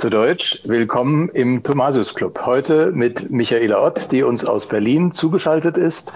Zu 0.00 0.08
Deutsch, 0.08 0.58
willkommen 0.64 1.28
im 1.28 1.62
Thomasius 1.62 2.14
Club. 2.14 2.40
Heute 2.46 2.90
mit 2.90 3.30
Michaela 3.30 3.84
Ott, 3.84 4.10
die 4.10 4.22
uns 4.22 4.46
aus 4.46 4.66
Berlin 4.66 5.12
zugeschaltet 5.12 5.76
ist. 5.76 6.10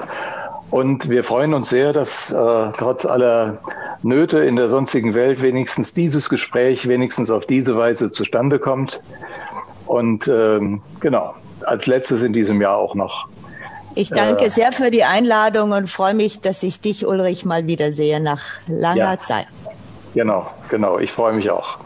Und 0.71 1.11
wir 1.11 1.23
freuen 1.23 1.53
uns 1.53 1.69
sehr, 1.69 1.93
dass 1.93 2.33
äh, 2.33 2.35
trotz 2.79 3.05
aller 3.05 3.59
Nöte 4.03 4.39
in 4.39 4.57
der 4.57 4.71
sonstigen 4.71 5.15
Welt 5.15 5.43
wenigstens 5.43 5.93
dieses 5.93 6.31
Gespräch 6.31 6.89
wenigstens 6.89 7.31
auf 7.31 7.45
diese 7.45 7.77
Weise 7.77 8.11
zustande 8.11 8.59
kommt. 8.59 9.03
Und 9.85 10.29
ähm, 10.29 10.81
genau, 11.01 11.35
als 11.67 11.85
letztes 11.85 12.23
in 12.23 12.33
diesem 12.33 12.63
Jahr 12.63 12.79
auch 12.79 12.95
noch. 12.95 13.29
Ich 13.95 14.09
danke 14.09 14.47
äh, 14.47 14.49
sehr 14.49 14.73
für 14.73 14.91
die 14.91 15.05
Einladung 15.05 15.73
und 15.73 15.91
freue 15.91 16.15
mich, 16.15 16.41
dass 16.41 16.63
ich 16.63 16.81
dich, 16.81 17.07
Ulrich, 17.07 17.45
mal 17.45 17.67
wiedersehe 17.67 18.19
nach 18.19 18.41
langer 18.67 18.97
ja, 18.97 19.21
Zeit. 19.23 19.47
Genau, 20.15 20.47
genau. 20.71 20.99
Ich 20.99 21.13
freue 21.13 21.35
mich 21.35 21.51
auch. 21.51 21.84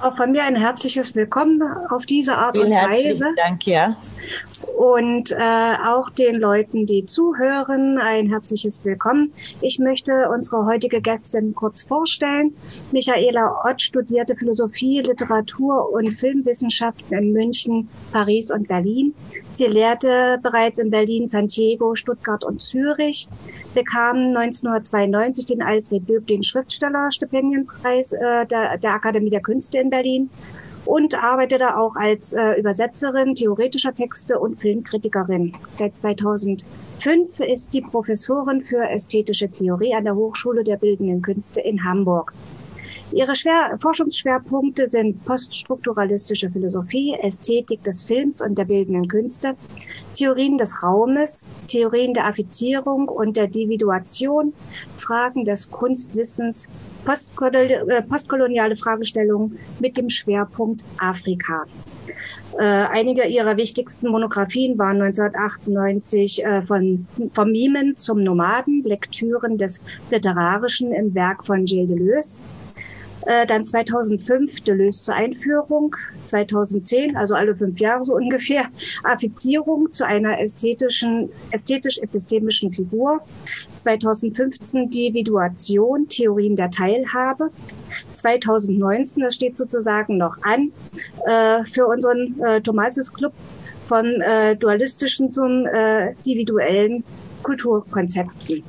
Auch 0.00 0.16
von 0.16 0.32
mir 0.32 0.44
ein 0.44 0.56
herzliches 0.56 1.14
Willkommen 1.14 1.62
auf 1.90 2.06
diese 2.06 2.36
Art 2.36 2.56
Vielen 2.56 2.72
und 2.72 2.74
Weise. 2.74 3.34
Dank, 3.36 3.66
ja. 3.66 3.96
Und 4.76 5.32
äh, 5.32 5.74
auch 5.86 6.10
den 6.10 6.36
Leuten, 6.36 6.86
die 6.86 7.04
zuhören, 7.06 7.98
ein 7.98 8.28
herzliches 8.28 8.84
Willkommen. 8.84 9.32
Ich 9.60 9.78
möchte 9.78 10.28
unsere 10.32 10.64
heutige 10.64 11.00
Gästin 11.00 11.54
kurz 11.54 11.82
vorstellen. 11.82 12.54
Michaela 12.92 13.62
Ott 13.64 13.82
studierte 13.82 14.36
Philosophie, 14.36 15.00
Literatur 15.00 15.92
und 15.92 16.12
Filmwissenschaften 16.12 17.16
in 17.16 17.32
München, 17.32 17.88
Paris 18.12 18.50
und 18.50 18.68
Berlin. 18.68 19.14
Sie 19.54 19.66
lehrte 19.66 20.38
bereits 20.42 20.78
in 20.78 20.90
Berlin, 20.90 21.26
Santiago, 21.26 21.94
Stuttgart 21.94 22.44
und 22.44 22.62
Zürich, 22.62 23.28
bekam 23.74 24.34
1992 24.36 25.46
den 25.46 25.62
Alfred 25.62 26.08
Döblin 26.08 26.42
Schriftstellerstipendienpreis 26.42 28.12
äh, 28.12 28.46
der, 28.46 28.78
der 28.78 28.92
Akademie 28.92 29.30
der 29.30 29.42
Künste 29.42 29.78
in 29.78 29.90
Berlin 29.90 30.30
und 30.90 31.22
arbeitete 31.22 31.76
auch 31.76 31.94
als 31.94 32.32
äh, 32.32 32.58
Übersetzerin 32.58 33.36
theoretischer 33.36 33.94
Texte 33.94 34.40
und 34.40 34.60
Filmkritikerin. 34.60 35.54
Seit 35.76 35.96
2005 35.96 37.38
ist 37.38 37.70
sie 37.70 37.80
Professorin 37.80 38.62
für 38.62 38.88
ästhetische 38.90 39.48
Theorie 39.48 39.94
an 39.94 40.02
der 40.02 40.16
Hochschule 40.16 40.64
der 40.64 40.78
Bildenden 40.78 41.22
Künste 41.22 41.60
in 41.60 41.84
Hamburg. 41.84 42.32
Ihre 43.12 43.34
Schwer 43.34 43.76
Forschungsschwerpunkte 43.80 44.86
sind 44.86 45.24
poststrukturalistische 45.24 46.48
Philosophie, 46.48 47.16
Ästhetik 47.20 47.82
des 47.82 48.04
Films 48.04 48.40
und 48.40 48.56
der 48.56 48.66
bildenden 48.66 49.08
Künste, 49.08 49.54
Theorien 50.14 50.58
des 50.58 50.82
Raumes, 50.84 51.44
Theorien 51.66 52.14
der 52.14 52.26
Affizierung 52.26 53.08
und 53.08 53.36
der 53.36 53.46
Individuation, 53.46 54.52
Fragen 54.96 55.44
des 55.44 55.70
Kunstwissens, 55.70 56.68
äh, 57.06 58.02
postkoloniale 58.02 58.76
Fragestellungen 58.76 59.58
mit 59.80 59.96
dem 59.96 60.08
Schwerpunkt 60.08 60.84
Afrika. 60.98 61.64
Äh, 62.58 62.64
einige 62.64 63.26
ihrer 63.26 63.56
wichtigsten 63.56 64.08
Monographien 64.08 64.78
waren 64.78 65.00
1998 65.02 66.44
äh, 66.44 66.62
von, 66.62 67.06
vom 67.32 67.50
Mimen 67.50 67.96
zum 67.96 68.22
Nomaden, 68.22 68.84
Lektüren 68.84 69.58
des 69.58 69.80
Literarischen 70.10 70.92
im 70.92 71.14
Werk 71.14 71.44
von 71.44 71.64
Gilles 71.64 71.88
Deleuze, 71.88 72.44
äh, 73.26 73.46
dann 73.46 73.64
2005 73.64 74.60
Deleuze 74.62 75.04
zur 75.04 75.14
Einführung, 75.14 75.96
2010, 76.24 77.16
also 77.16 77.34
alle 77.34 77.54
fünf 77.54 77.78
Jahre 77.80 78.04
so 78.04 78.14
ungefähr, 78.16 78.66
Affizierung 79.04 79.92
zu 79.92 80.06
einer 80.06 80.40
ästhetischen, 80.40 81.30
ästhetisch-epistemischen 81.50 82.72
Figur, 82.72 83.20
2015 83.76 84.84
Individuation, 84.84 86.08
Theorien 86.08 86.56
der 86.56 86.70
Teilhabe, 86.70 87.50
2019, 88.12 89.22
das 89.22 89.34
steht 89.34 89.56
sozusagen 89.56 90.16
noch 90.16 90.36
an, 90.42 90.72
äh, 91.26 91.64
für 91.64 91.86
unseren 91.86 92.40
äh, 92.40 92.60
Thomasius 92.60 93.12
Club 93.12 93.32
von 93.86 94.20
äh, 94.20 94.54
dualistischen 94.56 95.32
zum 95.32 95.66
äh, 95.66 96.12
individuellen 96.24 97.02
Kulturkonzepten. 97.42 98.62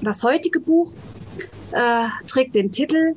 Das 0.00 0.22
heutige 0.22 0.60
Buch 0.60 0.92
äh, 1.72 2.08
trägt 2.26 2.54
den 2.54 2.70
Titel 2.70 3.14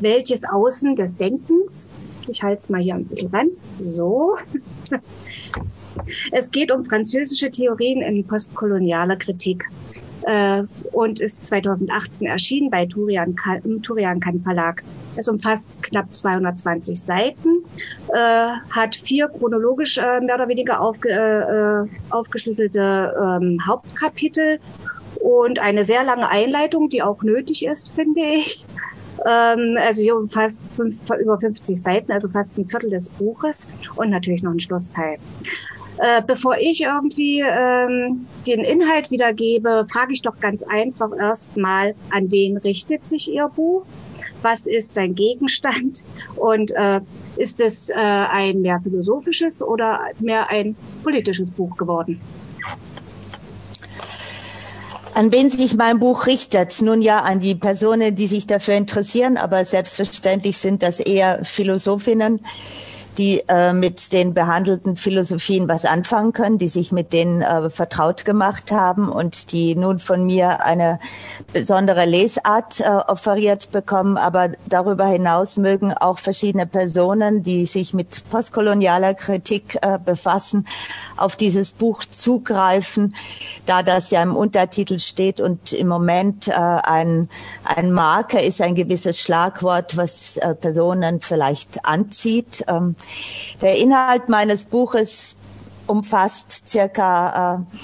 Welches 0.00 0.44
Außen 0.44 0.96
des 0.96 1.16
Denkens? 1.16 1.88
Ich 2.28 2.42
halte 2.42 2.60
es 2.60 2.68
mal 2.68 2.80
hier 2.80 2.94
ein 2.94 3.06
bisschen 3.06 3.30
ran. 3.30 3.48
So. 3.80 4.36
Es 6.30 6.50
geht 6.50 6.70
um 6.70 6.84
französische 6.84 7.50
Theorien 7.50 8.02
in 8.02 8.24
postkolonialer 8.24 9.16
Kritik 9.16 9.68
äh, 10.22 10.62
und 10.92 11.20
ist 11.20 11.46
2018 11.46 12.26
erschienen 12.26 12.70
bei 12.70 12.86
Turian, 12.86 13.34
Turian 13.82 14.20
Kan 14.20 14.40
Verlag. 14.42 14.82
Es 15.16 15.28
umfasst 15.28 15.82
knapp 15.82 16.14
220 16.14 17.00
Seiten, 17.00 17.64
äh, 18.14 18.50
hat 18.70 18.94
vier 18.94 19.28
chronologisch 19.28 19.98
äh, 19.98 20.20
mehr 20.20 20.36
oder 20.36 20.48
weniger 20.48 20.80
aufge, 20.80 21.08
äh, 21.10 21.84
äh 21.84 21.88
aufgeschlüsselte 22.10 23.14
ähm, 23.20 23.58
Hauptkapitel 23.66 24.60
und 25.20 25.58
eine 25.58 25.84
sehr 25.84 26.04
lange 26.04 26.28
Einleitung, 26.28 26.88
die 26.88 27.02
auch 27.02 27.22
nötig 27.22 27.64
ist, 27.64 27.94
finde 27.94 28.20
ich. 28.20 28.64
Ähm, 29.26 29.76
also 29.78 30.26
fast 30.28 30.62
fünf, 30.76 30.96
über 31.20 31.38
50 31.38 31.80
Seiten, 31.80 32.12
also 32.12 32.28
fast 32.28 32.56
ein 32.56 32.66
Viertel 32.66 32.90
des 32.90 33.08
Buches 33.10 33.66
und 33.96 34.10
natürlich 34.10 34.42
noch 34.42 34.52
ein 34.52 34.60
Schlussteil. 34.60 35.18
Äh, 35.98 36.22
bevor 36.24 36.56
ich 36.58 36.82
irgendwie 36.82 37.40
ähm, 37.40 38.26
den 38.46 38.60
Inhalt 38.60 39.10
wiedergebe, 39.10 39.86
frage 39.90 40.12
ich 40.12 40.22
doch 40.22 40.38
ganz 40.38 40.62
einfach 40.62 41.10
erstmal, 41.18 41.94
an 42.10 42.30
wen 42.30 42.56
richtet 42.58 43.06
sich 43.08 43.32
Ihr 43.32 43.48
Buch? 43.48 43.84
Was 44.42 44.66
ist 44.66 44.94
sein 44.94 45.16
Gegenstand? 45.16 46.04
Und 46.36 46.70
äh, 46.76 47.00
ist 47.36 47.60
es 47.60 47.90
äh, 47.90 47.94
ein 47.96 48.60
mehr 48.60 48.80
philosophisches 48.80 49.60
oder 49.60 50.00
mehr 50.20 50.48
ein 50.48 50.76
politisches 51.02 51.50
Buch 51.50 51.76
geworden? 51.76 52.20
An 55.18 55.32
wen 55.32 55.50
sich 55.50 55.74
mein 55.74 55.98
Buch 55.98 56.26
richtet? 56.26 56.80
Nun 56.80 57.02
ja, 57.02 57.18
an 57.18 57.40
die 57.40 57.56
Personen, 57.56 58.14
die 58.14 58.28
sich 58.28 58.46
dafür 58.46 58.74
interessieren, 58.74 59.36
aber 59.36 59.64
selbstverständlich 59.64 60.58
sind 60.58 60.80
das 60.80 61.00
eher 61.00 61.44
Philosophinnen, 61.44 62.38
die 63.18 63.42
äh, 63.48 63.72
mit 63.72 64.12
den 64.12 64.32
behandelten 64.32 64.96
Philosophien 64.96 65.68
was 65.68 65.84
anfangen 65.84 66.32
können, 66.32 66.58
die 66.58 66.68
sich 66.68 66.92
mit 66.92 67.12
denen 67.12 67.42
äh, 67.42 67.68
vertraut 67.68 68.24
gemacht 68.24 68.70
haben 68.70 69.10
und 69.10 69.52
die 69.52 69.74
nun 69.74 69.98
von 69.98 70.24
mir 70.24 70.64
eine 70.64 71.00
besondere 71.52 72.06
Lesart 72.06 72.80
äh, 72.80 72.84
offeriert 72.84 73.72
bekommen. 73.72 74.16
Aber 74.16 74.52
darüber 74.66 75.06
hinaus 75.06 75.56
mögen 75.56 75.92
auch 75.92 76.18
verschiedene 76.18 76.66
Personen, 76.66 77.42
die 77.42 77.66
sich 77.66 77.92
mit 77.92 78.22
postkolonialer 78.30 79.14
Kritik 79.14 79.78
äh, 79.82 79.98
befassen, 79.98 80.66
auf 81.16 81.34
dieses 81.34 81.72
Buch 81.72 82.04
zugreifen, 82.04 83.16
da 83.66 83.82
das 83.82 84.12
ja 84.12 84.22
im 84.22 84.36
Untertitel 84.36 85.00
steht 85.00 85.40
und 85.40 85.72
im 85.72 85.88
Moment 85.88 86.46
äh, 86.46 86.52
ein, 86.52 87.28
ein 87.64 87.90
Marker 87.90 88.40
ist, 88.40 88.60
ein 88.60 88.76
gewisses 88.76 89.18
Schlagwort, 89.18 89.96
was 89.96 90.36
äh, 90.36 90.54
Personen 90.54 91.20
vielleicht 91.20 91.84
anzieht. 91.84 92.64
Ähm, 92.68 92.94
der 93.60 93.76
Inhalt 93.76 94.28
meines 94.28 94.64
Buches 94.64 95.36
umfasst 95.86 96.68
circa 96.68 97.64
äh, 97.72 97.76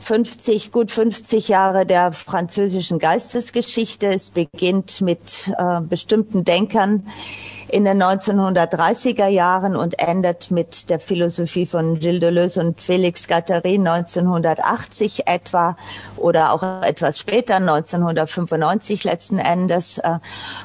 50, 0.00 0.70
gut 0.70 0.92
50 0.92 1.48
Jahre 1.48 1.84
der 1.84 2.12
französischen 2.12 2.98
Geistesgeschichte. 3.00 4.06
Es 4.06 4.30
beginnt 4.30 5.00
mit 5.00 5.52
äh, 5.58 5.80
bestimmten 5.80 6.44
Denkern, 6.44 7.06
in 7.68 7.84
den 7.84 8.02
1930er 8.02 9.26
Jahren 9.26 9.76
und 9.76 9.98
endet 9.98 10.50
mit 10.50 10.88
der 10.90 11.00
Philosophie 11.00 11.66
von 11.66 11.98
Gilles 11.98 12.20
Deleuze 12.20 12.60
und 12.60 12.80
Félix 12.80 13.26
Guattari 13.28 13.74
1980 13.74 15.26
etwa 15.26 15.76
oder 16.16 16.52
auch 16.52 16.82
etwas 16.82 17.18
später, 17.18 17.56
1995 17.56 19.04
letzten 19.04 19.38
Endes, 19.38 19.98
äh, 19.98 20.18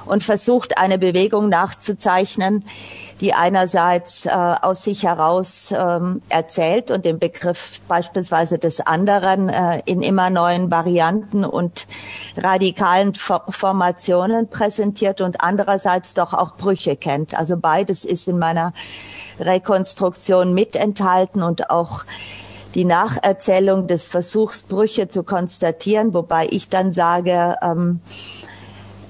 und 0.05 0.23
versucht 0.23 0.77
eine 0.77 0.97
Bewegung 0.97 1.49
nachzuzeichnen, 1.49 2.63
die 3.19 3.33
einerseits 3.33 4.25
äh, 4.25 4.29
aus 4.29 4.83
sich 4.83 5.03
heraus 5.03 5.73
ähm, 5.75 6.21
erzählt 6.29 6.91
und 6.91 7.05
den 7.05 7.19
Begriff 7.19 7.81
beispielsweise 7.87 8.59
des 8.59 8.79
anderen 8.79 9.49
äh, 9.49 9.81
in 9.85 10.01
immer 10.01 10.29
neuen 10.29 10.71
Varianten 10.71 11.45
und 11.45 11.87
radikalen 12.37 13.13
Formationen 13.13 14.49
präsentiert 14.49 15.21
und 15.21 15.41
andererseits 15.41 16.13
doch 16.13 16.33
auch 16.33 16.55
Brüche 16.55 16.90
Brüche 16.91 16.95
kennt. 16.95 17.37
Also 17.37 17.57
beides 17.57 18.05
ist 18.05 18.27
in 18.27 18.39
meiner 18.39 18.73
Rekonstruktion 19.39 20.53
mit 20.53 20.75
enthalten 20.75 21.43
und 21.43 21.69
auch 21.69 22.05
die 22.75 22.85
Nacherzählung 22.85 23.87
des 23.87 24.07
Versuchs, 24.07 24.63
Brüche 24.63 25.09
zu 25.09 25.23
konstatieren, 25.23 26.13
wobei 26.13 26.47
ich 26.49 26.69
dann 26.69 26.93
sage, 26.93 27.57
ähm, 27.61 27.99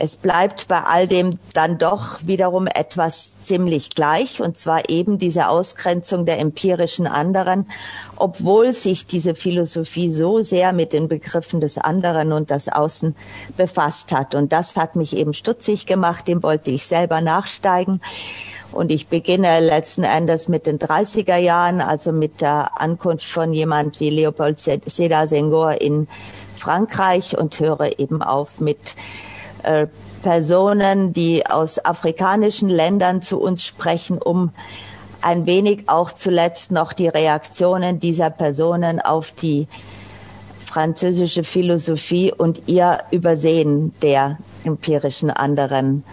es 0.03 0.17
bleibt 0.17 0.67
bei 0.67 0.81
all 0.81 1.07
dem 1.07 1.37
dann 1.53 1.77
doch 1.77 2.25
wiederum 2.25 2.65
etwas 2.65 3.33
ziemlich 3.43 3.91
gleich, 3.91 4.41
und 4.41 4.57
zwar 4.57 4.89
eben 4.89 5.19
diese 5.19 5.47
Ausgrenzung 5.47 6.25
der 6.25 6.39
empirischen 6.39 7.05
anderen, 7.05 7.69
obwohl 8.15 8.73
sich 8.73 9.05
diese 9.05 9.35
Philosophie 9.35 10.11
so 10.11 10.41
sehr 10.41 10.73
mit 10.73 10.93
den 10.93 11.07
Begriffen 11.07 11.61
des 11.61 11.77
anderen 11.77 12.33
und 12.33 12.49
das 12.49 12.67
Außen 12.67 13.15
befasst 13.57 14.11
hat. 14.11 14.33
Und 14.33 14.51
das 14.51 14.75
hat 14.75 14.95
mich 14.95 15.15
eben 15.15 15.35
stutzig 15.35 15.85
gemacht, 15.85 16.27
dem 16.27 16.41
wollte 16.41 16.71
ich 16.71 16.87
selber 16.87 17.21
nachsteigen. 17.21 18.01
Und 18.71 18.91
ich 18.91 19.07
beginne 19.07 19.59
letzten 19.59 20.03
Endes 20.03 20.47
mit 20.47 20.65
den 20.65 20.79
30er 20.79 21.37
Jahren, 21.37 21.79
also 21.79 22.11
mit 22.11 22.41
der 22.41 22.81
Ankunft 22.81 23.25
von 23.25 23.53
jemand 23.53 23.99
wie 23.99 24.09
Leopold 24.09 24.59
Seda 24.59 25.27
Senghor 25.27 25.79
in 25.79 26.07
Frankreich 26.55 27.37
und 27.37 27.59
höre 27.59 27.99
eben 27.99 28.23
auf 28.23 28.59
mit 28.59 28.95
äh, 29.63 29.87
Personen, 30.21 31.13
die 31.13 31.45
aus 31.45 31.83
afrikanischen 31.83 32.69
Ländern 32.69 33.21
zu 33.21 33.39
uns 33.39 33.63
sprechen, 33.63 34.17
um 34.17 34.51
ein 35.21 35.45
wenig 35.45 35.87
auch 35.87 36.11
zuletzt 36.11 36.71
noch 36.71 36.93
die 36.93 37.07
Reaktionen 37.07 37.99
dieser 37.99 38.29
Personen 38.29 38.99
auf 38.99 39.31
die 39.31 39.67
französische 40.59 41.43
Philosophie 41.43 42.31
und 42.31 42.63
ihr 42.67 42.99
Übersehen 43.11 43.93
der 44.01 44.37
empirischen 44.63 45.29
anderen 45.29 46.03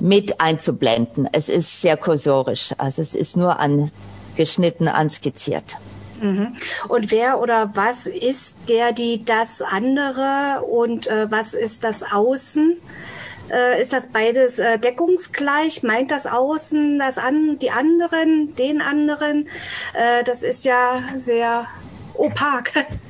mit 0.00 0.40
einzublenden. 0.40 1.28
Es 1.32 1.48
ist 1.48 1.80
sehr 1.80 1.96
kursorisch, 1.96 2.72
also 2.78 3.02
es 3.02 3.14
ist 3.14 3.36
nur 3.36 3.58
angeschnitten, 3.58 4.88
anskizziert. 4.88 5.76
Mhm. 6.26 6.56
Und 6.88 7.12
wer 7.12 7.40
oder 7.40 7.70
was 7.74 8.06
ist 8.06 8.58
der, 8.68 8.92
die 8.92 9.24
das 9.24 9.62
andere 9.62 10.62
und 10.62 11.06
äh, 11.06 11.30
was 11.30 11.54
ist 11.54 11.84
das 11.84 12.02
Außen? 12.02 12.76
Äh, 13.50 13.80
ist 13.80 13.92
das 13.92 14.08
beides 14.08 14.58
äh, 14.58 14.78
deckungsgleich? 14.78 15.82
Meint 15.82 16.10
das 16.10 16.26
Außen 16.26 16.98
das 16.98 17.18
an, 17.18 17.58
die 17.58 17.70
anderen, 17.70 18.54
den 18.56 18.80
anderen? 18.80 19.48
Äh, 19.94 20.24
das 20.24 20.42
ist 20.42 20.64
ja 20.64 21.02
sehr 21.16 21.66
opak. 22.14 22.72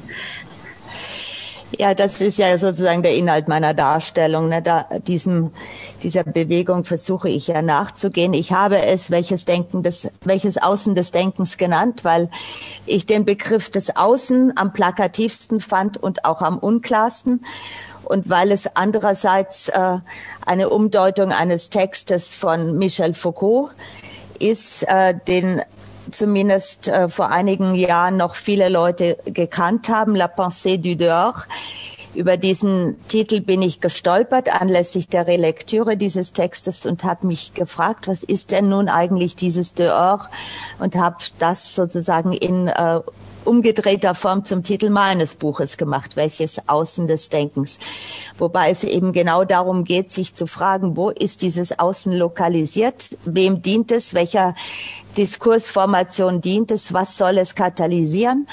Ja, 1.73 1.95
das 1.95 2.21
ist 2.21 2.39
ja 2.39 2.57
sozusagen 2.59 3.03
der 3.03 3.17
Inhalt 3.17 3.49
meiner 3.49 3.75
Darstellung. 3.75 4.49
Ne? 4.49 4.63
Da, 4.63 4.87
diesem, 5.07 5.51
dieser 6.03 6.23
Bewegung 6.23 6.85
versuche 6.85 7.29
ich 7.29 7.49
ja 7.49 7.61
nachzugehen. 7.61 8.35
Ich 8.35 8.53
habe 8.53 8.81
es 8.83 9.11
welches 9.11 9.45
Denken 9.45 9.83
des, 9.83 10.13
welches 10.25 10.59
Außen 10.59 10.95
des 10.95 11.11
Denkens 11.11 11.57
genannt, 11.57 12.05
weil 12.05 12.31
ich 12.87 13.05
den 13.05 13.25
Begriff 13.25 13.69
des 13.69 13.97
Außen 13.97 14.57
am 14.57 14.73
plakativsten 14.73 15.61
fand 15.61 16.01
und 16.01 16.25
auch 16.25 16.41
am 16.41 16.59
unklarsten 16.59 17.45
und 18.05 18.31
weil 18.31 18.53
es 18.53 18.77
andererseits 18.77 19.69
äh, 19.69 19.99
eine 20.47 20.71
Umdeutung 20.71 21.33
eines 21.33 21.71
Textes 21.71 22.35
von 22.37 22.79
Michel 22.79 23.13
Foucault 23.13 23.73
ist, 24.39 24.85
äh, 24.85 25.15
den 25.27 25.63
zumindest 26.11 26.89
äh, 26.89 27.09
vor 27.09 27.31
einigen 27.31 27.75
Jahren 27.75 28.17
noch 28.17 28.35
viele 28.35 28.69
Leute 28.69 29.19
gekannt 29.25 29.89
haben, 29.89 30.15
La 30.15 30.27
Pensée 30.27 30.79
du 30.79 30.97
Dehors. 30.97 31.47
Über 32.15 32.39
diesen 32.39 32.97
Titel 33.09 33.41
bin 33.43 33.61
ich 33.61 33.81
gestolpert 33.81 34.61
anlässlich 34.61 35.09
der 35.09 35.27
Relektüre 35.27 35.99
dieses 35.99 36.33
Textes 36.33 36.87
und 36.87 37.05
habe 37.05 37.27
mich 37.27 37.53
gefragt, 37.53 38.09
was 38.09 38.23
ist 38.23 38.53
denn 38.53 38.71
nun 38.71 38.89
eigentlich 38.89 39.37
dieses 39.37 39.75
Dehors 39.75 40.23
und 40.79 40.95
habe 40.97 41.17
das 41.39 41.75
sozusagen 41.75 42.33
in 42.33 42.69
äh, 42.69 43.01
umgedrehter 43.47 44.15
Form 44.15 44.45
zum 44.45 44.63
Titel 44.63 44.91
meines 44.91 45.35
Buches 45.35 45.77
gemacht, 45.77 46.17
welches 46.17 46.69
Außen 46.69 47.07
des 47.07 47.29
Denkens. 47.29 47.79
Wobei 48.39 48.71
es 48.71 48.85
eben 48.85 49.13
genau 49.13 49.45
darum 49.45 49.85
geht, 49.85 50.11
sich 50.11 50.35
zu 50.35 50.47
fragen, 50.47 50.97
wo 50.97 51.11
ist 51.11 51.43
dieses 51.43 51.79
Außen 51.79 52.13
lokalisiert? 52.13 53.17
Wem 53.25 53.63
dient 53.63 53.93
es? 53.93 54.15
Welcher 54.15 54.55
Diskursformation 55.17 56.41
dient 56.41 56.71
es? 56.71 56.93
Was 56.93 57.17
soll 57.17 57.39
es 57.39 57.55
katalysieren? 57.55 58.47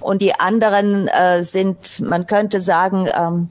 Und 0.00 0.20
die 0.20 0.34
anderen 0.34 1.08
äh, 1.08 1.44
sind, 1.44 2.00
man 2.00 2.26
könnte 2.26 2.60
sagen, 2.60 3.08
ähm, 3.16 3.48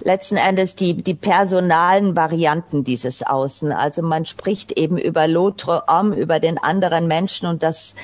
letzten 0.00 0.36
Endes 0.36 0.74
die, 0.74 0.94
die 0.94 1.14
personalen 1.14 2.16
Varianten 2.16 2.84
dieses 2.84 3.22
Außen. 3.22 3.72
Also 3.72 4.02
man 4.02 4.26
spricht 4.26 4.72
eben 4.72 4.98
über 4.98 5.22
l'autre 5.22 5.82
homme, 5.88 6.16
über 6.16 6.40
den 6.40 6.58
anderen 6.58 7.06
Menschen 7.08 7.48
und 7.48 7.62
das 7.62 7.94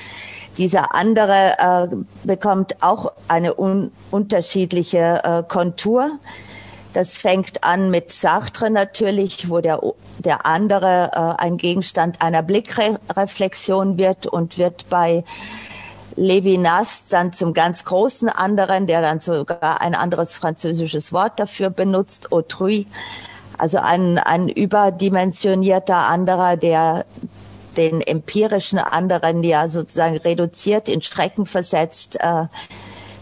dieser 0.57 0.95
andere 0.95 1.89
äh, 1.91 1.95
bekommt 2.23 2.81
auch 2.81 3.11
eine 3.27 3.55
un 3.59 3.91
unterschiedliche 4.11 5.21
äh, 5.23 5.43
Kontur. 5.43 6.11
Das 6.93 7.15
fängt 7.15 7.63
an 7.65 7.91
mit 7.91 8.09
Sartre 8.09 8.69
natürlich, 8.69 9.49
wo 9.49 9.59
der, 9.59 9.81
der 10.19 10.45
andere 10.45 11.11
äh, 11.13 11.41
ein 11.43 11.57
Gegenstand 11.57 12.21
einer 12.21 12.41
Blickreflexion 12.41 13.97
wird 13.97 14.27
und 14.27 14.57
wird 14.57 14.89
bei 14.89 15.25
Levinas 16.15 17.05
dann 17.07 17.33
zum 17.33 17.53
ganz 17.53 17.85
großen 17.85 18.29
anderen, 18.29 18.87
der 18.87 19.01
dann 19.01 19.19
sogar 19.19 19.81
ein 19.81 19.95
anderes 19.95 20.33
französisches 20.33 21.11
Wort 21.11 21.39
dafür 21.39 21.69
benutzt, 21.69 22.31
autrui. 22.31 22.87
Also 23.57 23.79
ein, 23.79 24.17
ein 24.17 24.49
überdimensionierter 24.49 25.97
anderer, 25.97 26.57
der 26.57 27.05
den 27.77 28.01
empirischen 28.01 28.79
anderen 28.79 29.43
ja 29.43 29.67
sozusagen 29.69 30.17
reduziert, 30.17 30.89
in 30.89 31.01
Schrecken 31.01 31.45
versetzt, 31.45 32.17
äh, 32.21 32.45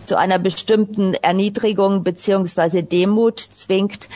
zu 0.06 0.18
einer 0.18 0.38
bestimmten 0.38 1.14
Erniedrigung 1.16 2.04
beziehungsweise 2.04 2.84
Demut 2.84 3.40
zwingt 3.40 4.10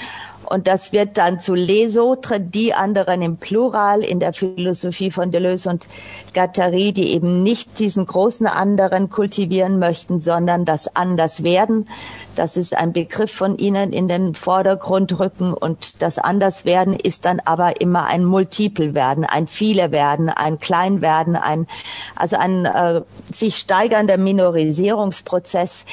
und 0.50 0.68
das 0.68 0.94
wird 0.94 1.18
dann 1.18 1.40
zu 1.40 1.54
les 1.54 1.98
autres, 1.98 2.40
die 2.40 2.74
anderen 2.74 3.22
im 3.22 3.38
Plural 3.38 4.02
in 4.02 4.20
der 4.20 4.34
Philosophie 4.34 5.12
von 5.12 5.32
Deleuze 5.32 5.70
und 5.70 5.88
Guattari, 6.34 6.94
die 6.94 7.14
eben 7.14 7.44
nicht 7.44 7.80
diesen 7.80 8.06
großen 8.06 8.48
anderen 8.48 9.10
kultivieren 9.10 9.80
möchten, 9.80 10.20
sondern 10.20 10.66
das 10.66 10.96
Anderswerden. 10.96 11.88
Das 12.36 12.58
ist 12.58 12.76
ein 12.78 12.94
Begriff 12.94 13.32
von 13.32 13.58
ihnen 13.58 13.92
in 13.92 14.08
den 14.08 14.36
Vordergrund 14.36 15.20
rücken 15.20 15.54
und 15.54 16.02
das 16.02 16.20
Anderswerden 16.20 16.94
ist 16.94 17.26
dann 17.26 17.42
aber 17.44 17.82
immer 17.82 18.06
ein 18.06 18.24
Multiple 18.24 18.94
werden, 18.94 19.26
ein 19.26 19.48
viele 19.48 19.92
werden, 19.92 20.30
ein 20.30 20.60
Kleinwerden, 20.60 21.36
ein, 21.36 21.68
also 22.16 22.38
ein 22.38 22.66
äh, 22.66 23.02
sich 23.32 23.58
steigernder 23.58 24.18
Minorisierungsprozess, 24.18 25.86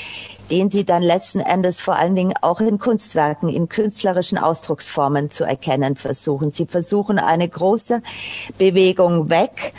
den 0.51 0.71
sie 0.71 0.85
dann 0.85 1.03
letzten 1.03 1.41
Endes 1.41 1.81
vor 1.81 1.97
allen 1.97 2.15
Dingen 2.15 2.35
auch 2.41 2.61
in 2.61 2.79
Kunstwerken, 2.79 3.49
in 3.49 3.69
künstlerischen 3.69 4.39
Ausdrucksformen 4.39 5.31
zu 5.31 5.45
erkennen 5.45 5.97
versuchen. 5.97 6.51
Sie 6.51 6.67
versuchen 6.67 7.19
eine 7.19 7.49
große 7.49 8.03
Bewegung 8.59 9.31
weg 9.31 9.73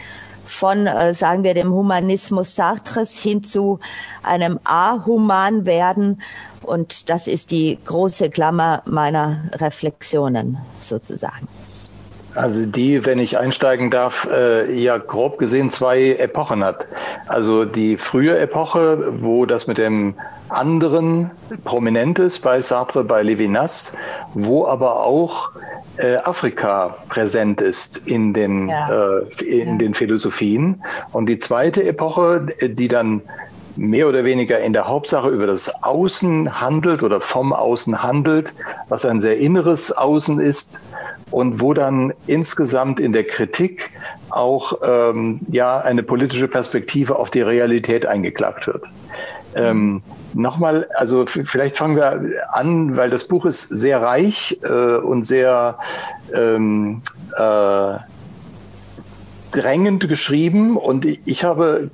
von, 0.45 0.87
äh, 0.87 1.13
sagen 1.13 1.43
wir, 1.43 1.53
dem 1.53 1.71
Humanismus 1.71 2.55
Sartres 2.55 3.17
hin 3.17 3.43
zu 3.43 3.79
einem 4.23 4.59
ahuman 4.63 5.65
werden. 5.65 6.21
Und 6.61 7.09
das 7.09 7.27
ist 7.27 7.51
die 7.51 7.77
große 7.85 8.29
Klammer 8.29 8.81
meiner 8.85 9.49
Reflexionen 9.53 10.57
sozusagen. 10.81 11.47
Also 12.35 12.65
die, 12.65 13.05
wenn 13.05 13.19
ich 13.19 13.37
einsteigen 13.37 13.89
darf, 13.89 14.27
äh, 14.29 14.71
ja 14.73 14.97
grob 14.97 15.37
gesehen 15.37 15.69
zwei 15.69 16.15
Epochen 16.15 16.63
hat. 16.63 16.85
Also 17.27 17.65
die 17.65 17.97
frühe 17.97 18.37
Epoche, 18.37 19.13
wo 19.21 19.45
das 19.45 19.67
mit 19.67 19.77
dem 19.77 20.15
anderen 20.49 21.31
prominent 21.63 22.19
ist 22.19 22.39
bei 22.39 22.61
Sartre, 22.61 23.03
bei 23.03 23.23
Levinas, 23.23 23.93
wo 24.33 24.67
aber 24.67 25.03
auch 25.03 25.51
äh, 25.97 26.17
Afrika 26.17 26.97
präsent 27.07 27.61
ist 27.61 27.97
in 28.05 28.33
den 28.33 28.67
ja. 28.67 29.19
äh, 29.19 29.43
in 29.43 29.69
ja. 29.69 29.77
den 29.77 29.93
Philosophien. 29.93 30.83
Und 31.13 31.27
die 31.27 31.37
zweite 31.37 31.83
Epoche, 31.83 32.47
die 32.61 32.89
dann 32.89 33.21
mehr 33.77 34.07
oder 34.07 34.23
weniger 34.23 34.59
in 34.59 34.73
der 34.73 34.87
Hauptsache 34.87 35.29
über 35.29 35.47
das 35.47 35.83
Außen 35.83 36.61
handelt 36.61 37.03
oder 37.03 37.21
vom 37.21 37.53
Außen 37.53 38.03
handelt, 38.03 38.53
was 38.87 39.05
ein 39.05 39.21
sehr 39.21 39.37
inneres 39.37 39.91
Außen 39.91 40.39
ist, 40.39 40.79
und 41.31 41.61
wo 41.61 41.73
dann 41.73 42.13
insgesamt 42.27 42.99
in 42.99 43.13
der 43.13 43.25
Kritik 43.25 43.91
auch 44.29 44.79
ähm, 44.83 45.41
ja 45.49 45.79
eine 45.79 46.03
politische 46.03 46.47
Perspektive 46.47 47.17
auf 47.17 47.31
die 47.31 47.41
Realität 47.41 48.05
eingeklagt 48.05 48.67
wird. 48.67 48.83
Ähm, 49.55 50.01
Nochmal, 50.35 50.89
also 50.93 51.25
vielleicht 51.25 51.77
fangen 51.77 51.95
wir 51.95 52.19
an, 52.51 52.97
weil 52.97 53.09
das 53.09 53.23
Buch 53.23 53.45
ist 53.45 53.69
sehr 53.69 54.01
reich 54.01 54.59
äh, 54.63 54.97
und 54.97 55.23
sehr 55.23 55.77
ähm, 56.33 57.03
äh, 57.37 57.97
drängend 59.55 60.07
geschrieben 60.09 60.75
und 60.75 61.05
ich 61.05 61.43
habe 61.43 61.89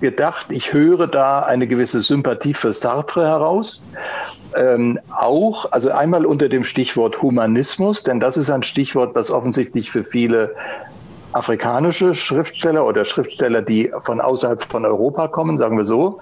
gedacht, 0.00 0.46
ich 0.50 0.72
höre 0.72 1.06
da 1.06 1.40
eine 1.40 1.66
gewisse 1.66 2.02
Sympathie 2.02 2.54
für 2.54 2.72
Sartre 2.72 3.26
heraus 3.26 3.82
ähm, 4.56 4.98
auch, 5.10 5.72
also 5.72 5.90
einmal 5.90 6.26
unter 6.26 6.48
dem 6.48 6.64
Stichwort 6.64 7.22
Humanismus, 7.22 8.02
denn 8.02 8.20
das 8.20 8.36
ist 8.36 8.50
ein 8.50 8.62
Stichwort, 8.62 9.16
das 9.16 9.30
offensichtlich 9.30 9.90
für 9.90 10.04
viele 10.04 10.54
afrikanische 11.32 12.14
Schriftsteller 12.14 12.86
oder 12.86 13.04
Schriftsteller, 13.04 13.62
die 13.62 13.90
von 14.04 14.20
außerhalb 14.20 14.62
von 14.62 14.84
Europa 14.84 15.28
kommen, 15.28 15.56
sagen 15.58 15.76
wir 15.76 15.84
so, 15.84 16.20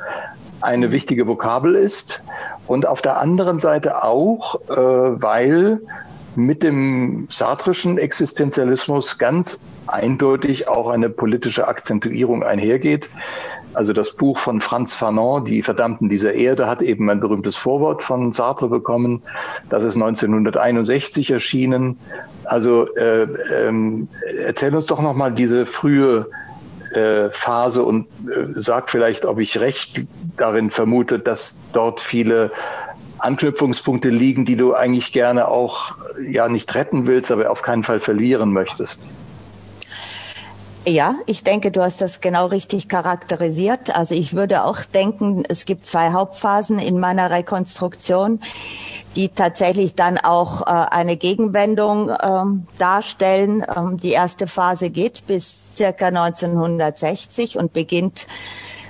eine 0.61 0.93
wichtige 0.93 1.27
Vokabel 1.27 1.75
ist. 1.75 2.23
Und 2.67 2.87
auf 2.87 3.03
der 3.03 3.19
anderen 3.19 3.59
Seite 3.59 4.05
auch, 4.05 4.55
äh, 4.71 4.77
weil 4.77 5.81
mit 6.37 6.63
dem 6.63 7.27
sartrischen 7.31 7.99
Existenzialismus 7.99 9.19
ganz 9.19 9.59
eindeutig 9.87 10.69
auch 10.69 10.91
eine 10.91 11.11
politische 11.11 11.69
Akzentuierung 11.69 12.43
einhergeht. 12.43 13.09
Also 13.75 13.93
das 13.93 14.15
Buch 14.15 14.39
von 14.39 14.61
Franz 14.61 14.95
Fanon, 14.95 15.45
Die 15.45 15.63
Verdammten 15.63 16.09
dieser 16.09 16.35
Erde, 16.35 16.67
hat 16.67 16.83
eben 16.83 17.09
ein 17.09 17.21
berühmtes 17.21 17.57
Vorwort 17.57 18.03
von 18.03 18.33
Sartre 18.33 18.69
bekommen. 18.69 19.23
Das 19.71 19.83
ist 19.83 19.95
1961 19.95 21.31
erschienen. 21.31 21.99
Also 22.45 22.95
äh, 22.97 23.23
ähm, 23.23 24.09
erzähl 24.45 24.75
uns 24.75 24.87
doch 24.87 25.01
nochmal 25.01 25.33
diese 25.33 25.65
frühe 25.65 26.29
äh, 26.93 27.31
Phase 27.31 27.83
und 27.83 28.07
äh, 28.29 28.53
sag 28.57 28.91
vielleicht, 28.91 29.25
ob 29.25 29.39
ich 29.39 29.59
recht 29.59 30.03
darin 30.37 30.71
vermute, 30.71 31.19
dass 31.19 31.59
dort 31.73 32.01
viele 32.01 32.51
Anknüpfungspunkte 33.23 34.09
liegen, 34.09 34.45
die 34.45 34.57
du 34.57 34.75
eigentlich 34.75 35.13
gerne 35.13 35.49
auch 35.49 35.97
ja 36.27 36.49
nicht 36.49 36.75
retten 36.75 37.07
willst, 37.07 37.31
aber 37.31 37.51
auf 37.51 37.63
keinen 37.63 37.85
Fall 37.85 38.01
verlieren 38.01 38.53
möchtest. 38.53 38.99
Ja, 40.85 41.15
ich 41.27 41.45
denke, 41.45 41.71
du 41.71 41.81
hast 41.81 42.01
das 42.01 42.21
genau 42.21 42.47
richtig 42.47 42.89
charakterisiert. 42.89 43.95
Also 43.95 44.17
ich 44.17 44.35
würde 44.35 44.65
auch 44.65 44.81
denken, 44.81 45.45
es 45.49 45.65
gibt 45.65 45.87
zwei 45.87 46.11
Hauptphasen 46.11 46.81
in 46.81 46.99
meiner 46.99 47.31
Rekonstruktion, 47.31 48.41
die 49.15 49.29
tatsächlich 49.29 49.95
dann 49.95 50.19
auch 50.19 50.63
äh, 50.63 50.65
eine 50.65 51.17
Gegenwendung 51.17 52.11
ähm, 52.21 52.67
darstellen. 52.79 53.65
Ähm, 53.77 53.99
die 53.99 54.11
erste 54.11 54.49
Phase 54.49 54.91
geht 54.91 55.25
bis 55.29 55.77
circa 55.77 56.07
1960 56.07 57.59
und 57.59 57.73
beginnt 57.73 58.27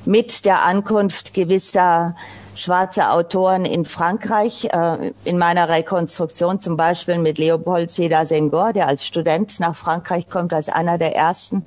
mit 0.07 0.47
der 0.47 0.63
Ankunft 0.63 1.35
gewisser 1.35 2.17
schwarze 2.55 3.11
Autoren 3.11 3.65
in 3.65 3.85
Frankreich, 3.85 4.69
äh, 4.73 5.13
in 5.25 5.39
meiner 5.39 5.69
Rekonstruktion 5.69 6.61
zum 6.61 6.77
Beispiel 6.77 7.19
mit 7.19 7.39
Leopold 7.39 7.91
Sédar 7.91 8.27
Senghor, 8.27 8.73
der 8.73 8.89
als 8.89 9.07
Student 9.07 9.61
nach 9.61 9.75
Frankreich 9.75 10.29
kommt, 10.29 10.53
als 10.53 10.69
einer 10.69 10.99
der 10.99 11.17
ersten, 11.17 11.65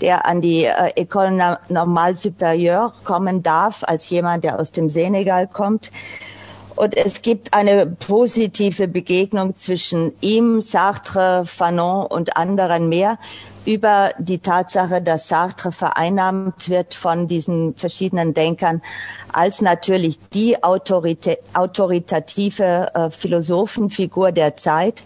der 0.00 0.26
an 0.26 0.40
die 0.40 0.64
äh, 0.64 0.92
École 0.96 1.58
Normale 1.68 2.14
Supérieure 2.14 2.92
kommen 3.04 3.42
darf, 3.42 3.84
als 3.84 4.10
jemand, 4.10 4.44
der 4.44 4.58
aus 4.58 4.72
dem 4.72 4.90
Senegal 4.90 5.46
kommt. 5.46 5.90
Und 6.76 6.96
es 6.96 7.22
gibt 7.22 7.52
eine 7.52 7.86
positive 7.86 8.88
Begegnung 8.88 9.54
zwischen 9.56 10.12
ihm, 10.20 10.62
Sartre, 10.62 11.44
Fanon 11.46 12.06
und 12.06 12.36
anderen 12.36 12.88
mehr 12.88 13.18
über 13.64 14.10
die 14.18 14.38
Tatsache, 14.38 15.00
dass 15.00 15.28
Sartre 15.28 15.70
vereinnahmt 15.70 16.68
wird 16.68 16.94
von 16.94 17.28
diesen 17.28 17.74
verschiedenen 17.76 18.34
Denkern 18.34 18.82
als 19.32 19.60
natürlich 19.60 20.18
die 20.34 20.62
Autoritä 20.62 21.38
autoritative 21.52 22.90
äh, 22.94 23.10
Philosophenfigur 23.10 24.32
der 24.32 24.56
Zeit, 24.56 25.04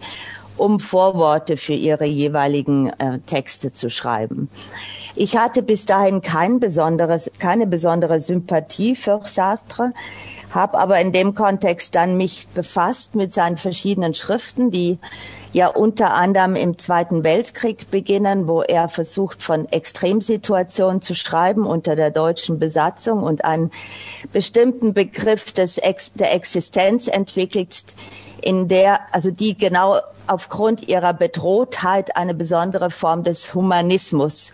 um 0.56 0.80
Vorworte 0.80 1.56
für 1.56 1.75
ihre 1.75 2.06
jeweiligen 2.06 2.88
äh, 2.99 3.18
Texte 3.26 3.73
zu 3.73 3.90
schreiben. 3.90 4.49
Ich 5.14 5.37
hatte 5.37 5.62
bis 5.62 5.87
dahin 5.87 6.23
kein 6.23 6.61
besonderes, 6.61 7.30
keine 7.38 7.66
besondere 7.66 8.20
Sympathie 8.20 8.96
für 8.96 9.20
Sartre 9.25 9.92
habe 10.57 10.77
aber 10.79 11.01
in 11.01 11.13
dem 11.13 11.37
Kontext 11.37 11.95
dann 11.95 12.17
mich 12.17 12.49
befasst 12.49 13.15
mit 13.15 13.33
seinen 13.33 13.59
verschiedenen 13.59 14.15
Schriften, 14.15 14.73
die 14.73 14.99
ja 15.53 15.69
unter 15.69 16.15
anderem 16.15 16.57
im 16.57 16.79
Zweiten 16.79 17.23
Weltkrieg 17.23 17.91
beginnen, 17.91 18.49
wo 18.49 18.63
er 18.63 18.89
versucht, 18.89 19.43
von 19.43 19.71
Extremsituationen 19.71 21.03
zu 21.03 21.15
schreiben 21.15 21.65
unter 21.65 21.95
der 21.95 22.11
deutschen 22.11 22.59
Besatzung 22.59 23.23
und 23.23 23.45
einen 23.45 23.71
bestimmten 24.33 24.93
Begriff 24.95 25.53
des 25.53 25.79
Ex 25.79 26.13
der 26.15 26.35
Existenz 26.35 27.07
entwickelt, 27.07 27.95
in 28.43 28.67
der, 28.67 29.01
also 29.15 29.31
die 29.31 29.57
genau 29.57 29.99
aufgrund 30.27 30.89
ihrer 30.89 31.15
Bedrohtheit 31.15 32.17
eine 32.17 32.35
besondere 32.35 32.91
Form 32.91 33.23
des 33.23 33.55
Humanismus 33.55 34.53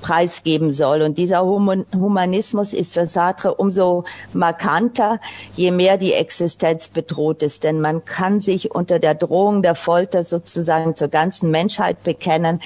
preisgeben 0.00 0.72
soll. 0.72 1.02
Und 1.02 1.18
dieser 1.18 1.44
Humanismus 1.44 2.72
ist 2.72 2.94
für 2.94 3.06
Sartre 3.06 3.54
umso 3.54 4.04
markanter, 4.32 5.20
je 5.56 5.70
mehr 5.70 5.98
die 5.98 6.12
Existenz 6.12 6.88
bedroht 6.88 7.42
ist. 7.42 7.64
Denn 7.64 7.80
man 7.80 8.04
kann 8.04 8.40
sich 8.40 8.70
unter 8.70 8.98
der 8.98 9.14
Drohung 9.14 9.62
der 9.62 9.74
Folter 9.74 10.24
sozusagen 10.24 10.96
zur 10.96 11.08
ganzen 11.08 11.50
Menschheit 11.50 12.02
bekennen, 12.02 12.60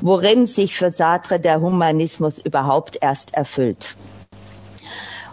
worin 0.00 0.46
sich 0.46 0.76
für 0.76 0.90
Sartre 0.90 1.38
der 1.38 1.60
Humanismus 1.60 2.38
überhaupt 2.38 2.98
erst 3.00 3.34
erfüllt. 3.34 3.96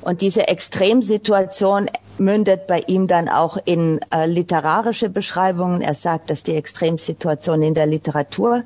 Und 0.09 0.21
diese 0.21 0.47
Extremsituation 0.47 1.85
mündet 2.17 2.65
bei 2.65 2.79
ihm 2.87 3.05
dann 3.05 3.29
auch 3.29 3.59
in 3.63 3.99
äh, 4.11 4.25
literarische 4.25 5.07
Beschreibungen. 5.07 5.81
Er 5.81 5.93
sagt, 5.93 6.31
dass 6.31 6.41
die 6.41 6.55
Extremsituation 6.55 7.61
in 7.61 7.75
der 7.75 7.85
Literatur 7.85 8.63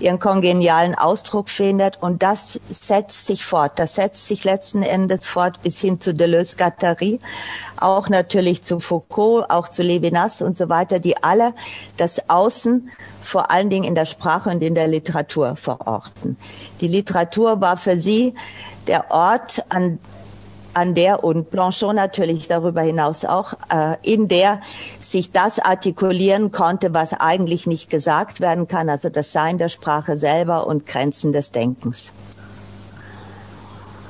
ihren 0.00 0.18
kongenialen 0.18 0.94
Ausdruck 0.94 1.50
findet 1.50 2.02
und 2.02 2.22
das 2.22 2.58
setzt 2.70 3.26
sich 3.26 3.44
fort. 3.44 3.72
Das 3.76 3.96
setzt 3.96 4.26
sich 4.26 4.44
letzten 4.44 4.82
Endes 4.82 5.26
fort 5.26 5.60
bis 5.62 5.78
hin 5.80 6.00
zu 6.00 6.14
Deleuze-Guattari, 6.14 7.20
auch 7.76 8.08
natürlich 8.08 8.62
zu 8.62 8.80
Foucault, 8.80 9.50
auch 9.50 9.68
zu 9.68 9.82
Levinas 9.82 10.40
und 10.40 10.56
so 10.56 10.70
weiter, 10.70 10.98
die 10.98 11.22
alle 11.22 11.52
das 11.98 12.30
Außen 12.30 12.90
vor 13.20 13.50
allen 13.50 13.68
Dingen 13.68 13.84
in 13.84 13.94
der 13.94 14.06
Sprache 14.06 14.48
und 14.48 14.62
in 14.62 14.74
der 14.74 14.88
Literatur 14.88 15.56
verorten. 15.56 16.38
Die 16.80 16.88
Literatur 16.88 17.60
war 17.60 17.76
für 17.76 17.98
sie 17.98 18.32
der 18.86 19.10
Ort, 19.10 19.62
an 19.68 19.98
an 20.76 20.94
der 20.94 21.24
und 21.24 21.50
Blanchon 21.50 21.96
natürlich 21.96 22.48
darüber 22.48 22.82
hinaus 22.82 23.24
auch, 23.24 23.54
äh, 23.72 23.96
in 24.02 24.28
der 24.28 24.60
sich 25.00 25.32
das 25.32 25.58
artikulieren 25.58 26.52
konnte, 26.52 26.92
was 26.92 27.14
eigentlich 27.14 27.66
nicht 27.66 27.88
gesagt 27.88 28.40
werden 28.40 28.68
kann, 28.68 28.90
also 28.90 29.08
das 29.08 29.32
Sein 29.32 29.56
der 29.56 29.70
Sprache 29.70 30.18
selber 30.18 30.66
und 30.66 30.86
Grenzen 30.86 31.32
des 31.32 31.50
Denkens. 31.50 32.12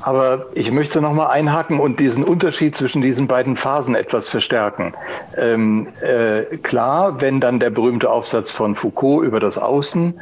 Aber 0.03 0.47
ich 0.55 0.73
möchte 0.73 1.01
noch 1.01 1.13
mal 1.13 1.27
einhaken 1.27 1.79
und 1.79 2.01
diesen 2.01 2.25
Unterschied 2.25 2.77
zwischen 2.77 3.01
diesen 3.01 3.29
beiden 3.29 3.57
Phasen 3.57 3.95
etwas 3.95 4.29
verstärken. 4.29 4.95
Ähm, 5.37 5.89
äh, 6.01 6.57
klar, 6.59 7.21
wenn 7.21 7.41
dann 7.41 7.61
der 7.61 7.71
berühmte 7.71 8.11
Aufsatz 8.11 8.51
von 8.51 8.75
Foucault 8.75 9.25
über 9.25 9.39
das 9.41 9.57
Außen 9.57 10.15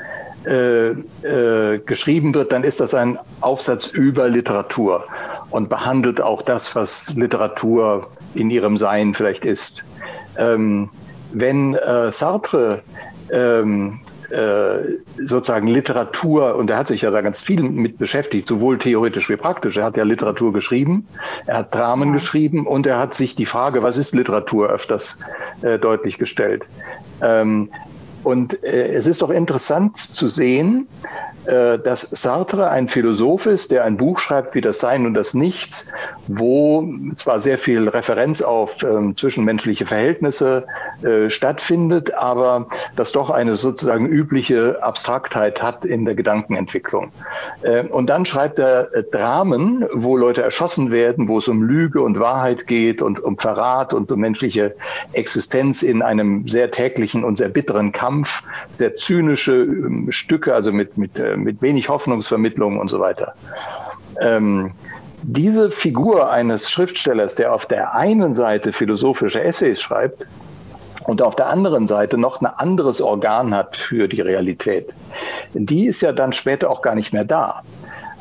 äh, 0.46 0.88
äh, 0.88 1.78
geschrieben 1.78 2.34
wird, 2.34 2.52
dann 2.52 2.64
ist 2.64 2.80
das 2.80 2.92
ein 2.92 3.18
Aufsatz 3.40 3.86
über 3.86 4.28
Literatur 4.28 5.04
und 5.54 5.68
behandelt 5.68 6.20
auch 6.20 6.42
das, 6.42 6.74
was 6.74 7.14
Literatur 7.14 8.08
in 8.34 8.50
ihrem 8.50 8.76
Sein 8.76 9.14
vielleicht 9.14 9.44
ist. 9.44 9.84
Ähm, 10.36 10.90
wenn 11.32 11.74
äh, 11.74 12.10
Sartre 12.10 12.82
ähm, 13.30 14.00
äh, 14.30 14.78
sozusagen 15.24 15.68
Literatur, 15.68 16.56
und 16.56 16.70
er 16.70 16.76
hat 16.76 16.88
sich 16.88 17.02
ja 17.02 17.12
da 17.12 17.20
ganz 17.20 17.40
viel 17.40 17.62
mit 17.62 17.98
beschäftigt, 17.98 18.48
sowohl 18.48 18.78
theoretisch 18.78 19.28
wie 19.28 19.36
praktisch. 19.36 19.76
Er 19.76 19.84
hat 19.84 19.96
ja 19.96 20.02
Literatur 20.02 20.52
geschrieben, 20.52 21.06
er 21.46 21.58
hat 21.58 21.72
Dramen 21.72 22.08
ja. 22.08 22.14
geschrieben 22.14 22.66
und 22.66 22.84
er 22.88 22.98
hat 22.98 23.14
sich 23.14 23.36
die 23.36 23.46
Frage, 23.46 23.84
was 23.84 23.96
ist 23.96 24.12
Literatur, 24.12 24.70
öfters 24.70 25.18
äh, 25.62 25.78
deutlich 25.78 26.18
gestellt. 26.18 26.64
Ähm, 27.22 27.70
und 28.24 28.60
äh, 28.64 28.92
es 28.92 29.06
ist 29.06 29.22
doch 29.22 29.30
interessant 29.30 29.98
zu 29.98 30.26
sehen, 30.26 30.88
dass 31.44 32.08
Sartre 32.10 32.70
ein 32.70 32.88
Philosoph 32.88 33.46
ist, 33.46 33.70
der 33.70 33.84
ein 33.84 33.96
Buch 33.96 34.18
schreibt 34.18 34.54
wie 34.54 34.60
das 34.60 34.80
Sein 34.80 35.06
und 35.06 35.14
das 35.14 35.34
Nichts, 35.34 35.86
wo 36.26 36.88
zwar 37.16 37.40
sehr 37.40 37.58
viel 37.58 37.88
Referenz 37.88 38.42
auf 38.42 38.82
äh, 38.82 39.14
zwischenmenschliche 39.14 39.86
Verhältnisse 39.86 40.66
äh, 41.02 41.30
stattfindet, 41.30 42.14
aber 42.14 42.68
das 42.96 43.12
doch 43.12 43.30
eine 43.30 43.56
sozusagen 43.56 44.06
übliche 44.06 44.82
Abstraktheit 44.82 45.62
hat 45.62 45.84
in 45.84 46.04
der 46.04 46.14
Gedankenentwicklung. 46.14 47.12
Äh, 47.62 47.84
und 47.84 48.08
dann 48.08 48.24
schreibt 48.24 48.58
er 48.58 48.94
äh, 48.94 49.02
Dramen, 49.02 49.84
wo 49.92 50.16
Leute 50.16 50.42
erschossen 50.42 50.90
werden, 50.90 51.28
wo 51.28 51.38
es 51.38 51.48
um 51.48 51.62
Lüge 51.62 52.00
und 52.00 52.18
Wahrheit 52.18 52.66
geht 52.66 53.02
und 53.02 53.20
um 53.20 53.38
Verrat 53.38 53.92
und 53.92 54.10
um 54.10 54.20
menschliche 54.20 54.74
Existenz 55.12 55.82
in 55.82 56.02
einem 56.02 56.48
sehr 56.48 56.70
täglichen 56.70 57.24
und 57.24 57.36
sehr 57.36 57.48
bitteren 57.48 57.92
Kampf, 57.92 58.42
sehr 58.72 58.96
zynische 58.96 59.54
ähm, 59.54 60.10
Stücke, 60.10 60.54
also 60.54 60.72
mit, 60.72 60.96
mit 60.96 61.12
mit 61.36 61.62
wenig 61.62 61.88
Hoffnungsvermittlung 61.88 62.78
und 62.78 62.88
so 62.88 63.00
weiter. 63.00 63.34
Ähm, 64.20 64.72
diese 65.22 65.70
Figur 65.70 66.30
eines 66.30 66.70
Schriftstellers, 66.70 67.34
der 67.34 67.54
auf 67.54 67.66
der 67.66 67.94
einen 67.94 68.34
Seite 68.34 68.72
philosophische 68.72 69.42
Essays 69.42 69.80
schreibt 69.80 70.26
und 71.06 71.22
auf 71.22 71.34
der 71.34 71.48
anderen 71.48 71.86
Seite 71.86 72.18
noch 72.18 72.40
ein 72.40 72.46
anderes 72.46 73.00
Organ 73.00 73.54
hat 73.54 73.76
für 73.76 74.06
die 74.06 74.20
Realität, 74.20 74.92
die 75.54 75.86
ist 75.86 76.02
ja 76.02 76.12
dann 76.12 76.32
später 76.32 76.70
auch 76.70 76.82
gar 76.82 76.94
nicht 76.94 77.12
mehr 77.12 77.24
da. 77.24 77.62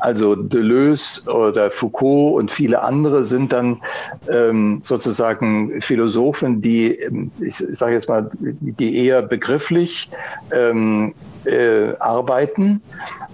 Also 0.04 0.34
Deleuze 0.34 1.22
oder 1.30 1.70
Foucault 1.70 2.34
und 2.34 2.50
viele 2.50 2.82
andere 2.82 3.24
sind 3.24 3.54
dann 3.54 3.80
ähm, 4.28 4.80
sozusagen 4.82 5.80
Philosophen, 5.80 6.60
die, 6.60 6.94
ähm, 6.94 7.30
ich, 7.40 7.58
ich 7.62 7.78
sage 7.78 7.94
jetzt 7.94 8.06
mal, 8.06 8.30
die 8.38 8.98
eher 8.98 9.22
begrifflich 9.22 10.10
ähm, 10.52 11.14
äh, 11.46 11.96
arbeiten 12.00 12.82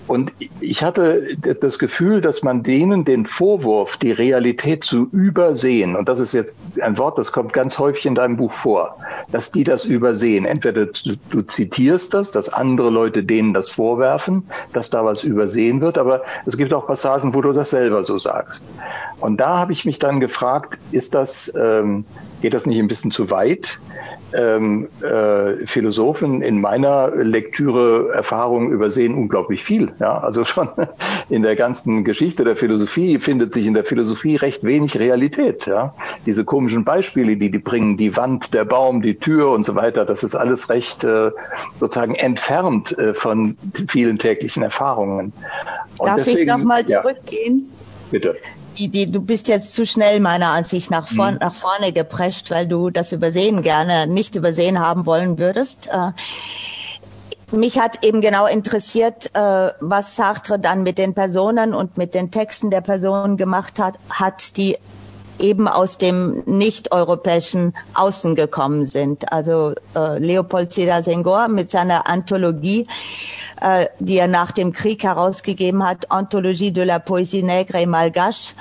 und 0.07 0.33
ich 0.61 0.83
hatte 0.83 1.37
das 1.61 1.79
Gefühl, 1.79 2.21
dass 2.21 2.43
man 2.43 2.63
denen 2.63 3.05
den 3.05 3.27
Vorwurf, 3.27 3.97
die 3.97 4.13
Realität 4.13 4.85
zu 4.85 5.09
übersehen, 5.13 5.97
und 5.97 6.09
das 6.09 6.19
ist 6.19 6.33
jetzt 6.33 6.61
ein 6.81 6.99
Wort, 6.99 7.19
das 7.19 7.33
kommt 7.33 7.53
ganz 7.53 7.79
häufig 7.79 8.07
in 8.07 8.15
deinem 8.15 8.37
Buch 8.37 8.53
vor, 8.53 8.97
dass 9.31 9.51
die 9.51 9.65
das 9.65 9.85
übersehen. 9.85 10.45
Entweder 10.45 10.87
du, 10.87 11.17
du 11.31 11.43
zitierst 11.43 12.15
das, 12.15 12.31
dass 12.31 12.49
andere 12.49 12.91
Leute 12.91 13.23
denen 13.23 13.55
das 13.55 13.69
vorwerfen, 13.69 14.45
dass 14.73 14.91
da 14.91 15.05
was 15.05 15.23
übersehen 15.23 15.81
wird, 15.81 15.99
aber 15.99 16.23
es 16.47 16.57
gibt 16.57 16.73
auch 16.75 16.87
Passagen, 16.87 17.35
wo 17.35 17.41
du 17.41 17.53
das 17.53 17.71
selber 17.71 18.05
so 18.05 18.19
sagst. 18.19 18.65
Und 19.21 19.39
da 19.39 19.59
habe 19.59 19.73
ich 19.73 19.85
mich 19.85 19.99
dann 19.99 20.21
gefragt, 20.21 20.79
ist 20.93 21.15
das, 21.15 21.53
ähm, 21.57 22.05
geht 22.41 22.55
das 22.55 22.67
nicht 22.67 22.79
ein 22.79 22.89
bisschen 22.89 23.11
zu 23.11 23.31
weit? 23.31 23.79
Ähm, 24.35 24.89
äh, 25.03 25.67
Philosophen 25.67 26.43
in 26.43 26.61
meiner 26.61 27.11
Lektüre 27.11 28.13
Erfahrung 28.13 28.71
übersehen 28.71 29.15
unglaublich 29.15 29.65
viel. 29.65 29.93
Ja, 29.99 30.19
also 30.19 30.45
schon 30.45 30.69
in 31.29 31.43
der 31.43 31.57
ganzen 31.57 32.05
Geschichte 32.05 32.45
der 32.45 32.57
Philosophie 32.57 33.19
findet 33.19 33.53
sich 33.53 33.67
in 33.67 33.75
der 33.75 33.85
Philosophie 33.85 34.37
recht 34.37 34.65
wenig 34.65 34.99
Realität. 34.99 35.67
Ja, 35.67 35.95
diese 36.27 36.45
komischen 36.45 36.85
Beispiele, 36.85 37.37
die 37.37 37.51
die 37.51 37.59
bringen, 37.59 37.97
die 37.97 38.17
Wand, 38.17 38.55
der 38.55 38.65
Baum, 38.65 39.03
die 39.03 39.17
Tür 39.17 39.51
und 39.51 39.65
so 39.65 39.75
weiter, 39.75 40.05
das 40.05 40.23
ist 40.23 40.35
alles 40.35 40.69
recht 40.71 41.05
äh, 41.05 41.31
sozusagen 41.77 42.15
entfernt 42.15 42.97
äh, 42.99 43.15
von 43.15 43.57
vielen 43.89 44.19
täglichen 44.19 44.63
Erfahrungen. 44.63 45.33
Und 45.99 46.07
Darf 46.07 46.17
deswegen, 46.19 46.39
ich 46.39 46.47
noch 46.47 46.59
mal 46.59 46.87
zurückgehen? 46.87 47.69
Ja, 47.71 48.09
bitte 48.11 48.37
die, 48.79 48.89
die, 48.89 49.11
du 49.11 49.21
bist 49.21 49.49
jetzt 49.49 49.75
zu 49.75 49.87
schnell 49.87 50.21
meiner 50.21 50.49
Ansicht 50.49 50.91
nach, 50.91 51.09
vorn, 51.09 51.35
mhm. 51.35 51.41
nach 51.41 51.55
vorne 51.55 51.93
geprescht, 51.93 52.51
weil 52.51 52.67
du 52.67 52.91
das 52.91 53.13
Übersehen 53.13 53.63
gerne 53.63 54.07
nicht 54.07 54.37
übersehen 54.37 54.79
haben 54.79 55.07
wollen 55.07 55.39
würdest. 55.39 55.89
Äh, 55.89 56.13
mich 57.53 57.79
hat 57.81 58.05
eben 58.05 58.21
genau 58.21 58.47
interessiert, 58.47 59.31
äh, 59.35 59.73
was 59.81 60.17
Sartre 60.17 60.59
dann 60.59 60.83
mit 60.83 60.99
den 60.99 61.15
Personen 61.15 61.75
und 61.75 61.97
mit 61.97 62.15
den 62.15 62.31
Texten 62.31 62.71
der 62.71 62.81
Personen 62.81 63.37
gemacht 63.37 63.79
hat, 63.79 63.99
hat 64.09 64.57
die 64.57 64.77
eben 65.41 65.69
aus 65.69 65.99
dem 65.99 66.43
nicht-europäischen 66.47 67.75
Außen 67.95 68.35
gekommen 68.35 68.87
sind. 68.87 69.33
Also 69.33 69.75
äh, 69.95 70.19
Leopold 70.19 70.73
Sédar 70.73 71.03
Senghor 71.03 71.49
mit 71.49 71.71
seiner 71.71 72.07
Anthologie, 72.07 72.87
äh, 73.61 73.87
die 73.99 74.19
er 74.19 74.29
nach 74.29 74.53
dem 74.53 74.73
Krieg 74.73 75.03
herausgegeben 75.05 75.87
hat, 75.87 76.11
Anthologie 76.11 76.71
de 76.73 76.85
la 76.85 76.99
Poésie 76.99 77.43
nègre 77.43 77.83
et 77.83 77.89
malgache. 77.89 78.55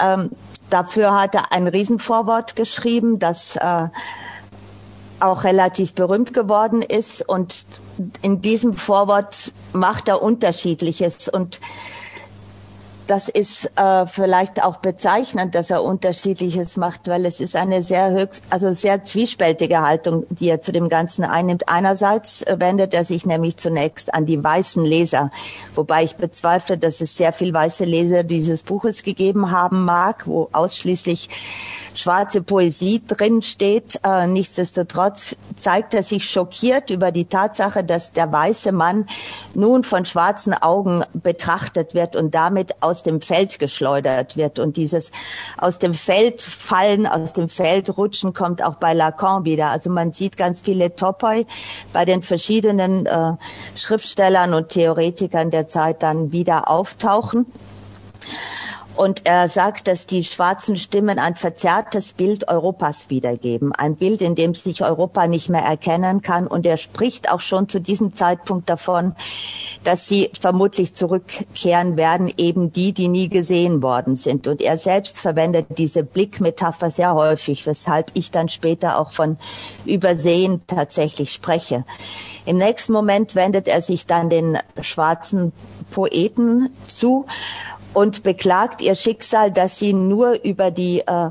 Ähm, 0.00 0.30
dafür 0.70 1.18
hat 1.18 1.34
er 1.34 1.52
ein 1.52 1.66
Riesenvorwort 1.66 2.56
geschrieben, 2.56 3.18
das 3.18 3.56
äh, 3.56 3.88
auch 5.20 5.44
relativ 5.44 5.94
berühmt 5.94 6.32
geworden 6.34 6.82
ist. 6.82 7.28
Und 7.28 7.66
in 8.22 8.40
diesem 8.40 8.74
Vorwort 8.74 9.52
macht 9.72 10.08
er 10.08 10.22
Unterschiedliches. 10.22 11.28
Und 11.28 11.60
das 13.08 13.30
ist 13.30 13.70
äh, 13.76 14.06
vielleicht 14.06 14.62
auch 14.62 14.76
bezeichnend, 14.76 15.54
dass 15.54 15.70
er 15.70 15.82
Unterschiedliches 15.82 16.76
macht, 16.76 17.08
weil 17.08 17.24
es 17.24 17.40
ist 17.40 17.56
eine 17.56 17.82
sehr 17.82 18.10
höchst, 18.10 18.42
also 18.50 18.72
sehr 18.74 19.02
zwiespältige 19.02 19.80
Haltung, 19.80 20.26
die 20.28 20.50
er 20.50 20.60
zu 20.60 20.72
dem 20.72 20.90
Ganzen 20.90 21.24
einnimmt. 21.24 21.68
Einerseits 21.68 22.44
wendet 22.48 22.92
er 22.92 23.04
sich 23.04 23.24
nämlich 23.24 23.56
zunächst 23.56 24.12
an 24.12 24.26
die 24.26 24.42
weißen 24.42 24.84
Leser, 24.84 25.30
wobei 25.74 26.04
ich 26.04 26.16
bezweifle, 26.16 26.76
dass 26.76 27.00
es 27.00 27.16
sehr 27.16 27.32
viel 27.32 27.52
weiße 27.52 27.86
Leser 27.86 28.24
dieses 28.24 28.62
Buches 28.62 29.02
gegeben 29.02 29.50
haben 29.50 29.84
mag, 29.84 30.26
wo 30.26 30.50
ausschließlich 30.52 31.30
schwarze 31.94 32.42
Poesie 32.42 33.02
drin 33.06 33.42
steht. 33.42 34.00
Äh, 34.04 34.26
nichtsdestotrotz 34.26 35.34
zeigt 35.56 35.94
er 35.94 36.02
sich 36.02 36.28
schockiert 36.28 36.90
über 36.90 37.10
die 37.10 37.24
Tatsache, 37.24 37.84
dass 37.84 38.12
der 38.12 38.30
weiße 38.30 38.72
Mann 38.72 39.06
nun 39.54 39.82
von 39.82 40.04
schwarzen 40.04 40.54
Augen 40.54 41.02
betrachtet 41.14 41.94
wird 41.94 42.14
und 42.14 42.34
damit 42.34 42.82
aus 42.82 42.97
dem 43.02 43.20
Feld 43.20 43.58
geschleudert 43.58 44.36
wird. 44.36 44.58
Und 44.58 44.76
dieses 44.76 45.10
aus 45.56 45.78
dem 45.78 45.94
Feld 45.94 46.40
fallen, 46.40 47.06
aus 47.06 47.32
dem 47.32 47.48
Feld 47.48 47.96
rutschen 47.96 48.34
kommt 48.34 48.62
auch 48.62 48.76
bei 48.76 48.94
Lacan 48.94 49.44
wieder. 49.44 49.70
Also 49.70 49.90
man 49.90 50.12
sieht 50.12 50.36
ganz 50.36 50.62
viele 50.62 50.94
Topoi 50.94 51.46
bei 51.92 52.04
den 52.04 52.22
verschiedenen 52.22 53.06
äh, 53.06 53.32
Schriftstellern 53.74 54.54
und 54.54 54.70
Theoretikern 54.70 55.50
der 55.50 55.68
Zeit 55.68 56.02
dann 56.02 56.32
wieder 56.32 56.70
auftauchen. 56.70 57.46
Und 58.98 59.26
er 59.26 59.48
sagt, 59.48 59.86
dass 59.86 60.08
die 60.08 60.24
schwarzen 60.24 60.76
Stimmen 60.76 61.20
ein 61.20 61.36
verzerrtes 61.36 62.14
Bild 62.14 62.48
Europas 62.48 63.10
wiedergeben. 63.10 63.72
Ein 63.72 63.94
Bild, 63.94 64.20
in 64.20 64.34
dem 64.34 64.56
sich 64.56 64.82
Europa 64.82 65.28
nicht 65.28 65.48
mehr 65.48 65.62
erkennen 65.62 66.20
kann. 66.20 66.48
Und 66.48 66.66
er 66.66 66.76
spricht 66.76 67.30
auch 67.30 67.38
schon 67.38 67.68
zu 67.68 67.80
diesem 67.80 68.16
Zeitpunkt 68.16 68.68
davon, 68.68 69.14
dass 69.84 70.08
sie 70.08 70.32
vermutlich 70.40 70.94
zurückkehren 70.94 71.96
werden, 71.96 72.28
eben 72.38 72.72
die, 72.72 72.92
die 72.92 73.06
nie 73.06 73.28
gesehen 73.28 73.82
worden 73.84 74.16
sind. 74.16 74.48
Und 74.48 74.60
er 74.60 74.76
selbst 74.76 75.16
verwendet 75.16 75.66
diese 75.78 76.02
Blickmetapher 76.02 76.90
sehr 76.90 77.14
häufig, 77.14 77.66
weshalb 77.66 78.10
ich 78.14 78.32
dann 78.32 78.48
später 78.48 78.98
auch 78.98 79.12
von 79.12 79.38
Übersehen 79.84 80.62
tatsächlich 80.66 81.32
spreche. 81.32 81.84
Im 82.46 82.56
nächsten 82.56 82.92
Moment 82.92 83.36
wendet 83.36 83.68
er 83.68 83.80
sich 83.80 84.06
dann 84.06 84.28
den 84.28 84.58
schwarzen 84.80 85.52
Poeten 85.92 86.70
zu 86.88 87.26
und 87.94 88.22
beklagt 88.22 88.82
ihr 88.82 88.94
Schicksal, 88.94 89.50
dass 89.50 89.78
sie 89.78 89.92
nur 89.92 90.42
über 90.44 90.70
die 90.70 91.00
äh, 91.00 91.30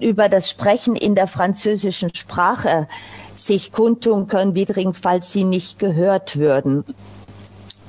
über 0.00 0.28
das 0.28 0.48
Sprechen 0.48 0.96
in 0.96 1.14
der 1.14 1.26
französischen 1.26 2.14
Sprache 2.14 2.88
sich 3.34 3.72
kundtun 3.72 4.26
können, 4.26 4.54
widrigenfalls 4.54 5.32
sie 5.32 5.44
nicht 5.44 5.78
gehört 5.78 6.38
würden. 6.38 6.84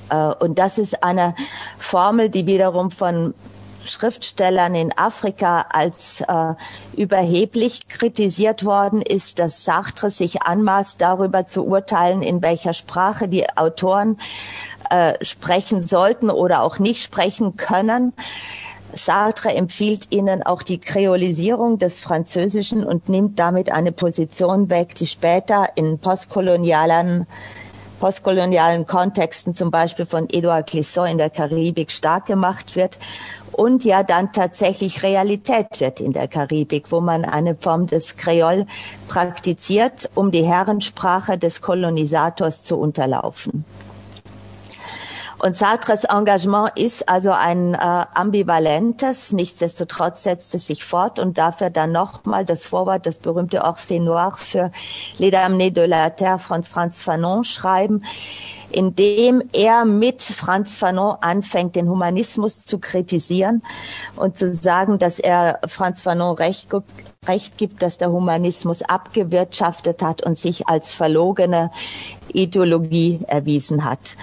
Äh, 0.09 0.33
und 0.35 0.59
das 0.59 0.77
ist 0.77 1.03
eine 1.03 1.35
Formel, 1.77 2.29
die 2.29 2.45
wiederum 2.45 2.91
von 2.91 3.33
Schriftstellern 3.85 4.75
in 4.75 4.97
Afrika 4.97 5.65
als 5.69 6.21
äh, 6.21 6.53
überheblich 6.95 7.87
kritisiert 7.87 8.65
worden 8.65 9.01
ist, 9.01 9.39
dass 9.39 9.63
Sartre 9.65 10.11
sich 10.11 10.43
anmaßt, 10.43 11.01
darüber 11.01 11.47
zu 11.47 11.65
urteilen, 11.65 12.21
in 12.21 12.41
welcher 12.41 12.73
Sprache 12.73 13.27
die 13.27 13.49
Autoren 13.57 14.17
äh, 14.89 15.13
sprechen 15.23 15.81
sollten 15.83 16.29
oder 16.29 16.61
auch 16.63 16.79
nicht 16.79 17.03
sprechen 17.03 17.57
können. 17.57 18.13
Sartre 18.93 19.53
empfiehlt 19.53 20.07
ihnen 20.11 20.43
auch 20.43 20.63
die 20.63 20.79
Kreolisierung 20.79 21.79
des 21.79 22.01
Französischen 22.01 22.83
und 22.83 23.07
nimmt 23.07 23.39
damit 23.39 23.71
eine 23.71 23.91
Position 23.91 24.69
weg, 24.69 24.95
die 24.95 25.07
später 25.07 25.69
in 25.75 25.97
postkolonialen 25.99 27.25
postkolonialen 28.01 28.87
Kontexten, 28.87 29.53
zum 29.53 29.69
Beispiel 29.69 30.07
von 30.07 30.27
Edouard 30.31 30.67
Clisson 30.67 31.07
in 31.07 31.17
der 31.19 31.29
Karibik, 31.29 31.91
stark 31.91 32.25
gemacht 32.25 32.75
wird 32.75 32.97
und 33.51 33.83
ja 33.83 34.03
dann 34.03 34.33
tatsächlich 34.33 35.03
Realität 35.03 35.79
wird 35.79 35.99
in 35.99 36.13
der 36.13 36.27
Karibik, 36.27 36.91
wo 36.91 37.01
man 37.01 37.25
eine 37.25 37.55
Form 37.55 37.87
des 37.87 38.17
Kreol 38.17 38.65
praktiziert, 39.07 40.09
um 40.15 40.31
die 40.31 40.43
Herrensprache 40.43 41.37
des 41.37 41.61
Kolonisators 41.61 42.63
zu 42.63 42.77
unterlaufen. 42.77 43.65
Und 45.41 45.57
Sartres 45.57 46.03
Engagement 46.03 46.77
ist 46.77 47.09
also 47.09 47.31
ein 47.31 47.73
äh, 47.73 47.77
ambivalentes, 47.77 49.33
nichtsdestotrotz 49.33 50.21
setzt 50.21 50.53
es 50.53 50.67
sich 50.67 50.85
fort 50.85 51.17
und 51.17 51.39
dafür 51.39 51.71
dann 51.71 51.91
nochmal 51.91 52.45
das 52.45 52.63
Vorwort, 52.63 53.07
das 53.07 53.17
berühmte 53.17 53.63
Orphée 53.63 53.99
Noir 53.99 54.35
für 54.37 54.71
Les 55.17 55.31
Damnés 55.31 55.71
de 55.71 55.87
la 55.87 56.11
Terre 56.11 56.37
von 56.37 56.61
Franz 56.61 57.01
Fanon 57.01 57.43
schreiben, 57.43 58.03
in 58.69 58.93
dem 58.93 59.41
er 59.51 59.83
mit 59.83 60.21
Franz 60.21 60.77
Fanon 60.77 61.17
anfängt, 61.21 61.75
den 61.75 61.89
Humanismus 61.89 62.63
zu 62.63 62.77
kritisieren 62.77 63.63
und 64.17 64.37
zu 64.37 64.53
sagen, 64.53 64.99
dass 64.99 65.17
er 65.17 65.59
Franz 65.67 66.03
Fanon 66.03 66.35
recht 66.35 66.67
recht 67.27 67.57
gibt, 67.57 67.81
dass 67.81 67.97
der 67.97 68.11
Humanismus 68.11 68.83
abgewirtschaftet 68.83 70.03
hat 70.03 70.21
und 70.23 70.37
sich 70.37 70.67
als 70.67 70.91
verlogene 70.91 71.71
Ideologie 72.31 73.21
erwiesen 73.27 73.85
hat. 73.85 74.17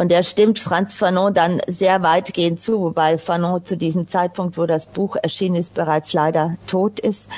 Und 0.00 0.10
er 0.10 0.22
stimmt 0.22 0.58
Franz 0.58 0.94
Fanon 0.94 1.34
dann 1.34 1.60
sehr 1.66 2.00
weitgehend 2.00 2.58
zu, 2.58 2.80
wobei 2.80 3.18
Fanon 3.18 3.66
zu 3.66 3.76
diesem 3.76 4.08
Zeitpunkt, 4.08 4.56
wo 4.56 4.64
das 4.64 4.86
Buch 4.86 5.16
erschienen 5.22 5.56
ist, 5.56 5.74
bereits 5.74 6.14
leider 6.14 6.56
tot 6.66 6.98
ist. 6.98 7.28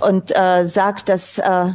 Und 0.00 0.36
äh, 0.36 0.68
sagt, 0.68 1.08
dass 1.08 1.38
äh, 1.38 1.68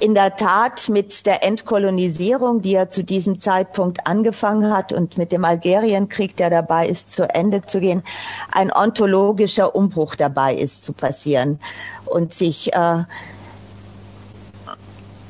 in 0.00 0.14
der 0.14 0.36
Tat 0.36 0.88
mit 0.88 1.26
der 1.26 1.44
Entkolonisierung, 1.44 2.62
die 2.62 2.76
er 2.76 2.88
zu 2.88 3.04
diesem 3.04 3.40
Zeitpunkt 3.40 4.06
angefangen 4.06 4.72
hat 4.74 4.94
und 4.94 5.18
mit 5.18 5.32
dem 5.32 5.44
Algerienkrieg, 5.44 6.34
der 6.38 6.48
dabei 6.48 6.88
ist, 6.88 7.12
zu 7.12 7.28
Ende 7.28 7.60
zu 7.60 7.80
gehen, 7.80 8.02
ein 8.50 8.72
ontologischer 8.72 9.74
Umbruch 9.74 10.14
dabei 10.14 10.54
ist 10.54 10.82
zu 10.82 10.94
passieren 10.94 11.60
und 12.06 12.32
sich 12.32 12.72
äh, 12.72 13.02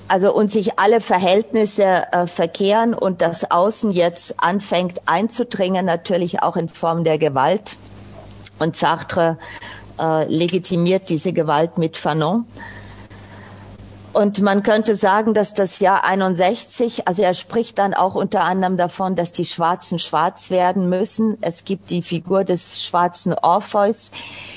also 0.08 0.34
und 0.34 0.50
sich 0.50 0.78
alle 0.78 1.00
Verhältnisse 1.00 2.04
äh, 2.12 2.26
verkehren 2.26 2.94
und 2.94 3.20
das 3.20 3.50
Außen 3.50 3.92
jetzt 3.92 4.34
anfängt 4.38 5.02
einzudringen, 5.06 5.86
natürlich 5.86 6.42
auch 6.42 6.56
in 6.56 6.68
Form 6.68 7.04
der 7.04 7.18
Gewalt. 7.18 7.76
Und 8.58 8.76
Sartre 8.76 9.38
äh, 10.00 10.24
legitimiert 10.24 11.08
diese 11.08 11.32
Gewalt 11.32 11.78
mit 11.78 11.96
Fanon. 11.96 12.46
Und 14.18 14.42
man 14.42 14.64
könnte 14.64 14.96
sagen, 14.96 15.32
dass 15.32 15.54
das 15.54 15.78
Jahr 15.78 16.02
61, 16.02 17.06
also 17.06 17.22
er 17.22 17.34
spricht 17.34 17.78
dann 17.78 17.94
auch 17.94 18.16
unter 18.16 18.40
anderem 18.42 18.76
davon, 18.76 19.14
dass 19.14 19.30
die 19.30 19.44
Schwarzen 19.44 20.00
schwarz 20.00 20.50
werden 20.50 20.88
müssen. 20.88 21.38
Es 21.40 21.64
gibt 21.64 21.88
die 21.88 22.02
Figur 22.02 22.42
des 22.42 22.82
schwarzen 22.82 23.32
Orpheus. 23.32 24.10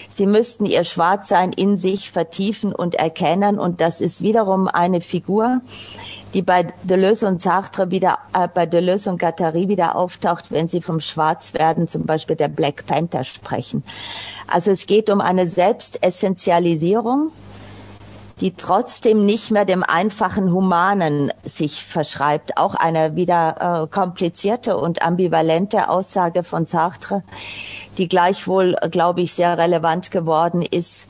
Sie 0.10 0.26
müssten 0.26 0.66
ihr 0.66 0.84
Schwarzsein 0.84 1.54
in 1.54 1.78
sich 1.78 2.10
vertiefen 2.10 2.74
und 2.74 2.96
erkennen. 2.96 3.60
Und 3.60 3.82
das 3.82 4.02
ist 4.02 4.24
wiederum 4.24 4.68
eine 4.68 5.00
Figur, 5.00 5.62
die 6.34 6.42
bei 6.42 6.66
Deleuze 6.82 7.28
und 7.28 7.44
Sartre 7.44 7.92
wieder, 7.92 8.18
äh, 8.34 8.48
bei 8.52 8.66
Deleuze 8.66 9.12
und 9.12 9.20
Guattari 9.20 9.68
wieder 9.68 9.96
auftaucht, 9.96 10.50
wenn 10.50 10.70
sie 10.70 10.82
vom 10.82 11.00
Schwarzwerden 11.00 11.88
zum 11.88 12.08
Beispiel 12.08 12.36
der 12.36 12.48
Black 12.48 12.88
Panther 12.88 13.24
sprechen. 13.24 13.84
Also 14.48 14.72
es 14.72 14.88
geht 14.88 15.12
um 15.12 15.22
eine 15.22 15.48
Selbstessentialisierung 15.48 17.32
die 18.42 18.54
trotzdem 18.54 19.26
nicht 19.26 19.52
mehr 19.52 19.66
dem 19.66 19.84
einfachen 19.84 20.52
Humanen 20.52 21.32
sich 21.44 21.86
verschreibt. 21.86 22.58
Auch 22.58 22.74
eine 22.74 23.16
wieder 23.16 23.84
äh, 23.84 23.88
komplizierte 23.88 24.78
und 24.78 25.04
ambivalente 25.04 25.90
Aussage 25.90 26.44
von 26.44 26.66
Sartre, 26.66 27.24
die 27.98 28.10
gleichwohl, 28.10 28.76
glaube 28.90 29.22
ich, 29.22 29.34
sehr 29.34 29.58
relevant 29.58 30.10
geworden 30.10 30.64
ist 30.64 31.08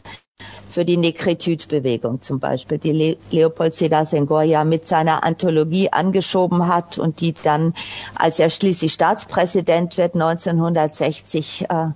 für 0.70 0.86
die 0.86 0.98
Negritude-Bewegung 0.98 2.22
zum 2.22 2.40
Beispiel, 2.40 2.78
die 2.78 2.92
Le 2.92 3.18
Leopold 3.30 3.74
Sedar 3.74 4.06
Senghor 4.06 4.44
ja 4.44 4.64
mit 4.64 4.88
seiner 4.88 5.24
Anthologie 5.24 5.92
angeschoben 5.92 6.68
hat 6.68 6.98
und 6.98 7.20
die 7.22 7.34
dann, 7.34 7.74
als 8.16 8.40
er 8.40 8.50
schließlich 8.50 8.94
Staatspräsident 8.94 9.98
wird, 9.98 10.16
1960 10.16 11.66
äh, 11.70 11.88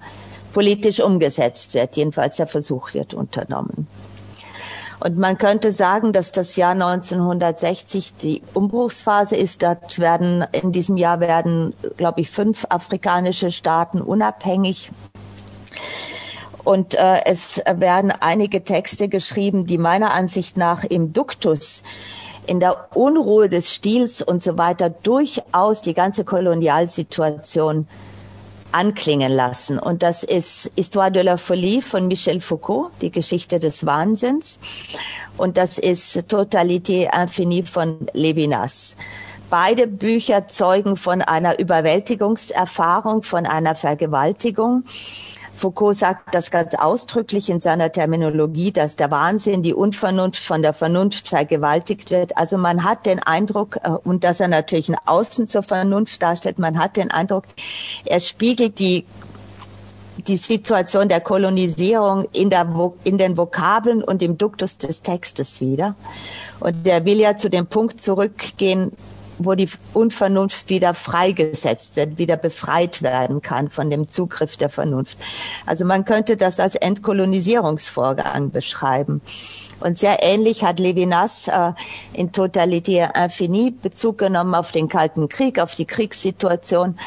politisch 0.53 0.99
umgesetzt 0.99 1.73
wird. 1.73 1.95
Jedenfalls 1.95 2.37
der 2.37 2.47
Versuch 2.47 2.93
wird 2.93 3.13
unternommen. 3.13 3.87
Und 4.99 5.17
man 5.17 5.37
könnte 5.37 5.71
sagen, 5.71 6.13
dass 6.13 6.31
das 6.31 6.55
Jahr 6.55 6.71
1960 6.71 8.15
die 8.15 8.41
Umbruchsphase 8.53 9.35
ist. 9.35 9.61
Dort 9.61 9.99
werden, 9.99 10.45
in 10.51 10.71
diesem 10.71 10.97
Jahr 10.97 11.19
werden, 11.19 11.73
glaube 11.97 12.21
ich, 12.21 12.29
fünf 12.29 12.65
afrikanische 12.69 13.51
Staaten 13.51 14.01
unabhängig. 14.01 14.91
Und 16.63 16.95
äh, 16.95 17.21
es 17.25 17.61
werden 17.71 18.11
einige 18.19 18.63
Texte 18.63 19.07
geschrieben, 19.07 19.65
die 19.65 19.77
meiner 19.77 20.13
Ansicht 20.13 20.57
nach 20.57 20.83
im 20.83 21.13
Duktus 21.13 21.83
in 22.47 22.59
der 22.59 22.95
Unruhe 22.95 23.49
des 23.49 23.73
Stils 23.73 24.21
und 24.21 24.41
so 24.41 24.57
weiter 24.57 24.89
durchaus 24.89 25.81
die 25.81 25.93
ganze 25.93 26.23
Kolonialsituation 26.23 27.87
anklingen 28.75 29.31
lassen. 29.31 29.79
Und 29.79 30.03
das 30.03 30.23
ist 30.23 30.69
Histoire 30.75 31.11
de 31.11 31.23
la 31.23 31.37
Folie 31.37 31.81
von 31.81 32.07
Michel 32.07 32.41
Foucault, 32.41 32.91
die 33.01 33.09
Geschichte 33.09 33.59
des 33.59 33.85
Wahnsinns. 33.85 34.59
Und 35.37 35.55
das 35.57 35.77
ist 35.77 36.27
Totalité 36.27 37.09
infinie 37.13 37.63
von 37.63 38.07
Levinas. 38.13 38.95
Beide 39.49 39.87
Bücher 39.87 40.47
zeugen 40.49 40.97
von 40.97 41.21
einer 41.21 41.57
Überwältigungserfahrung, 41.59 43.23
von 43.23 43.45
einer 43.45 43.75
Vergewaltigung. 43.75 44.83
Foucault 45.55 45.97
sagt 45.97 46.35
das 46.35 46.51
ganz 46.51 46.75
ausdrücklich 46.75 47.49
in 47.49 47.61
seiner 47.61 47.91
Terminologie, 47.91 48.71
dass 48.71 48.95
der 48.95 49.09
Wahnsinn, 49.09 49.63
die 49.63 49.73
Unvernunft 49.73 50.43
von 50.43 50.61
der 50.61 50.73
Vernunft 50.73 51.29
vergewaltigt 51.29 52.11
wird. 52.11 52.37
Also 52.37 52.57
man 52.57 52.83
hat 52.83 53.05
den 53.05 53.19
Eindruck, 53.19 53.77
äh, 53.83 53.89
und 53.89 54.23
dass 54.23 54.39
er 54.39 54.49
natürlich 54.49 54.89
ein 54.89 54.97
Außen 55.05 55.47
zur 55.47 55.63
Vernunft 55.63 56.21
darstellt, 56.21 56.59
man 56.59 56.77
hat 56.77 56.97
den 56.97 57.11
Eindruck, 57.11 57.45
er 58.05 58.19
spiegelt 58.19 58.79
die 58.79 59.05
die 60.27 60.37
Situation 60.37 61.09
der 61.09 61.19
Kolonisierung 61.21 62.25
in, 62.31 62.49
der, 62.49 62.67
in 63.03 63.17
den 63.17 63.37
Vokabeln 63.37 64.03
und 64.03 64.21
im 64.21 64.37
Duktus 64.37 64.77
des 64.77 65.01
Textes 65.01 65.61
wieder. 65.61 65.95
Und 66.59 66.85
der 66.85 67.05
will 67.05 67.19
ja 67.19 67.37
zu 67.37 67.49
dem 67.49 67.67
Punkt 67.67 68.01
zurückgehen, 68.01 68.91
wo 69.37 69.55
die 69.55 69.69
Unvernunft 69.93 70.69
wieder 70.69 70.93
freigesetzt 70.93 71.95
wird, 71.95 72.17
wieder 72.17 72.37
befreit 72.37 73.01
werden 73.01 73.41
kann 73.41 73.69
von 73.69 73.89
dem 73.89 74.09
Zugriff 74.09 74.57
der 74.57 74.69
Vernunft. 74.69 75.17
Also 75.65 75.85
man 75.85 76.05
könnte 76.05 76.37
das 76.37 76.59
als 76.59 76.75
Entkolonisierungsvorgang 76.75 78.51
beschreiben. 78.51 79.21
Und 79.79 79.97
sehr 79.97 80.23
ähnlich 80.23 80.63
hat 80.63 80.79
Levinas 80.79 81.47
äh, 81.47 81.73
in 82.13 82.31
Totalitär 82.31 83.13
Infini 83.15 83.71
Bezug 83.71 84.17
genommen 84.17 84.55
auf 84.55 84.71
den 84.71 84.87
Kalten 84.87 85.27
Krieg, 85.29 85.59
auf 85.59 85.75
die 85.75 85.85
Kriegssituation 85.85 86.97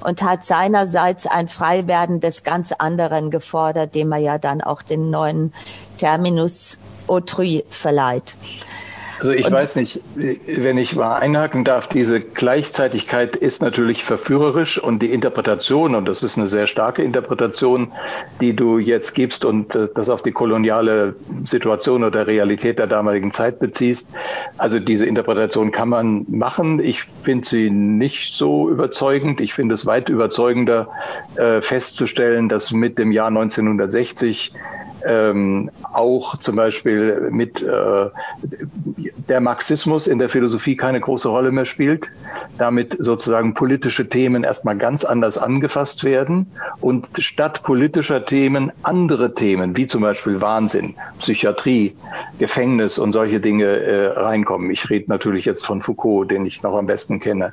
und 0.00 0.22
hat 0.22 0.44
seinerseits 0.44 1.26
ein 1.26 1.48
Freiwerden 1.48 2.20
des 2.20 2.42
ganz 2.42 2.72
anderen 2.72 3.30
gefordert, 3.30 3.94
dem 3.94 4.12
er 4.12 4.18
ja 4.18 4.38
dann 4.38 4.60
auch 4.60 4.82
den 4.82 5.10
neuen 5.10 5.52
Terminus 5.98 6.78
autrui 7.06 7.64
verleiht. 7.68 8.34
Also 9.18 9.32
ich 9.32 9.46
und 9.46 9.52
weiß 9.52 9.76
nicht, 9.76 10.00
wenn 10.14 10.76
ich 10.76 10.94
mal 10.94 11.16
einhaken 11.16 11.64
darf, 11.64 11.88
diese 11.88 12.20
Gleichzeitigkeit 12.20 13.34
ist 13.34 13.62
natürlich 13.62 14.04
verführerisch 14.04 14.82
und 14.82 15.00
die 15.00 15.10
Interpretation, 15.10 15.94
und 15.94 16.06
das 16.06 16.22
ist 16.22 16.36
eine 16.36 16.46
sehr 16.46 16.66
starke 16.66 17.02
Interpretation, 17.02 17.92
die 18.40 18.54
du 18.54 18.78
jetzt 18.78 19.14
gibst 19.14 19.44
und 19.44 19.74
äh, 19.74 19.88
das 19.94 20.10
auf 20.10 20.22
die 20.22 20.32
koloniale 20.32 21.16
Situation 21.44 22.04
oder 22.04 22.26
Realität 22.26 22.78
der 22.78 22.86
damaligen 22.86 23.32
Zeit 23.32 23.58
beziehst. 23.58 24.08
Also 24.58 24.78
diese 24.78 25.06
Interpretation 25.06 25.72
kann 25.72 25.88
man 25.88 26.26
machen. 26.28 26.80
Ich 26.80 27.04
finde 27.22 27.48
sie 27.48 27.70
nicht 27.70 28.34
so 28.34 28.68
überzeugend. 28.68 29.40
Ich 29.40 29.54
finde 29.54 29.74
es 29.74 29.86
weit 29.86 30.08
überzeugender 30.10 30.88
äh, 31.36 31.62
festzustellen, 31.62 32.48
dass 32.48 32.70
mit 32.70 32.98
dem 32.98 33.12
Jahr 33.12 33.28
1960 33.28 34.52
ähm, 35.06 35.70
auch 35.92 36.38
zum 36.38 36.56
Beispiel 36.56 37.28
mit 37.30 37.62
äh, 37.62 38.06
der 39.28 39.40
Marxismus 39.40 40.06
in 40.06 40.18
der 40.18 40.28
Philosophie 40.28 40.76
keine 40.76 41.00
große 41.00 41.28
Rolle 41.28 41.50
mehr 41.50 41.64
spielt, 41.64 42.08
damit 42.58 42.96
sozusagen 42.98 43.54
politische 43.54 44.08
Themen 44.08 44.44
erstmal 44.44 44.76
ganz 44.76 45.04
anders 45.04 45.38
angefasst 45.38 46.04
werden 46.04 46.50
und 46.80 47.08
statt 47.18 47.62
politischer 47.62 48.24
Themen 48.24 48.72
andere 48.82 49.34
Themen, 49.34 49.76
wie 49.76 49.86
zum 49.86 50.02
Beispiel 50.02 50.40
Wahnsinn, 50.40 50.94
Psychiatrie, 51.18 51.96
Gefängnis 52.38 52.98
und 52.98 53.12
solche 53.12 53.40
Dinge 53.40 53.64
äh, 53.64 54.06
reinkommen. 54.18 54.70
Ich 54.70 54.88
rede 54.90 55.06
natürlich 55.08 55.44
jetzt 55.44 55.64
von 55.64 55.82
Foucault, 55.82 56.30
den 56.30 56.46
ich 56.46 56.62
noch 56.62 56.76
am 56.76 56.86
besten 56.86 57.20
kenne. 57.20 57.52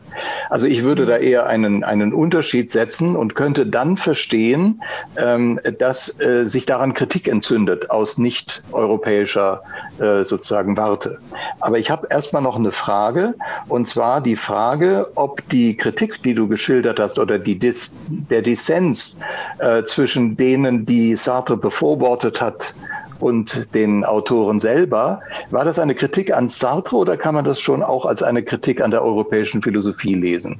Also 0.49 0.67
ich 0.67 0.83
würde 0.83 1.05
da 1.05 1.17
eher 1.17 1.47
einen, 1.47 1.83
einen 1.83 2.13
Unterschied 2.13 2.71
setzen 2.71 3.15
und 3.15 3.35
könnte 3.35 3.65
dann 3.65 3.97
verstehen, 3.97 4.81
ähm, 5.17 5.59
dass 5.79 6.19
äh, 6.19 6.45
sich 6.45 6.65
daran 6.65 6.93
Kritik 6.93 7.27
entzündet 7.27 7.89
aus 7.89 8.17
nicht-europäischer 8.17 9.63
äh, 9.99 10.23
sozusagen 10.23 10.77
Warte. 10.77 11.19
Aber 11.63 11.79
ich 11.79 11.89
habe 11.89 12.07
erstmal 12.09 12.41
noch 12.41 12.57
eine 12.57 12.73
Frage, 12.73 13.35
und 13.69 13.87
zwar 13.87 14.19
die 14.19 14.35
Frage, 14.35 15.11
ob 15.15 15.47
die 15.49 15.77
Kritik, 15.77 16.21
die 16.21 16.33
du 16.33 16.49
geschildert 16.49 16.99
hast, 16.99 17.17
oder 17.19 17.39
die 17.39 17.57
Dis 17.57 17.93
der 18.09 18.41
Dissens 18.41 19.15
äh, 19.59 19.83
zwischen 19.85 20.35
denen, 20.35 20.85
die 20.85 21.15
Sartre 21.15 21.55
bevorwortet 21.55 22.41
hat, 22.41 22.73
und 23.19 23.73
den 23.73 24.03
Autoren 24.03 24.59
selber. 24.59 25.21
War 25.49 25.63
das 25.63 25.79
eine 25.79 25.95
Kritik 25.95 26.33
an 26.33 26.49
Sartre 26.49 26.97
oder 26.97 27.15
kann 27.15 27.33
man 27.33 27.45
das 27.45 27.61
schon 27.61 27.81
auch 27.81 28.05
als 28.05 28.21
eine 28.21 28.43
Kritik 28.43 28.81
an 28.81 28.91
der 28.91 29.01
europäischen 29.01 29.61
Philosophie 29.61 30.15
lesen? 30.15 30.59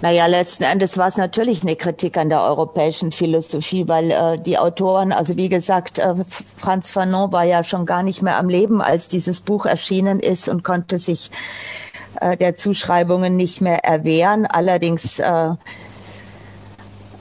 Naja, 0.00 0.26
letzten 0.26 0.62
Endes 0.62 0.96
war 0.96 1.08
es 1.08 1.16
natürlich 1.16 1.62
eine 1.62 1.74
Kritik 1.74 2.16
an 2.18 2.28
der 2.28 2.42
europäischen 2.42 3.10
Philosophie, 3.10 3.88
weil 3.88 4.12
äh, 4.12 4.38
die 4.38 4.56
Autoren, 4.56 5.12
also 5.12 5.36
wie 5.36 5.48
gesagt, 5.48 5.98
äh, 5.98 6.14
Franz 6.24 6.92
Fanon 6.92 7.32
war 7.32 7.42
ja 7.42 7.64
schon 7.64 7.84
gar 7.84 8.04
nicht 8.04 8.22
mehr 8.22 8.38
am 8.38 8.48
Leben, 8.48 8.80
als 8.80 9.08
dieses 9.08 9.40
Buch 9.40 9.66
erschienen 9.66 10.20
ist 10.20 10.48
und 10.48 10.62
konnte 10.62 11.00
sich 11.00 11.32
äh, 12.20 12.36
der 12.36 12.54
Zuschreibungen 12.54 13.34
nicht 13.34 13.60
mehr 13.60 13.84
erwehren. 13.84 14.46
Allerdings 14.46 15.18
äh, 15.18 15.50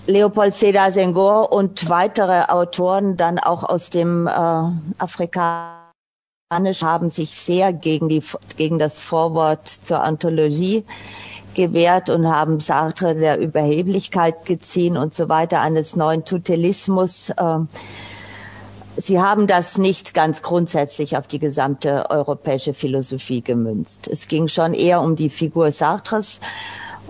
Leopold 0.06 0.54
Sedar 0.54 0.92
Senghor 0.92 1.52
und 1.52 1.90
weitere 1.90 2.44
Autoren 2.44 3.18
dann 3.18 3.40
auch 3.40 3.64
aus 3.64 3.90
dem 3.90 4.28
äh, 4.28 4.32
Afrikanischen 5.00 5.77
haben 6.50 7.10
sich 7.10 7.32
sehr 7.32 7.74
gegen, 7.74 8.08
die, 8.08 8.24
gegen 8.56 8.80
das 8.80 9.02
Vorwort 9.02 9.68
zur 9.68 10.02
Anthologie 10.02 10.86
gewehrt 11.56 12.10
und 12.10 12.26
haben 12.26 12.62
Sartre 12.62 13.16
der 13.16 13.38
Überheblichkeit 13.38 14.46
geziehen 14.46 14.96
und 14.96 15.14
so 15.14 15.28
weiter, 15.28 15.60
eines 15.60 15.98
neuen 15.98 16.24
Tutelismus. 16.24 17.34
Ähm, 17.38 17.68
sie 18.96 19.20
haben 19.20 19.48
das 19.48 19.78
nicht 19.78 20.14
ganz 20.14 20.42
grundsätzlich 20.42 21.18
auf 21.18 21.28
die 21.28 21.40
gesamte 21.40 22.10
europäische 22.10 22.74
Philosophie 22.74 23.42
gemünzt. 23.42 24.08
Es 24.08 24.30
ging 24.30 24.48
schon 24.48 24.74
eher 24.74 25.02
um 25.02 25.18
die 25.18 25.30
Figur 25.30 25.74
Sartres. 25.74 26.40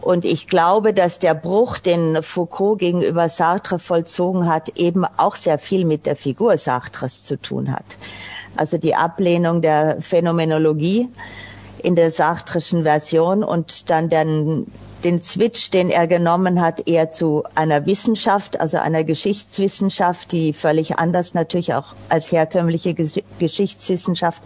Und 0.07 0.23
ich 0.23 0.47
glaube, 0.47 0.93
dass 0.93 1.19
der 1.19 1.33
Bruch, 1.33 1.79
den 1.79 2.23
Foucault 2.23 2.79
gegenüber 2.79 3.27
Sartre 3.27 3.77
vollzogen 3.77 4.47
hat, 4.47 4.79
eben 4.79 5.03
auch 5.03 5.35
sehr 5.35 5.59
viel 5.59 5.83
mit 5.83 6.05
der 6.05 6.15
Figur 6.15 6.57
Sartres 6.57 7.25
zu 7.25 7.35
tun 7.35 7.73
hat. 7.73 7.97
also 8.55 8.77
die 8.77 8.95
Ablehnung 8.95 9.61
der 9.61 9.97
Phänomenologie 9.99 11.09
in 11.83 11.95
der 11.95 12.09
sartrischen 12.11 12.83
Version 12.83 13.43
und 13.43 13.89
dann 13.89 14.07
den 14.07 14.67
den 15.03 15.21
Switch, 15.21 15.69
den 15.69 15.89
er 15.89 16.07
genommen 16.07 16.59
hat, 16.59 16.87
eher 16.87 17.11
zu 17.11 17.43
einer 17.55 17.85
Wissenschaft, 17.85 18.59
also 18.59 18.77
einer 18.77 19.03
Geschichtswissenschaft, 19.03 20.31
die 20.31 20.53
völlig 20.53 20.97
anders 20.97 21.33
natürlich 21.33 21.73
auch 21.73 21.93
als 22.09 22.31
herkömmliche 22.31 22.95
Geschichtswissenschaft 23.39 24.41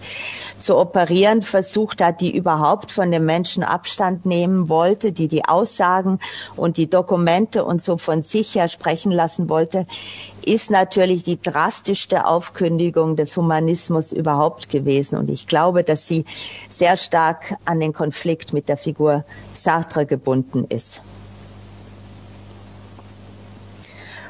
zu 0.59 0.77
operieren 0.77 1.41
versucht 1.41 2.01
hat, 2.01 2.21
die 2.21 2.35
überhaupt 2.35 2.91
von 2.91 3.11
dem 3.11 3.25
Menschen 3.25 3.63
Abstand 3.63 4.25
nehmen 4.25 4.67
wollte, 4.67 5.13
die 5.13 5.27
die 5.27 5.45
Aussagen 5.45 6.19
und 6.55 6.77
die 6.77 6.89
Dokumente 6.89 7.63
und 7.63 7.81
so 7.81 7.97
von 7.97 8.21
sich 8.21 8.55
her 8.55 8.67
sprechen 8.67 9.11
lassen 9.11 9.49
wollte, 9.49 9.87
ist 10.45 10.71
natürlich 10.71 11.23
die 11.23 11.41
drastischste 11.41 12.25
Aufkündigung 12.25 13.15
des 13.15 13.37
Humanismus 13.37 14.11
überhaupt 14.11 14.69
gewesen. 14.69 15.17
Und 15.17 15.29
ich 15.29 15.47
glaube, 15.47 15.83
dass 15.83 16.07
sie 16.07 16.25
sehr 16.69 16.97
stark 16.97 17.55
an 17.65 17.79
den 17.79 17.93
Konflikt 17.93 18.51
mit 18.51 18.67
der 18.67 18.77
Figur 18.77 19.23
Sartre 19.53 20.05
gebunden 20.05 20.40
ist. 20.69 21.01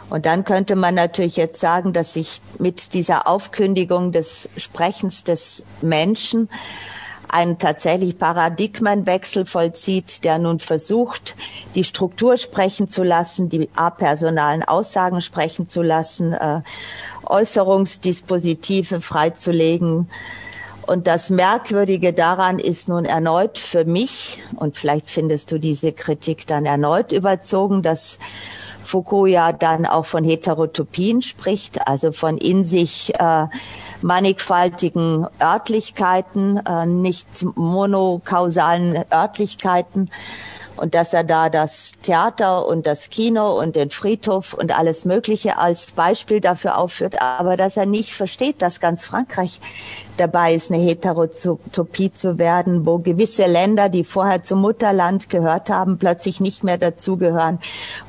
Und 0.10 0.26
dann 0.26 0.43
könnte 0.43 0.76
man 0.76 0.95
natürlich 0.95 1.38
jetzt 1.38 1.60
sagen, 1.62 1.93
dass 1.93 2.13
sich 2.13 2.41
mit 2.60 2.93
dieser 2.93 3.28
Aufkündigung 3.28 4.12
des 4.12 4.50
Sprechens 4.58 5.24
des 5.24 5.63
Menschen 5.82 6.50
ein 7.30 7.58
tatsächlich 7.58 8.17
Paradigmenwechsel 8.17 9.45
vollzieht, 9.45 10.26
der 10.26 10.38
nun 10.38 10.60
versucht, 10.60 11.36
die 11.76 11.86
Struktur 11.86 12.36
sprechen 12.36 12.89
zu 12.89 13.04
lassen, 13.04 13.47
die 13.47 13.69
apersonalen 13.74 14.63
Aussagen 14.63 15.21
sprechen 15.21 15.69
zu 15.69 15.82
lassen, 15.82 16.34
äh, 16.34 16.62
Äußerungsdispositive 17.26 19.00
freizulegen. 19.00 20.10
Und 20.91 21.08
das 21.08 21.30
Merkwürdige 21.30 22.12
daran 22.12 22.60
ist 22.60 22.89
nun 22.89 23.06
erneut 23.06 23.58
für 23.58 23.86
mich, 23.86 24.43
und 24.58 24.75
vielleicht 24.75 25.10
findest 25.10 25.49
du 25.54 25.58
diese 25.58 25.93
Kritik 25.93 26.45
dann 26.47 26.65
erneut 26.65 27.13
überzogen, 27.13 27.82
dass 27.82 28.19
Foucault 28.84 29.30
ja 29.30 29.54
dann 29.54 29.86
auch 29.86 30.04
von 30.04 30.25
Heterotopien 30.25 31.21
spricht, 31.21 31.88
also 31.88 32.12
von 32.12 32.38
in 32.38 32.65
sich 32.65 33.13
äh, 33.17 33.47
mannigfaltigen 34.01 35.27
Örtlichkeiten, 35.41 36.58
äh, 36.58 36.86
nicht 36.86 37.45
monokausalen 37.56 39.06
Örtlichkeiten 39.13 40.10
und 40.82 40.96
dass 40.96 41.13
er 41.13 41.24
da 41.24 41.50
das 41.50 41.91
Theater 42.02 42.65
und 42.65 42.88
das 42.88 43.12
Kino 43.12 43.52
und 43.52 43.76
den 43.76 43.91
Friedhof 43.91 44.56
und 44.56 44.76
alles 44.76 45.06
Mögliche 45.06 45.60
als 45.60 45.91
Beispiel 45.91 46.41
dafür 46.41 46.80
aufführt, 46.80 47.22
aber 47.22 47.56
dass 47.56 47.78
er 47.78 47.86
nicht 47.86 48.15
versteht, 48.15 48.63
dass 48.63 48.80
ganz 48.80 49.06
Frankreich 49.06 49.62
dabei 50.17 50.56
ist, 50.56 50.72
eine 50.72 50.82
Heterotopie 50.82 52.12
zu 52.13 52.39
werden, 52.39 52.84
wo 52.84 52.98
gewisse 52.98 53.46
Länder, 53.46 53.89
die 53.89 54.04
vorher 54.04 54.41
zum 54.41 54.62
Mutterland 54.62 55.30
gehört 55.30 55.70
haben, 55.70 56.00
plötzlich 56.00 56.41
nicht 56.41 56.63
mehr 56.63 56.80
dazugehören, 56.80 57.60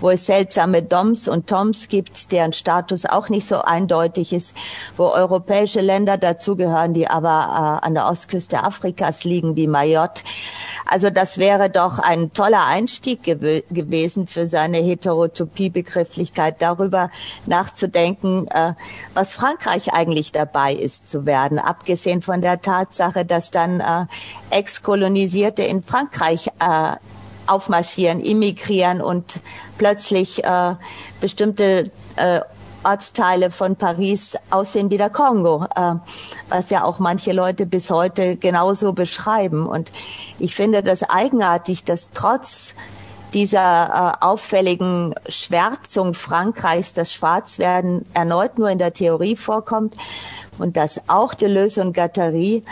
wo 0.01 0.09
es 0.09 0.25
seltsame 0.25 0.83
Doms 0.83 1.29
und 1.29 1.49
Toms 1.49 1.89
gibt, 1.89 2.33
deren 2.33 2.55
Status 2.55 3.05
auch 3.05 3.29
nicht 3.29 3.47
so 3.47 3.61
eindeutig 3.61 4.33
ist, 4.33 4.57
wo 4.97 5.09
europäische 5.09 5.83
Länder 5.83 6.17
dazugehören, 6.17 6.95
die 6.95 7.07
aber 7.07 7.81
äh, 7.83 7.87
an 7.87 7.93
der 7.93 8.07
Ostküste 8.07 8.65
Afrikas 8.65 9.25
liegen, 9.25 9.57
wie 9.57 9.67
Mayotte. 9.67 10.23
Also 10.87 11.11
das 11.11 11.39
wäre 11.39 11.71
doch 11.71 11.99
ein 11.99 12.33
toller 12.33 12.67
Einstieg 12.67 13.23
gew 13.23 13.63
gewesen 13.71 14.27
für 14.27 14.47
seine 14.47 14.79
Heterotopie-Begrifflichkeit, 14.79 16.57
darüber 16.61 17.11
nachzudenken, 17.47 18.47
äh, 18.49 18.75
was 19.15 19.35
Frankreich 19.35 19.93
eigentlich 19.93 20.33
dabei 20.33 20.75
ist 20.75 21.09
zu 21.09 21.27
werden, 21.27 21.59
abgesehen 21.59 22.23
von 22.23 22.41
der 22.41 22.61
Tatsache, 22.61 23.25
dass 23.25 23.51
dann 23.51 23.81
äh, 23.81 24.07
Ex-Kolonisierte 24.51 25.63
in 25.63 25.83
Frankreich 25.83 26.49
äh, 26.59 26.97
aufmarschieren, 27.47 28.21
immigrieren 28.21 29.01
und 29.01 29.41
plötzlich 29.79 30.45
äh, 30.45 30.75
bestimmte 31.21 31.91
äh, 32.17 32.41
Ortsteile 32.85 33.51
von 33.51 33.77
Paris 33.77 34.37
aussehen 34.51 34.91
wie 34.91 34.99
der 34.99 35.11
Kongo, 35.11 35.67
äh, 35.77 35.95
was 36.49 36.71
ja 36.71 36.85
auch 36.85 36.99
manche 36.99 37.33
Leute 37.33 37.67
bis 37.67 37.91
heute 37.91 38.37
genauso 38.37 38.93
beschreiben. 38.93 39.67
Und 39.67 39.93
ich 40.39 40.55
finde 40.55 40.83
das 40.83 41.03
eigenartig, 41.03 41.85
dass 41.85 42.11
trotz 42.15 42.75
dieser 43.33 44.15
äh, 44.21 44.25
auffälligen 44.25 45.15
Schwärzung 45.29 46.15
Frankreichs, 46.15 46.93
das 46.93 47.13
Schwarzwerden 47.13 48.05
erneut 48.15 48.59
nur 48.59 48.71
in 48.71 48.79
der 48.79 48.93
Theorie 48.93 49.37
vorkommt 49.37 49.97
und 50.59 50.77
dass 50.77 51.01
auch 51.09 51.35
Deleuze 51.35 51.81
und 51.81 51.95
Gattari 51.95 52.63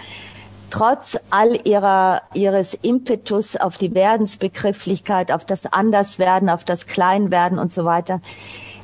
trotz 0.70 1.18
all 1.30 1.58
ihrer, 1.66 2.22
ihres 2.34 2.74
Impetus 2.74 3.56
auf 3.56 3.76
die 3.76 3.92
Werdensbegrifflichkeit, 3.94 5.32
auf 5.32 5.44
das 5.44 5.66
Anderswerden, 5.66 6.48
auf 6.48 6.64
das 6.64 6.86
Kleinwerden 6.86 7.58
und 7.58 7.72
so 7.72 7.84
weiter, 7.84 8.20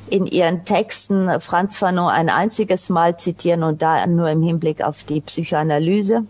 in 0.09 0.25
ihren 0.25 0.65
Texten 0.65 1.39
Franz 1.39 1.77
Fanon 1.77 2.09
ein 2.09 2.29
einziges 2.29 2.89
Mal 2.89 3.17
zitieren 3.17 3.63
und 3.63 3.81
da 3.81 4.05
nur 4.07 4.29
im 4.29 4.41
Hinblick 4.41 4.83
auf 4.83 5.03
die 5.03 5.21
Psychoanalyse. 5.21 6.23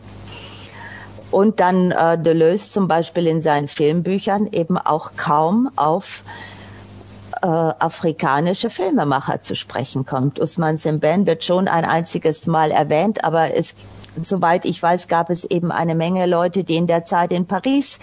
Und 1.29 1.59
dann 1.59 1.91
äh, 1.91 2.17
Deleuze 2.17 2.71
zum 2.71 2.87
Beispiel 2.87 3.27
in 3.27 3.41
seinen 3.41 3.67
Filmbüchern 3.67 4.47
eben 4.47 4.77
auch 4.77 5.11
kaum 5.17 5.69
auf 5.75 6.23
äh, 7.41 7.47
afrikanische 7.47 8.69
Filmemacher 8.69 9.41
zu 9.41 9.55
sprechen 9.55 10.05
kommt. 10.05 10.39
Usman 10.39 10.77
Semben 10.77 11.25
wird 11.25 11.43
schon 11.43 11.67
ein 11.67 11.85
einziges 11.85 12.47
Mal 12.47 12.71
erwähnt, 12.71 13.23
aber 13.23 13.53
es, 13.53 13.75
soweit 14.21 14.65
ich 14.65 14.81
weiß, 14.81 15.07
gab 15.07 15.29
es 15.29 15.43
eben 15.45 15.71
eine 15.71 15.95
Menge 15.95 16.25
Leute, 16.25 16.63
die 16.63 16.77
in 16.77 16.87
der 16.87 17.05
Zeit 17.05 17.31
in 17.31 17.45
Paris 17.45 17.99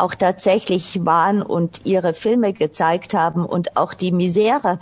auch 0.00 0.14
tatsächlich 0.14 1.04
waren 1.04 1.42
und 1.42 1.82
ihre 1.84 2.14
Filme 2.14 2.52
gezeigt 2.52 3.14
haben 3.14 3.44
und 3.44 3.76
auch 3.76 3.94
die 3.94 4.12
Misere 4.12 4.78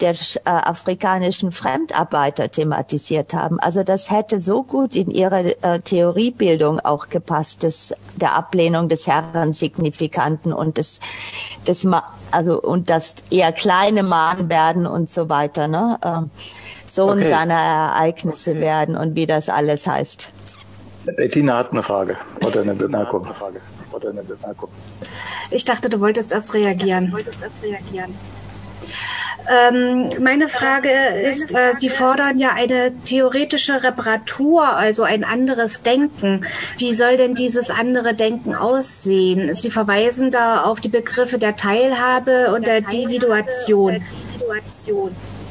der 0.00 0.12
äh, 0.12 0.16
afrikanischen 0.44 1.52
Fremdarbeiter 1.52 2.50
thematisiert 2.50 3.34
haben. 3.34 3.60
Also 3.60 3.82
das 3.82 4.10
hätte 4.10 4.40
so 4.40 4.62
gut 4.62 4.96
in 4.96 5.10
ihre 5.10 5.60
äh, 5.62 5.80
Theoriebildung 5.80 6.80
auch 6.80 7.08
gepasst, 7.08 7.62
des, 7.62 7.94
der 8.16 8.34
Ablehnung 8.34 8.88
des 8.88 9.06
Herrensignifikanten 9.06 10.52
und 10.52 10.78
des, 10.78 11.00
des 11.66 11.86
also 12.30 12.60
und 12.60 12.88
das 12.88 13.16
eher 13.30 13.52
kleine 13.52 14.02
Mahn 14.02 14.48
werden 14.48 14.86
und 14.86 15.10
so 15.10 15.28
weiter, 15.28 15.68
ne? 15.68 15.98
Äh, 16.02 16.22
Sohn 16.86 17.20
okay. 17.20 17.30
seiner 17.30 17.54
Ereignisse 17.54 18.50
okay. 18.50 18.60
werden 18.60 18.96
und 18.96 19.16
wie 19.16 19.26
das 19.26 19.48
alles 19.48 19.86
heißt. 19.86 20.30
Bettina 21.04 21.58
hat 21.58 21.72
eine 21.72 21.82
Frage 21.82 22.16
oder 22.44 22.60
eine 22.60 22.74
Bemerkung. 22.74 23.26
Oder 24.02 24.10
eine 24.10 24.22
Bemerkung. 24.22 24.70
Ich 25.50 25.64
dachte, 25.64 25.88
du 25.88 26.00
wolltest 26.00 26.32
erst 26.32 26.54
reagieren. 26.54 27.06
Du 27.06 27.12
wolltest 27.12 27.42
erst 27.42 27.62
reagieren. 27.62 28.14
Ähm, 29.50 30.10
meine 30.22 30.48
Frage 30.48 30.90
ist, 30.90 31.52
äh, 31.52 31.74
Sie 31.74 31.88
fordern 31.88 32.38
ja 32.38 32.52
eine 32.52 32.92
theoretische 33.04 33.82
Reparatur, 33.82 34.76
also 34.76 35.02
ein 35.02 35.24
anderes 35.24 35.82
Denken. 35.82 36.46
Wie 36.78 36.94
soll 36.94 37.16
denn 37.16 37.34
dieses 37.34 37.70
andere 37.70 38.14
Denken 38.14 38.54
aussehen? 38.54 39.52
Sie 39.52 39.70
verweisen 39.70 40.30
da 40.30 40.62
auf 40.62 40.80
die 40.80 40.88
Begriffe 40.88 41.38
der 41.38 41.56
Teilhabe 41.56 42.54
und 42.54 42.66
der 42.66 42.78
Individuation. 42.78 44.04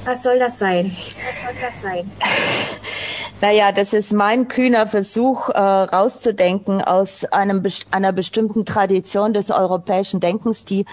Was 0.06 0.24
soll 0.24 0.40
das 0.40 0.58
sein? 0.58 0.96
Was 1.28 1.42
soll 1.42 1.54
das 1.62 1.82
sein? 1.82 2.12
Naja, 3.42 3.72
das 3.72 3.94
ist 3.94 4.14
mein 4.14 4.48
kühner 4.48 4.86
Versuch, 4.86 5.50
äh, 5.50 5.60
rauszudenken 5.60 6.84
aus 6.84 7.26
einem, 7.26 7.64
einer 7.90 8.12
bestimmten 8.12 8.66
Tradition 8.66 9.34
des 9.34 9.50
europäischen 9.50 10.20
Denkens, 10.20 10.64
die 10.64 10.86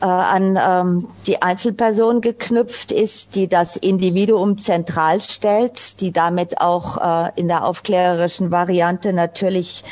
äh, 0.00 0.06
an 0.06 0.58
ähm, 0.60 1.08
die 1.28 1.42
Einzelperson 1.42 2.20
geknüpft 2.22 2.90
ist, 2.90 3.36
die 3.36 3.46
das 3.46 3.76
Individuum 3.76 4.58
zentral 4.58 5.20
stellt, 5.20 6.00
die 6.00 6.10
damit 6.10 6.60
auch 6.60 6.98
äh, 7.28 7.30
in 7.36 7.46
der 7.46 7.64
aufklärerischen 7.64 8.50
Variante 8.50 9.12
natürlich 9.12 9.84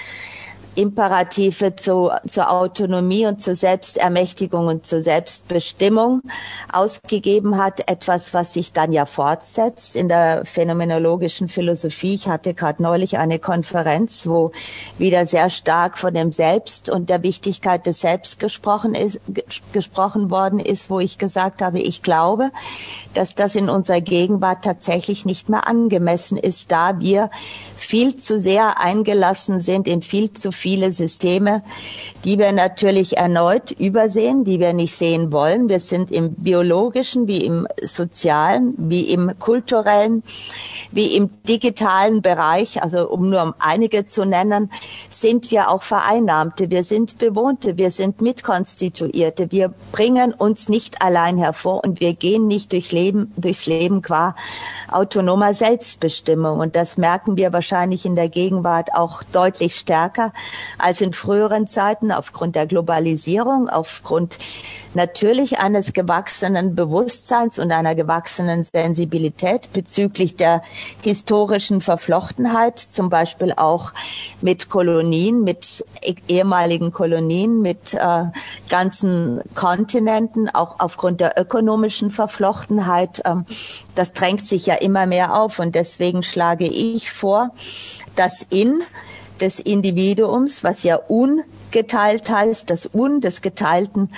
Imperative 0.75 1.77
zu, 1.77 2.11
zur 2.27 2.51
Autonomie 2.51 3.27
und 3.27 3.43
zur 3.43 3.55
Selbstermächtigung 3.55 4.67
und 4.67 4.87
zur 4.87 5.03
Selbstbestimmung 5.03 6.23
ausgegeben 6.73 7.59
hat. 7.59 7.91
Etwas, 7.91 8.33
was 8.33 8.55
sich 8.55 8.73
dann 8.73 8.93
ja 8.93 9.07
fortsetzt 9.07 9.97
in 9.97 10.09
der 10.09 10.45
phänomenologischen 10.45 11.49
Philosophie. 11.49 12.15
Ich 12.15 12.29
hatte 12.29 12.55
gerade 12.55 12.83
neulich 12.83 13.19
eine 13.19 13.39
Konferenz, 13.39 14.27
wo 14.27 14.53
wieder 14.99 15.27
sehr 15.27 15.51
stark 15.51 15.99
von 15.99 16.15
dem 16.15 16.33
Selbst 16.33 16.89
und 16.89 17.11
der 17.11 17.23
Wichtigkeit 17.23 17.87
des 17.87 18.01
Selbst 18.01 18.39
gesprochen 18.39 18.95
ist, 18.95 19.21
gesprochen 19.73 20.31
worden 20.31 20.59
ist, 20.59 20.89
wo 20.89 21.01
ich 21.01 21.19
gesagt 21.19 21.61
habe, 21.61 21.81
ich 21.81 22.03
glaube, 22.03 22.51
dass 23.15 23.35
das 23.35 23.57
in 23.57 23.69
unserer 23.69 24.01
Gegenwart 24.01 24.65
tatsächlich 24.65 25.25
nicht 25.25 25.49
mehr 25.49 25.67
angemessen 25.67 26.39
ist, 26.39 26.73
da 26.73 26.99
wir 26.99 27.31
viel 27.77 28.17
zu 28.17 28.39
sehr 28.39 28.81
eingelassen 28.81 29.61
sind 29.61 29.89
in 29.89 30.03
viel 30.03 30.33
zu 30.33 30.53
viele 30.63 30.93
Systeme, 30.93 31.63
die 32.25 32.39
wir 32.39 32.53
natürlich 32.53 33.17
erneut 33.17 33.73
übersehen, 33.73 34.45
die 34.45 34.61
wir 34.61 34.73
nicht 34.73 34.95
sehen 34.95 35.33
wollen. 35.33 35.69
Wir 35.69 35.81
sind 35.81 36.13
im 36.13 36.35
biologischen, 36.35 37.27
wie 37.27 37.45
im 37.45 37.67
sozialen, 37.83 38.75
wie 38.77 39.11
im 39.13 39.33
kulturellen, 39.41 40.23
wie 40.93 41.17
im 41.17 41.31
digitalen 41.49 42.23
Bereich, 42.23 42.81
also 42.81 43.09
um 43.09 43.29
nur 43.29 43.57
einige 43.59 44.07
zu 44.07 44.25
nennen, 44.25 44.71
sind 45.11 45.51
wir 45.51 45.69
auch 45.69 45.83
Vereinnahmte, 45.83 46.71
wir 46.71 46.85
sind 46.85 47.19
Bewohnte, 47.19 47.77
wir 47.77 47.91
sind 47.91 48.21
Mitkonstituierte, 48.21 49.51
wir 49.51 49.75
bringen 49.91 50.33
uns 50.33 50.69
nicht 50.69 51.03
allein 51.03 51.39
hervor 51.39 51.83
und 51.85 51.99
wir 51.99 52.15
gehen 52.15 52.47
nicht 52.47 52.73
durch 52.73 52.93
Leben, 52.93 53.33
durchs 53.37 53.67
Leben 53.67 54.01
qua 54.01 54.37
autonomer 54.93 55.55
Selbstbestimmung. 55.55 56.61
Und 56.61 56.77
das 56.77 56.97
merken 56.99 57.37
wir 57.37 57.53
wahrscheinlich 57.53 58.07
in 58.07 58.15
der 58.15 58.29
Gegenwart 58.29 58.95
auch 58.95 59.25
deutlich 59.33 59.75
stärker 59.75 60.33
als 60.79 61.01
in 61.01 61.13
früheren 61.13 61.67
Zeiten 61.67 62.13
aufgrund 62.13 62.57
der 62.57 62.67
Globalisierung, 62.67 63.69
aufgrund 63.69 64.39
natürlich 64.95 65.59
eines 65.59 65.93
gewachsenen 65.93 66.75
Bewusstseins 66.75 67.59
und 67.59 67.73
einer 67.73 67.95
gewachsenen 67.95 68.65
Sensibilität 68.65 69.73
bezüglich 69.73 70.37
der 70.37 70.63
historischen 71.03 71.81
Verflochtenheit, 71.81 72.79
zum 72.79 73.09
Beispiel 73.09 73.53
auch 73.57 73.93
mit 74.41 74.69
Kolonien, 74.69 75.45
mit 75.45 75.85
ehemaligen 76.29 76.93
Kolonien, 76.93 77.61
mit 77.61 77.95
äh, 77.95 78.25
ganzen 78.69 79.41
Kontinenten, 79.55 80.49
auch 80.49 80.77
aufgrund 80.79 81.21
der 81.21 81.39
ökonomischen 81.41 82.11
Verflochtenheit. 82.11 83.23
Ähm, 83.25 83.45
das 83.95 84.13
drängt 84.13 84.47
sich 84.47 84.67
ja 84.67 84.75
immer 84.75 85.07
mehr 85.07 85.35
auf 85.35 85.59
und 85.59 85.75
deswegen 85.75 86.23
schlage 86.23 86.67
ich 86.67 87.11
vor, 87.11 87.51
das 88.17 88.47
In 88.51 88.83
des 89.43 89.59
Individuums, 89.61 90.65
was 90.65 90.85
ja 90.85 90.97
ungeteilt 90.97 92.31
heißt, 92.31 92.71
das 92.71 92.89
Un 92.95 93.21
des 93.21 93.43
Geteilten, 93.43 94.09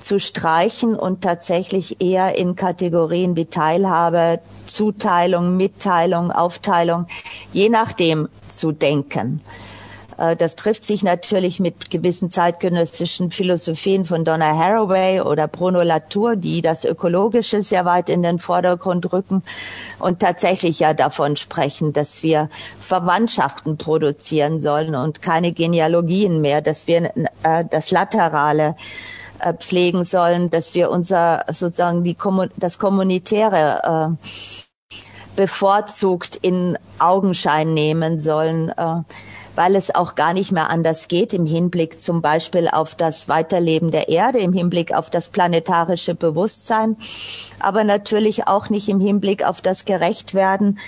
zu 0.00 0.20
streichen 0.20 0.94
und 0.94 1.22
tatsächlich 1.22 2.00
eher 2.00 2.38
in 2.38 2.54
Kategorien 2.54 3.34
wie 3.34 3.46
Teilhabe, 3.46 4.38
Zuteilung, 4.66 5.56
Mitteilung, 5.56 6.30
Aufteilung, 6.30 7.06
je 7.52 7.68
nachdem 7.68 8.28
zu 8.48 8.70
denken. 8.70 9.40
Äh, 10.18 10.36
das 10.36 10.56
trifft 10.56 10.84
sich 10.84 11.02
natürlich 11.02 11.60
mit 11.60 11.90
gewissen 11.90 12.30
zeitgenössischen 12.30 13.30
Philosophien 13.30 14.04
von 14.04 14.24
Donna 14.24 14.56
Haraway 14.56 15.20
oder 15.20 15.48
Bruno 15.48 15.82
Latour, 15.82 16.36
die 16.36 16.62
das 16.62 16.84
Ökologische 16.84 17.62
sehr 17.62 17.84
weit 17.84 18.08
in 18.08 18.22
den 18.22 18.38
Vordergrund 18.38 19.12
rücken 19.12 19.42
und 19.98 20.20
tatsächlich 20.20 20.80
ja 20.80 20.94
davon 20.94 21.36
sprechen, 21.36 21.92
dass 21.92 22.22
wir 22.22 22.48
Verwandtschaften 22.80 23.76
produzieren 23.76 24.60
sollen 24.60 24.94
und 24.94 25.22
keine 25.22 25.52
Genealogien 25.52 26.40
mehr, 26.40 26.60
dass 26.60 26.86
wir 26.86 27.12
äh, 27.42 27.64
das 27.70 27.90
Laterale 27.90 28.74
äh, 29.40 29.52
pflegen 29.54 30.04
sollen, 30.04 30.50
dass 30.50 30.74
wir 30.74 30.90
unser 30.90 31.44
sozusagen 31.48 32.02
die 32.04 32.16
das 32.56 32.78
kommunitäre 32.78 34.16
bevorzugt 35.36 36.36
in 36.36 36.76
Augenschein 36.98 37.74
nehmen 37.74 38.18
sollen, 38.18 38.70
äh, 38.70 39.02
weil 39.56 39.74
es 39.74 39.92
auch 39.92 40.14
gar 40.14 40.32
nicht 40.32 40.52
mehr 40.52 40.70
anders 40.70 41.08
geht 41.08 41.34
im 41.34 41.46
Hinblick 41.46 42.00
zum 42.00 42.22
Beispiel 42.22 42.68
auf 42.68 42.94
das 42.94 43.28
Weiterleben 43.28 43.90
der 43.90 44.08
Erde, 44.08 44.38
im 44.38 44.52
Hinblick 44.52 44.94
auf 44.94 45.10
das 45.10 45.28
planetarische 45.28 46.14
Bewusstsein, 46.14 46.96
aber 47.58 47.82
natürlich 47.82 48.46
auch 48.46 48.70
nicht 48.70 48.88
im 48.88 49.00
Hinblick 49.00 49.44
auf 49.44 49.60
das 49.60 49.84
Gerechtwerden 49.84 50.78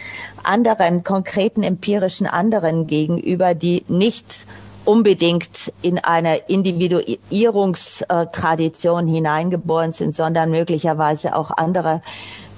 anderen 0.45 1.03
konkreten 1.03 1.65
empirischen 1.65 2.29
anderen 2.29 2.87
gegenüber, 2.87 3.55
die 3.55 3.83
nicht 3.89 4.47
unbedingt 4.85 5.73
in 5.83 5.99
eine 5.99 6.37
Individuierungstradition 6.47 9.07
hineingeboren 9.07 9.93
sind, 9.93 10.15
sondern 10.15 10.51
möglicherweise 10.51 11.37
auch 11.37 11.51
andere 11.51 12.01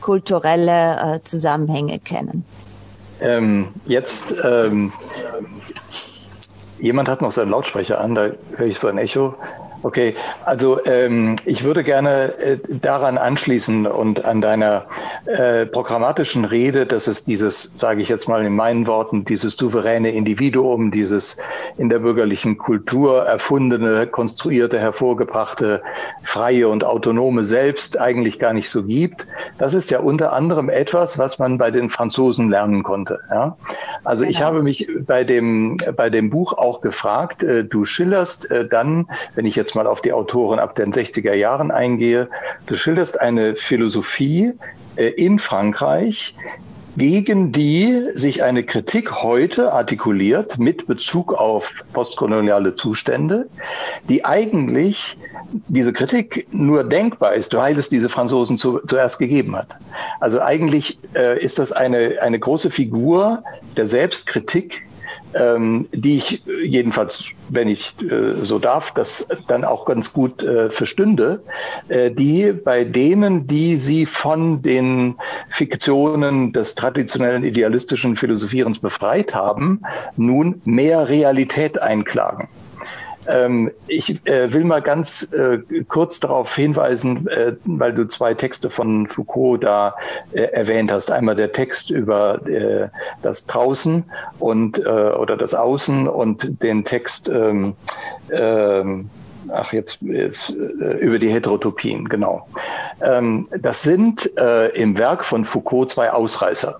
kulturelle 0.01 1.16
äh, 1.16 1.20
Zusammenhänge 1.25 1.99
kennen. 1.99 2.44
Ähm, 3.20 3.68
jetzt, 3.87 4.35
ähm, 4.44 4.92
jemand 6.81 7.09
hat 7.09 7.23
noch 7.23 7.33
seinen 7.33 7.51
Lautsprecher 7.51 8.01
an, 8.01 8.14
da 8.14 8.31
höre 8.57 8.66
ich 8.66 8.79
so 8.79 8.88
ein 8.88 8.99
Echo. 8.99 9.35
Okay, 9.83 10.14
also 10.45 10.85
ähm, 10.85 11.37
ich 11.47 11.64
würde 11.64 11.83
gerne 11.83 12.37
äh, 12.38 12.59
daran 12.69 13.16
anschließen 13.16 13.87
und 13.87 14.27
an 14.27 14.43
deiner 14.43 14.85
äh, 15.25 15.64
programmatischen 15.64 16.45
Rede, 16.45 16.85
dass 16.85 17.07
es 17.07 17.25
dieses, 17.25 17.71
sage 17.75 18.03
ich 18.03 18.11
jetzt 18.11 18.29
mal 18.29 18.45
in 18.45 18.55
meinen 18.55 18.87
Worten, 18.87 19.25
dieses 19.25 19.57
souveräne 19.57 20.11
Individuum, 20.11 20.90
dieses 20.90 21.38
in 21.79 21.88
der 21.88 22.01
bürgerlichen 22.01 22.59
Kultur 22.59 23.25
erfundene, 23.25 24.07
konstruierte, 24.07 24.79
hervorgebrachte, 24.79 25.83
freie 26.25 26.69
und 26.69 26.85
autonome 26.85 27.43
Selbst 27.43 27.99
eigentlich 27.99 28.38
gar 28.38 28.53
nicht 28.53 28.69
so 28.69 28.83
gibt. 28.83 29.27
Das 29.57 29.73
ist 29.73 29.90
ja 29.90 30.01
unter 30.01 30.35
anderem 30.35 30.69
etwas, 30.69 31.19
was 31.19 31.38
man 31.38 31.57
bei 31.57 31.71
den 31.71 31.88
Franzosen 31.88 32.51
lernen 32.51 32.83
konnte. 32.83 33.21
Ja? 33.31 33.57
Also 34.05 34.25
genau. 34.25 34.31
ich 34.31 34.43
habe 34.43 34.63
mich 34.63 34.89
bei 35.07 35.25
dem, 35.25 35.79
bei 35.97 36.11
dem 36.11 36.29
Buch 36.29 36.53
auch 36.53 36.81
gefragt, 36.81 37.43
äh, 37.43 37.65
du 37.65 37.85
schillerst 37.85 38.51
äh, 38.51 38.69
dann, 38.69 39.09
wenn 39.35 39.47
ich 39.47 39.57
jetzt 39.57 39.71
jetzt 39.71 39.77
mal 39.77 39.87
auf 39.87 40.01
die 40.01 40.13
Autoren 40.13 40.59
ab 40.59 40.75
den 40.75 40.93
60er 40.93 41.35
Jahren 41.35 41.71
eingehe, 41.71 42.29
du 42.67 42.75
schilderst 42.75 43.21
eine 43.21 43.55
Philosophie 43.55 44.53
äh, 44.97 45.09
in 45.11 45.39
Frankreich, 45.39 46.35
gegen 47.01 47.51
die 47.51 48.09
sich 48.15 48.43
eine 48.43 48.63
Kritik 48.63 49.23
heute 49.23 49.73
artikuliert 49.73 50.59
mit 50.59 50.87
Bezug 50.87 51.33
auf 51.33 51.73
postkoloniale 51.95 52.75
Zustände, 52.75 53.49
die 54.11 54.27
eigentlich 54.27 55.17
diese 55.69 55.95
Kritik 55.95 56.47
nur 56.53 56.85
denkbar 56.85 57.33
ist, 57.37 57.55
weil 57.55 57.79
es 57.79 57.89
diese 57.89 58.11
Franzosen 58.11 58.59
zu, 58.59 58.81
zuerst 58.87 59.19
gegeben 59.19 59.57
hat. 59.57 59.69
Also 60.21 60.43
eigentlich 60.43 60.99
äh, 61.15 61.43
ist 61.43 61.59
das 61.59 61.73
eine, 61.73 62.21
eine 62.21 62.39
große 62.39 62.71
Figur 62.71 63.45
der 63.79 63.87
Selbstkritik 63.87 64.83
ähm, 65.35 65.88
die 65.93 66.19
ich 66.19 66.43
jedenfalls, 66.62 67.25
wenn 67.49 67.69
ich 67.69 67.95
äh, 68.01 68.45
so 68.45 68.59
darf, 68.59 68.93
das 68.93 69.27
dann 69.49 69.64
auch 69.64 69.85
ganz 69.85 70.12
gut 70.12 70.43
äh, 70.43 70.71
verstünde, 70.71 71.43
äh, 71.88 72.11
die 72.11 72.53
bei 72.53 72.85
denen, 72.85 73.47
die 73.47 73.77
sie 73.77 74.07
von 74.07 74.62
den 74.62 75.16
Fiktionen 75.51 76.53
des 76.53 76.75
traditionellen 76.75 77.45
idealistischen 77.45 78.16
Philosophierens 78.16 78.79
befreit 78.79 79.35
haben, 79.35 79.83
nun 80.16 80.61
mehr 80.64 81.09
Realität 81.09 81.81
einklagen. 81.81 82.49
Ähm, 83.26 83.70
ich 83.87 84.24
äh, 84.26 84.52
will 84.52 84.64
mal 84.64 84.80
ganz 84.80 85.28
äh, 85.33 85.59
kurz 85.88 86.20
darauf 86.20 86.54
hinweisen, 86.54 87.28
äh, 87.28 87.54
weil 87.64 87.92
du 87.92 88.09
zwei 88.09 88.35
Texte 88.35 88.70
von 88.70 89.06
Foucault 89.06 89.62
da 89.62 89.94
äh, 90.33 90.42
erwähnt 90.42 90.90
hast. 90.90 91.11
Einmal 91.11 91.37
der 91.37 91.52
Text 91.52 91.90
über 91.90 92.46
äh, 92.46 92.88
das 93.22 93.46
Draußen 93.46 94.04
und 94.38 94.78
äh, 94.78 94.83
oder 94.83 95.37
das 95.37 95.54
Außen 95.54 96.09
und 96.09 96.62
den 96.62 96.85
Text 96.85 97.28
ähm, 97.28 97.74
ähm, 98.30 99.11
ach 99.52 99.72
jetzt, 99.72 100.00
jetzt 100.02 100.50
über 100.50 101.18
die 101.18 101.30
Heterotopien, 101.30 102.09
genau. 102.09 102.46
Ähm, 103.00 103.46
das 103.59 103.83
sind 103.83 104.26
im 104.26 104.98
Werk 104.98 105.24
von 105.24 105.44
Foucault 105.44 105.90
zwei 105.90 106.12
Ausreißer. 106.12 106.78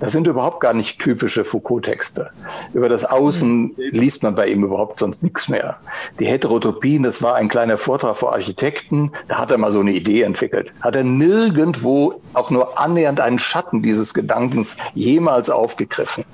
Das 0.00 0.12
sind 0.12 0.26
überhaupt 0.26 0.60
gar 0.60 0.74
nicht 0.74 0.98
typische 0.98 1.44
Foucault-Texte. 1.44 2.30
Über 2.74 2.88
das 2.88 3.04
Außen 3.04 3.74
liest 3.76 4.22
man 4.22 4.34
bei 4.34 4.48
ihm 4.48 4.62
überhaupt 4.62 4.98
sonst 4.98 5.22
nichts 5.22 5.48
mehr. 5.48 5.76
Die 6.18 6.26
Heterotopien, 6.26 7.02
das 7.02 7.22
war 7.22 7.34
ein 7.36 7.48
kleiner 7.48 7.78
Vortrag 7.78 8.16
vor 8.16 8.32
Architekten, 8.32 9.12
da 9.28 9.38
hat 9.38 9.50
er 9.50 9.58
mal 9.58 9.72
so 9.72 9.80
eine 9.80 9.92
Idee 9.92 10.22
entwickelt. 10.22 10.72
Hat 10.82 10.96
er 10.96 11.04
nirgendwo 11.04 12.20
auch 12.34 12.50
nur 12.50 12.78
annähernd 12.78 13.20
einen 13.20 13.38
Schatten 13.38 13.82
dieses 13.82 14.12
Gedankens 14.12 14.76
jemals 14.94 15.48
aufgegriffen. 15.48 16.24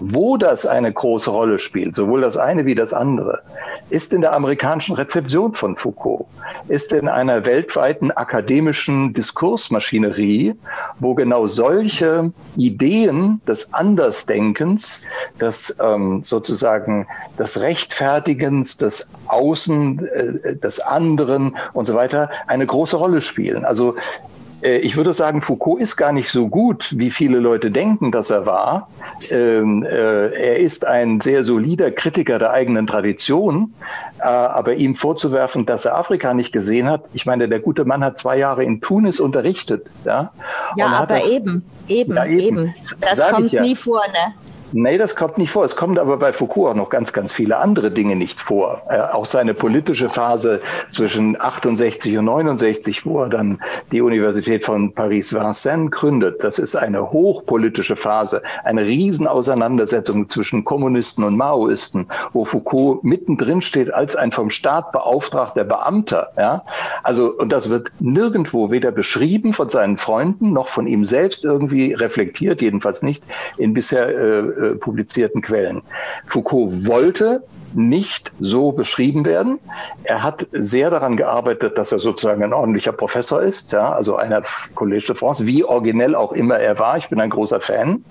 Wo 0.00 0.38
das 0.38 0.64
eine 0.64 0.90
große 0.92 1.30
Rolle 1.30 1.58
spielt, 1.58 1.94
sowohl 1.94 2.22
das 2.22 2.36
eine 2.36 2.64
wie 2.64 2.74
das 2.74 2.94
andere, 2.94 3.42
ist 3.90 4.12
in 4.14 4.22
der 4.22 4.32
amerikanischen 4.32 4.94
Rezeption 4.94 5.52
von 5.52 5.76
Foucault, 5.76 6.26
ist 6.68 6.92
in 6.92 7.08
einer 7.08 7.44
weltweiten 7.44 8.10
akademischen 8.10 9.12
Diskursmaschinerie, 9.12 10.54
wo 10.98 11.14
genau 11.14 11.46
solche 11.46 12.32
Ideen 12.56 13.40
des 13.46 13.74
Andersdenkens, 13.74 15.02
des 15.40 15.76
ähm, 15.80 16.22
sozusagen 16.22 17.06
des 17.38 17.60
Rechtfertigens, 17.60 18.78
des 18.78 19.08
Außen, 19.26 20.06
äh, 20.06 20.56
des 20.56 20.80
anderen 20.80 21.56
und 21.72 21.86
so 21.86 21.94
weiter 21.94 22.30
eine 22.46 22.66
große 22.66 22.96
Rolle 22.96 23.20
spielen. 23.20 23.64
Also 23.64 23.96
ich 24.62 24.96
würde 24.96 25.12
sagen, 25.12 25.42
Foucault 25.42 25.80
ist 25.80 25.96
gar 25.96 26.12
nicht 26.12 26.30
so 26.30 26.48
gut, 26.48 26.94
wie 26.96 27.10
viele 27.10 27.38
Leute 27.38 27.70
denken, 27.70 28.12
dass 28.12 28.30
er 28.30 28.46
war. 28.46 28.88
Ähm, 29.30 29.82
äh, 29.84 29.88
er 29.88 30.58
ist 30.58 30.86
ein 30.86 31.20
sehr 31.20 31.44
solider 31.44 31.90
Kritiker 31.90 32.38
der 32.38 32.50
eigenen 32.50 32.86
Tradition, 32.86 33.74
äh, 34.18 34.24
aber 34.24 34.74
ihm 34.74 34.94
vorzuwerfen, 34.94 35.66
dass 35.66 35.84
er 35.84 35.96
Afrika 35.96 36.34
nicht 36.34 36.52
gesehen 36.52 36.88
hat, 36.88 37.04
ich 37.12 37.26
meine, 37.26 37.48
der 37.48 37.60
gute 37.60 37.84
Mann 37.84 38.04
hat 38.04 38.18
zwei 38.18 38.36
Jahre 38.38 38.64
in 38.64 38.80
Tunis 38.80 39.20
unterrichtet. 39.20 39.86
Ja, 40.04 40.32
ja 40.76 40.86
aber 40.86 41.24
eben, 41.24 41.64
eben, 41.88 42.14
ja, 42.14 42.26
eben. 42.26 42.74
Das 43.00 43.20
kommt 43.30 43.52
ja. 43.52 43.62
nie 43.62 43.76
vor, 43.76 44.02
ne? 44.12 44.34
Nee, 44.72 44.98
das 44.98 45.16
kommt 45.16 45.36
nicht 45.36 45.50
vor. 45.50 45.64
Es 45.64 45.74
kommt 45.74 45.98
aber 45.98 46.16
bei 46.16 46.32
Foucault 46.32 46.70
auch 46.70 46.76
noch 46.76 46.90
ganz, 46.90 47.12
ganz 47.12 47.32
viele 47.32 47.56
andere 47.56 47.90
Dinge 47.90 48.14
nicht 48.14 48.40
vor. 48.40 48.82
Äh, 48.88 49.00
auch 49.00 49.26
seine 49.26 49.52
politische 49.52 50.08
Phase 50.08 50.60
zwischen 50.90 51.40
68 51.40 52.16
und 52.18 52.26
69, 52.26 53.04
wo 53.04 53.22
er 53.22 53.28
dann 53.28 53.60
die 53.90 54.00
Universität 54.00 54.64
von 54.64 54.92
Paris-Vincennes 54.92 55.90
gründet. 55.90 56.44
Das 56.44 56.60
ist 56.60 56.76
eine 56.76 57.10
hochpolitische 57.10 57.96
Phase, 57.96 58.42
eine 58.62 58.82
Riesenauseinandersetzung 58.82 60.28
zwischen 60.28 60.64
Kommunisten 60.64 61.24
und 61.24 61.36
Maoisten, 61.36 62.06
wo 62.32 62.44
Foucault 62.44 63.02
mittendrin 63.02 63.62
steht 63.62 63.92
als 63.92 64.14
ein 64.14 64.30
vom 64.30 64.50
Staat 64.50 64.92
beauftragter 64.92 65.64
Beamter. 65.64 66.30
Ja? 66.38 66.64
Also, 67.02 67.32
und 67.36 67.50
das 67.50 67.70
wird 67.70 67.90
nirgendwo 67.98 68.70
weder 68.70 68.92
beschrieben 68.92 69.52
von 69.52 69.68
seinen 69.68 69.96
Freunden 69.96 70.52
noch 70.52 70.68
von 70.68 70.86
ihm 70.86 71.04
selbst 71.04 71.44
irgendwie 71.44 71.92
reflektiert, 71.92 72.62
jedenfalls 72.62 73.02
nicht 73.02 73.24
in 73.56 73.74
bisher 73.74 74.08
äh, 74.08 74.59
äh, 74.60 74.74
publizierten 74.76 75.42
Quellen. 75.42 75.82
Foucault 76.26 76.86
wollte 76.86 77.42
nicht 77.74 78.32
so 78.40 78.72
beschrieben 78.72 79.24
werden. 79.24 79.58
Er 80.04 80.22
hat 80.22 80.46
sehr 80.52 80.90
daran 80.90 81.16
gearbeitet, 81.16 81.78
dass 81.78 81.92
er 81.92 81.98
sozusagen 81.98 82.42
ein 82.42 82.52
ordentlicher 82.52 82.92
Professor 82.92 83.40
ist, 83.42 83.72
ja, 83.72 83.92
also 83.92 84.16
einer 84.16 84.42
Collège 84.74 85.06
de 85.06 85.14
France, 85.14 85.46
wie 85.46 85.64
originell 85.64 86.14
auch 86.14 86.32
immer 86.32 86.58
er 86.58 86.78
war. 86.78 86.96
Ich 86.96 87.08
bin 87.08 87.20
ein 87.20 87.30
großer 87.30 87.60
Fan. 87.60 88.04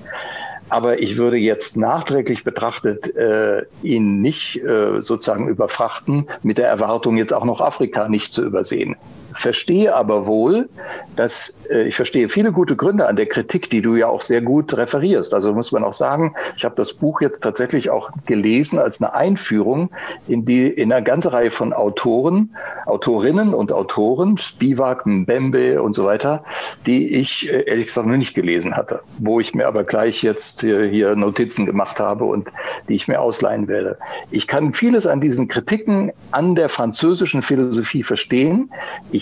Aber 0.71 1.01
ich 1.01 1.17
würde 1.17 1.37
jetzt 1.37 1.77
nachträglich 1.77 2.43
betrachtet 2.43 3.15
äh, 3.15 3.63
ihn 3.81 4.21
nicht 4.21 4.57
äh, 4.57 5.01
sozusagen 5.01 5.47
überfrachten 5.47 6.27
mit 6.43 6.59
der 6.59 6.67
Erwartung, 6.67 7.17
jetzt 7.17 7.33
auch 7.33 7.43
noch 7.43 7.59
Afrika 7.59 8.07
nicht 8.07 8.33
zu 8.33 8.43
übersehen 8.43 8.95
verstehe 9.33 9.95
aber 9.95 10.27
wohl, 10.27 10.69
dass 11.15 11.53
äh, 11.69 11.83
ich 11.83 11.95
verstehe 11.95 12.29
viele 12.29 12.51
gute 12.51 12.75
Gründe 12.75 13.07
an 13.07 13.15
der 13.15 13.25
Kritik, 13.25 13.69
die 13.69 13.81
du 13.81 13.95
ja 13.95 14.07
auch 14.07 14.21
sehr 14.21 14.41
gut 14.41 14.75
referierst. 14.75 15.33
Also 15.33 15.53
muss 15.53 15.71
man 15.71 15.83
auch 15.83 15.93
sagen, 15.93 16.35
ich 16.57 16.65
habe 16.65 16.75
das 16.75 16.93
Buch 16.93 17.21
jetzt 17.21 17.41
tatsächlich 17.41 17.89
auch 17.89 18.11
gelesen 18.25 18.79
als 18.79 19.01
eine 19.01 19.13
Einführung 19.13 19.89
in 20.27 20.45
die 20.45 20.67
in 20.67 20.91
eine 20.91 21.03
ganze 21.03 21.33
Reihe 21.33 21.51
von 21.51 21.73
Autoren, 21.73 22.55
Autorinnen 22.85 23.53
und 23.53 23.71
Autoren, 23.71 24.37
Spivak, 24.37 25.05
Mbembe 25.05 25.81
und 25.81 25.93
so 25.93 26.05
weiter, 26.05 26.43
die 26.85 27.07
ich 27.07 27.49
äh, 27.49 27.63
ehrlich 27.63 27.87
gesagt 27.87 28.07
noch 28.07 28.17
nicht 28.17 28.33
gelesen 28.33 28.75
hatte, 28.75 29.01
wo 29.17 29.39
ich 29.39 29.53
mir 29.53 29.67
aber 29.67 29.83
gleich 29.83 30.23
jetzt 30.23 30.61
hier, 30.61 30.83
hier 30.83 31.15
Notizen 31.15 31.65
gemacht 31.65 31.99
habe 31.99 32.25
und 32.25 32.49
die 32.87 32.95
ich 32.95 33.07
mir 33.07 33.21
ausleihen 33.21 33.67
werde. 33.67 33.97
Ich 34.31 34.47
kann 34.47 34.73
vieles 34.73 35.05
an 35.05 35.21
diesen 35.21 35.47
Kritiken 35.47 36.11
an 36.31 36.55
der 36.55 36.69
französischen 36.69 37.41
Philosophie 37.41 38.03
verstehen. 38.03 38.71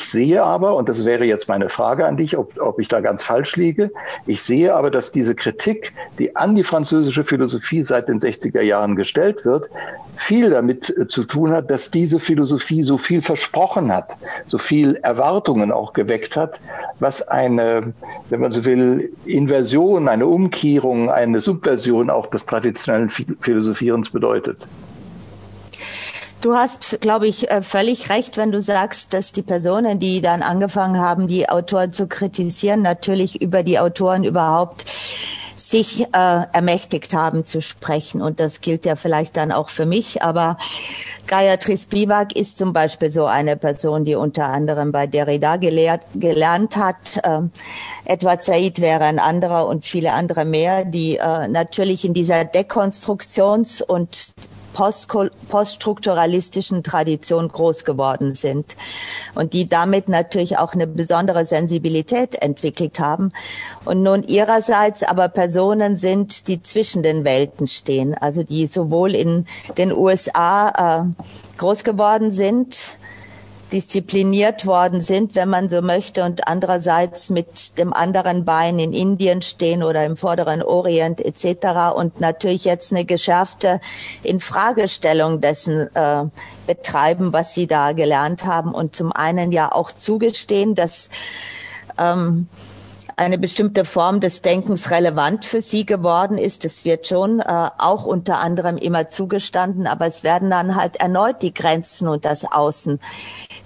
Sehe 0.05 0.43
aber, 0.43 0.75
und 0.75 0.89
das 0.89 1.05
wäre 1.05 1.23
jetzt 1.25 1.47
meine 1.47 1.69
Frage 1.69 2.05
an 2.05 2.17
dich, 2.17 2.37
ob, 2.37 2.59
ob 2.59 2.79
ich 2.79 2.89
da 2.89 2.99
ganz 2.99 3.23
falsch 3.23 3.55
liege, 3.55 3.91
ich 4.25 4.43
sehe 4.43 4.75
aber, 4.75 4.91
dass 4.91 5.11
diese 5.11 5.33
Kritik, 5.33 5.93
die 6.19 6.35
an 6.35 6.55
die 6.55 6.63
französische 6.63 7.23
Philosophie 7.23 7.83
seit 7.83 8.09
den 8.09 8.19
60er 8.19 8.61
Jahren 8.61 8.95
gestellt 8.95 9.45
wird, 9.45 9.69
viel 10.17 10.49
damit 10.49 10.95
äh, 10.97 11.07
zu 11.07 11.23
tun 11.23 11.51
hat, 11.51 11.71
dass 11.71 11.91
diese 11.91 12.19
Philosophie 12.19 12.83
so 12.83 12.97
viel 12.97 13.21
versprochen 13.21 13.93
hat, 13.93 14.17
so 14.45 14.57
viel 14.57 14.95
Erwartungen 14.97 15.71
auch 15.71 15.93
geweckt 15.93 16.35
hat, 16.35 16.59
was 16.99 17.27
eine, 17.27 17.93
wenn 18.29 18.41
man 18.41 18.51
so 18.51 18.65
will, 18.65 19.11
Inversion, 19.25 20.07
eine 20.07 20.27
Umkehrung, 20.27 21.09
eine 21.09 21.39
Subversion 21.39 22.09
auch 22.09 22.27
des 22.27 22.45
traditionellen 22.45 23.09
Philosophierens 23.09 24.09
bedeutet. 24.09 24.57
Du 26.41 26.53
hast, 26.53 27.01
glaube 27.01 27.27
ich, 27.27 27.49
äh, 27.49 27.63
völlig 27.63 28.09
recht, 28.09 28.37
wenn 28.37 28.51
du 28.51 28.61
sagst, 28.61 29.13
dass 29.13 29.31
die 29.31 29.41
Personen, 29.41 29.97
die 29.97 30.21
dann 30.21 30.43
angefangen 30.43 30.99
haben, 30.99 31.25
die 31.25 31.49
Autoren 31.49 31.93
zu 31.93 32.07
kritisieren, 32.07 32.83
natürlich 32.83 33.41
über 33.41 33.63
die 33.63 33.79
Autoren 33.79 34.23
überhaupt 34.23 34.85
sich 35.55 36.01
äh, 36.01 36.07
ermächtigt 36.53 37.15
haben 37.15 37.43
zu 37.43 37.61
sprechen. 37.61 38.21
Und 38.21 38.39
das 38.39 38.61
gilt 38.61 38.85
ja 38.85 38.95
vielleicht 38.95 39.35
dann 39.35 39.51
auch 39.51 39.69
für 39.69 39.87
mich. 39.87 40.21
Aber 40.21 40.57
Gayatri 41.25 41.75
Spivak 41.75 42.35
ist 42.35 42.59
zum 42.59 42.71
Beispiel 42.71 43.09
so 43.09 43.25
eine 43.25 43.57
Person, 43.57 44.05
die 44.05 44.13
unter 44.13 44.47
anderem 44.47 44.91
bei 44.91 45.07
Derrida 45.07 45.57
gelehrt, 45.57 46.01
gelernt 46.13 46.77
hat. 46.77 47.19
Ähm, 47.23 47.51
Edward 48.05 48.43
Said 48.43 48.79
wäre 48.79 49.05
ein 49.05 49.19
anderer 49.19 49.67
und 49.67 49.85
viele 49.85 50.13
andere 50.13 50.45
mehr, 50.45 50.85
die 50.85 51.17
äh, 51.17 51.47
natürlich 51.47 52.05
in 52.05 52.13
dieser 52.13 52.41
Dekonstruktions- 52.41 53.83
und 53.83 54.35
poststrukturalistischen 54.77 56.83
Tradition 56.83 57.49
groß 57.49 57.83
geworden 57.83 58.35
sind 58.35 58.75
und 59.35 59.53
die 59.53 59.67
damit 59.67 60.09
natürlich 60.09 60.57
auch 60.57 60.73
eine 60.73 60.87
besondere 60.87 61.45
Sensibilität 61.45 62.41
entwickelt 62.41 62.99
haben 62.99 63.31
und 63.85 64.03
nun 64.03 64.23
ihrerseits 64.23 65.03
aber 65.03 65.29
Personen 65.29 65.97
sind, 65.97 66.47
die 66.47 66.61
zwischen 66.61 67.03
den 67.03 67.23
Welten 67.23 67.67
stehen, 67.67 68.13
also 68.13 68.43
die 68.43 68.67
sowohl 68.67 69.15
in 69.15 69.45
den 69.77 69.91
USA 69.91 71.05
äh, 71.05 71.57
groß 71.57 71.83
geworden 71.83 72.31
sind, 72.31 72.97
diszipliniert 73.71 74.65
worden 74.65 75.01
sind, 75.01 75.35
wenn 75.35 75.49
man 75.49 75.69
so 75.69 75.81
möchte, 75.81 76.23
und 76.23 76.47
andererseits 76.47 77.29
mit 77.29 77.77
dem 77.77 77.93
anderen 77.93 78.45
Bein 78.45 78.79
in 78.79 78.93
Indien 78.93 79.41
stehen 79.41 79.83
oder 79.83 80.05
im 80.05 80.17
vorderen 80.17 80.63
Orient 80.63 81.23
etc. 81.23 81.95
und 81.95 82.19
natürlich 82.19 82.65
jetzt 82.65 82.91
eine 82.91 83.05
geschärfte 83.05 83.79
Infragestellung 84.23 85.41
dessen 85.41 85.93
äh, 85.95 86.23
betreiben, 86.65 87.33
was 87.33 87.53
sie 87.53 87.67
da 87.67 87.91
gelernt 87.91 88.45
haben 88.45 88.73
und 88.73 88.95
zum 88.95 89.11
einen 89.11 89.51
ja 89.51 89.71
auch 89.71 89.91
zugestehen, 89.91 90.75
dass 90.75 91.09
ähm, 91.97 92.47
eine 93.17 93.39
bestimmte 93.39 93.83
Form 93.83 94.21
des 94.21 94.43
Denkens 94.43 94.91
relevant 94.91 95.43
für 95.43 95.63
sie 95.63 95.87
geworden 95.87 96.37
ist. 96.37 96.65
Es 96.65 96.85
wird 96.85 97.07
schon 97.07 97.39
äh, 97.39 97.69
auch 97.79 98.05
unter 98.05 98.37
anderem 98.37 98.77
immer 98.77 99.09
zugestanden, 99.09 99.87
aber 99.87 100.05
es 100.05 100.23
werden 100.23 100.51
dann 100.51 100.75
halt 100.75 100.97
erneut 100.97 101.41
die 101.41 101.53
Grenzen 101.53 102.07
und 102.07 102.25
das 102.25 102.45
Außen 102.45 102.99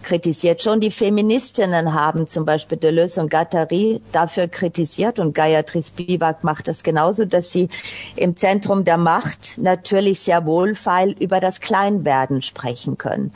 kritisiert. 0.04 0.64
Schon 0.64 0.80
die 0.80 0.89
Feministinnen 0.89 1.93
haben 1.93 2.28
zum 2.28 2.45
Beispiel 2.45 2.78
Deleuze 2.78 3.20
und 3.20 3.30
Gattari 3.30 4.02
dafür 4.14 4.47
kritisiert 4.47 5.20
und 5.20 5.36
Gayatri 5.36 5.84
Spivak 5.84 6.45
macht 6.45 6.70
das 6.70 6.82
genauso, 6.82 7.26
dass 7.26 7.52
sie 7.52 7.68
im 8.16 8.38
Zentrum 8.38 8.86
der 8.86 8.97
Macht 8.97 9.58
natürlich 9.58 10.22
sehr 10.22 10.45
wohlfeil 10.45 11.12
über 11.20 11.41
das 11.41 11.60
Kleinwerden 11.60 12.41
sprechen 12.41 12.97
können. 12.97 13.34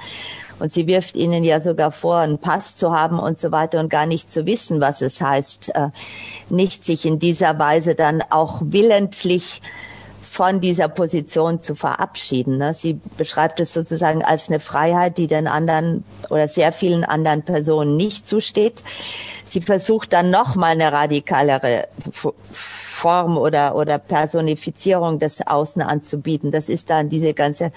Und 0.60 0.72
sie 0.72 0.88
wirft 0.88 1.16
ihnen 1.16 1.44
ja 1.44 1.60
sogar 1.62 1.92
vor, 1.92 2.18
einen 2.18 2.38
Pass 2.38 2.76
zu 2.76 2.94
haben 2.94 3.20
und 3.20 3.40
so 3.40 3.52
weiter 3.52 3.80
und 3.80 3.90
gar 3.90 4.06
nicht 4.06 4.32
zu 4.32 4.46
wissen, 4.46 4.82
was 4.82 5.02
es 5.02 5.22
heißt, 5.22 5.76
äh, 5.76 5.90
nicht 6.50 6.86
sich 6.86 7.06
in 7.06 7.20
dieser 7.20 7.60
Weise 7.60 7.96
dann 7.96 8.22
auch 8.30 8.62
willentlich 8.64 9.62
von 10.36 10.60
dieser 10.60 10.90
Position 10.90 11.62
zu 11.62 11.76
verabschieden. 11.76 12.58
Ne? 12.58 12.74
Sie 12.74 13.00
beschreibt 13.16 13.62
es 13.62 13.74
sozusagen 13.74 14.22
als 14.22 14.50
eine 14.50 14.60
Freiheit, 14.60 15.18
die 15.18 15.28
den 15.28 15.48
anderen 15.48 16.04
oder 16.30 16.50
sehr 16.50 16.74
vielen 16.74 17.06
anderen 17.06 17.44
Personen 17.44 17.96
nicht 17.96 18.28
zusteht. 18.28 18.84
Sie 19.46 19.62
versucht 19.62 20.12
dann 20.12 20.32
noch 20.32 20.56
mal 20.56 20.74
eine 20.74 20.92
radikalere 20.92 21.88
Form 22.52 23.38
oder, 23.38 23.76
oder 23.78 23.98
Personifizierung 23.98 25.20
des 25.20 25.48
Außen 25.48 25.82
anzubieten. 25.82 26.52
Das 26.52 26.68
ist 26.68 26.90
dann 26.90 27.08
diese 27.08 27.34
ganze 27.34 27.72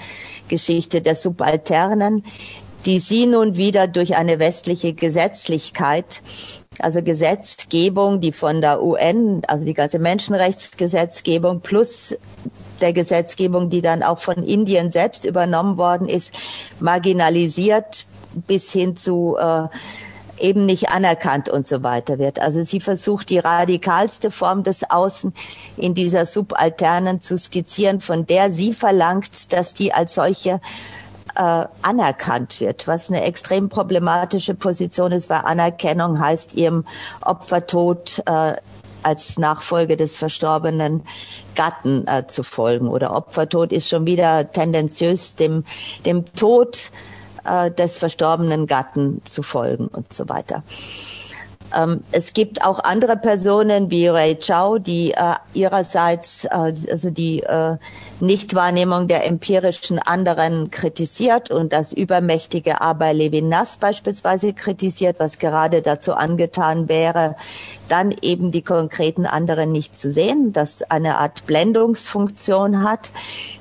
Geschichte 0.49 1.01
der 1.01 1.15
Subalternen, 1.15 2.25
die 2.85 3.01
sie 3.01 3.27
nun 3.27 3.57
wieder 3.57 3.87
durch 3.87 4.17
eine 4.17 4.39
westliche 4.39 4.95
Gesetzlichkeit, 4.95 6.23
also 6.79 7.03
Gesetzgebung, 7.03 8.21
die 8.21 8.33
von 8.33 8.61
der 8.61 8.83
UN, 8.83 9.43
also 9.47 9.65
die 9.65 9.75
ganze 9.75 9.99
Menschenrechtsgesetzgebung 9.99 11.61
plus 11.61 12.17
der 12.81 12.93
Gesetzgebung, 12.93 13.69
die 13.69 13.81
dann 13.81 14.03
auch 14.03 14.19
von 14.19 14.45
Indien 14.45 14.91
selbst 14.93 15.25
übernommen 15.25 15.77
worden 15.77 16.09
ist, 16.09 16.33
marginalisiert 16.79 18.07
bis 18.47 18.71
hin 18.71 18.97
zu 18.97 19.37
äh, 19.39 19.67
eben 20.41 20.67
nicht 20.67 20.91
anerkannt 20.91 21.49
und 21.49 21.67
so 21.67 21.83
weiter 21.83 22.19
wird. 22.19 22.41
Also 22.41 22.65
sie 22.65 22.81
versucht 22.81 23.31
die 23.31 23.39
radikalste 23.39 24.31
Form 24.31 24.63
des 24.63 24.89
Außen 24.89 25.33
in 25.77 25.95
dieser 25.95 26.27
Subalternen 26.27 27.21
zu 27.21 27.37
skizzieren, 27.37 28.01
von 28.01 28.27
der 28.27 28.53
sie 28.53 28.73
verlangt, 28.73 29.53
dass 29.53 29.75
die 29.75 29.93
als 29.93 30.15
solche 30.15 30.61
äh, 31.39 31.67
anerkannt 31.83 32.61
wird, 32.61 32.87
was 32.89 33.09
eine 33.09 33.23
extrem 33.23 33.69
problematische 33.69 34.55
Position 34.55 35.13
ist, 35.13 35.31
weil 35.31 35.43
Anerkennung 35.45 36.19
heißt 36.19 36.55
ihrem 36.55 36.85
Opfertod 37.21 38.23
äh, 38.27 38.57
als 39.05 39.39
Nachfolge 39.39 39.97
des 39.97 40.17
verstorbenen 40.17 41.03
Gatten 41.55 42.07
äh, 42.09 42.27
zu 42.27 42.43
folgen. 42.43 42.89
Oder 42.89 43.15
Opfertod 43.15 43.73
ist 43.73 43.89
schon 43.89 44.07
wieder 44.07 44.51
tendenziös 44.51 45.37
dem, 45.37 45.65
dem 46.05 46.33
Tod 46.35 46.91
äh, 47.45 47.71
des 47.71 47.99
verstorbenen 47.99 48.67
Gatten 48.67 49.23
zu 49.25 49.43
folgen 49.43 49.87
und 49.87 50.13
so 50.13 50.29
weiter. 50.29 50.65
Ähm, 51.75 52.03
es 52.13 52.33
gibt 52.33 52.65
auch 52.65 52.81
andere 52.81 53.17
Personen 53.17 53.91
wie 53.91 54.09
Ray 54.09 54.37
Chow, 54.37 54.79
die 54.79 55.13
äh, 55.13 55.35
ihrerseits 55.55 56.45
äh, 56.45 56.49
also 56.51 57.11
die 57.11 57.43
äh, 57.43 57.77
Nichtwahrnehmung 58.21 59.09
der 59.09 59.27
empirischen 59.27 59.99
anderen 59.99 60.71
kritisiert 60.71 61.51
und 61.51 61.73
das 61.73 61.93
übermächtige 61.93 62.81
Aber 62.81 63.13
Levinas 63.13 63.77
beispielsweise 63.77 64.53
kritisiert, 64.55 65.17
was 65.19 65.39
gerade 65.39 65.83
dazu 65.83 66.15
angetan 66.15 66.89
wäre, 66.89 67.37
dann 67.89 68.15
eben 68.23 68.51
die 68.51 68.63
konkreten 68.63 69.27
anderen 69.27 69.73
nicht 69.73 69.99
zu 69.99 70.11
sehen, 70.11 70.53
das 70.53 70.83
eine 70.91 71.19
Art 71.19 71.47
Blendungsfunktion 71.47 72.83
hat, 72.83 73.11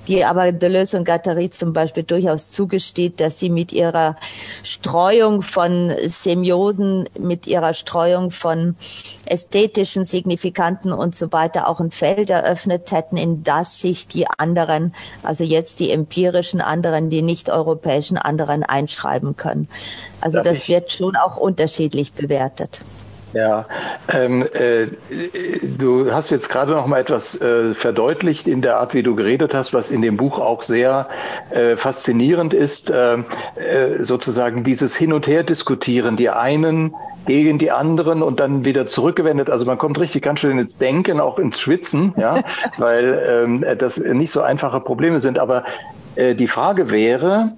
die 0.08 0.24
aber 0.24 0.52
Deleuze 0.52 0.98
und 0.98 1.06
Guattari 1.06 1.50
zum 1.50 1.74
Beispiel 1.74 2.04
durchaus 2.04 2.50
zugesteht, 2.50 3.20
dass 3.20 3.40
sie 3.40 3.50
mit 3.50 3.74
ihrer 3.74 4.16
Streuung 4.64 5.42
von 5.42 5.92
Semiosen, 6.08 7.06
mit 7.20 7.48
ihrer 7.48 7.74
Streuung 7.74 8.32
von 8.32 8.76
ästhetischen 9.26 10.06
Signifikanten 10.06 10.92
und 10.92 11.16
so 11.16 11.32
weiter 11.32 11.68
auch 11.68 11.80
ein 11.80 11.92
Feld 11.92 12.30
eröffnet 12.30 12.92
hätten, 12.92 13.18
in 13.18 13.44
das 13.44 13.80
sich 13.80 14.08
die 14.08 14.28
anderen, 14.28 14.94
also 15.24 15.44
jetzt 15.44 15.80
die 15.80 15.92
empirischen 15.92 16.62
anderen, 16.62 17.10
die 17.10 17.22
nicht 17.22 17.50
europäischen 17.50 18.18
anderen 18.18 18.64
einschreiben 18.64 19.36
können. 19.36 19.68
Also 20.22 20.38
Darf 20.38 20.48
das 20.48 20.68
wird 20.68 20.92
schon 20.92 21.16
auch 21.16 21.38
unterschiedlich 21.38 22.14
bewertet. 22.14 22.82
Ja, 23.38 23.66
ähm, 24.12 24.48
äh, 24.52 24.88
du 25.62 26.12
hast 26.12 26.32
jetzt 26.32 26.50
gerade 26.50 26.72
noch 26.72 26.88
mal 26.88 27.00
etwas 27.00 27.40
äh, 27.40 27.76
verdeutlicht 27.76 28.48
in 28.48 28.64
der 28.64 28.80
Art, 28.80 28.96
wie 28.96 29.04
du 29.04 29.16
geredet 29.16 29.54
hast, 29.54 29.76
was 29.76 29.92
in 29.92 30.02
dem 30.02 30.18
Buch 30.18 30.40
auch 30.40 30.64
sehr 30.64 31.08
äh, 31.52 31.76
faszinierend 31.76 32.56
ist, 32.56 32.90
äh, 32.90 33.18
äh, 33.18 34.04
sozusagen 34.04 34.64
dieses 34.64 34.96
Hin 34.96 35.14
und 35.14 35.28
Her 35.28 35.44
diskutieren, 35.44 36.18
die 36.18 36.32
einen 36.32 36.96
gegen 37.28 37.60
die 37.60 37.70
anderen 37.70 38.24
und 38.24 38.40
dann 38.40 38.66
wieder 38.66 38.88
zurückgewendet. 38.88 39.52
Also 39.52 39.66
man 39.66 39.78
kommt 39.78 40.00
richtig 40.00 40.24
ganz 40.24 40.40
schön 40.40 40.58
ins 40.58 40.80
Denken, 40.80 41.20
auch 41.20 41.38
ins 41.38 41.60
Schwitzen, 41.60 42.16
ja, 42.18 42.42
weil 42.80 43.24
ähm, 43.46 43.66
das 43.78 43.98
nicht 44.00 44.32
so 44.32 44.42
einfache 44.42 44.80
Probleme 44.80 45.20
sind. 45.20 45.38
Aber 45.38 45.64
äh, 46.16 46.34
die 46.34 46.48
Frage 46.48 46.90
wäre, 46.90 47.52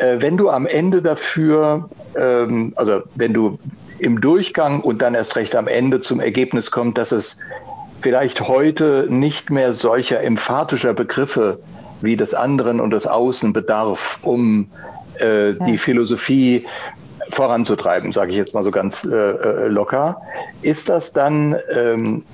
wenn 0.00 0.36
du 0.36 0.48
am 0.48 0.66
Ende 0.66 1.02
dafür, 1.02 1.90
ähm, 2.16 2.72
also 2.76 3.02
wenn 3.16 3.34
du 3.34 3.58
im 4.00 4.20
Durchgang 4.20 4.80
und 4.80 5.02
dann 5.02 5.14
erst 5.14 5.36
recht 5.36 5.54
am 5.54 5.68
Ende 5.68 6.00
zum 6.00 6.20
Ergebnis 6.20 6.70
kommt, 6.70 6.98
dass 6.98 7.12
es 7.12 7.36
vielleicht 8.02 8.40
heute 8.40 9.06
nicht 9.08 9.50
mehr 9.50 9.72
solcher 9.72 10.22
emphatischer 10.22 10.94
Begriffe 10.94 11.58
wie 12.00 12.16
des 12.16 12.34
anderen 12.34 12.80
und 12.80 12.90
des 12.90 13.06
Außen 13.06 13.52
bedarf, 13.52 14.18
um 14.22 14.68
äh, 15.20 15.50
ja. 15.50 15.66
die 15.66 15.78
Philosophie 15.78 16.66
voranzutreiben, 17.30 18.12
sage 18.12 18.32
ich 18.32 18.36
jetzt 18.36 18.54
mal 18.54 18.62
so 18.62 18.70
ganz 18.70 19.04
äh, 19.04 19.14
äh, 19.14 19.68
locker. 19.68 20.20
Ist 20.62 20.88
das 20.88 21.12
dann 21.12 21.56
ähm, 21.74 22.24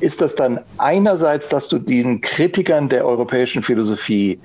ist 0.00 0.20
das 0.20 0.34
dann 0.34 0.60
einerseits, 0.78 1.48
dass 1.48 1.68
du 1.68 1.78
den 1.78 2.20
Kritikern 2.20 2.88
der 2.88 3.04
europäischen 3.04 3.62
Philosophie 3.62 4.38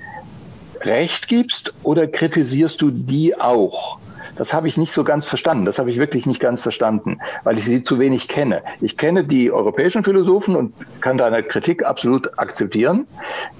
recht 0.82 1.28
gibst 1.28 1.72
oder 1.82 2.06
kritisierst 2.06 2.82
du 2.82 2.90
die 2.90 3.38
auch? 3.38 3.98
Das 4.36 4.52
habe 4.52 4.68
ich 4.68 4.76
nicht 4.76 4.92
so 4.92 5.04
ganz 5.04 5.26
verstanden. 5.26 5.64
Das 5.64 5.78
habe 5.78 5.90
ich 5.90 5.98
wirklich 5.98 6.26
nicht 6.26 6.40
ganz 6.40 6.60
verstanden, 6.60 7.18
weil 7.44 7.58
ich 7.58 7.64
sie 7.64 7.82
zu 7.82 7.98
wenig 7.98 8.28
kenne. 8.28 8.62
Ich 8.80 8.96
kenne 8.96 9.24
die 9.24 9.50
europäischen 9.50 10.04
Philosophen 10.04 10.56
und 10.56 10.74
kann 11.00 11.18
deine 11.18 11.42
Kritik 11.42 11.84
absolut 11.84 12.38
akzeptieren, 12.38 13.06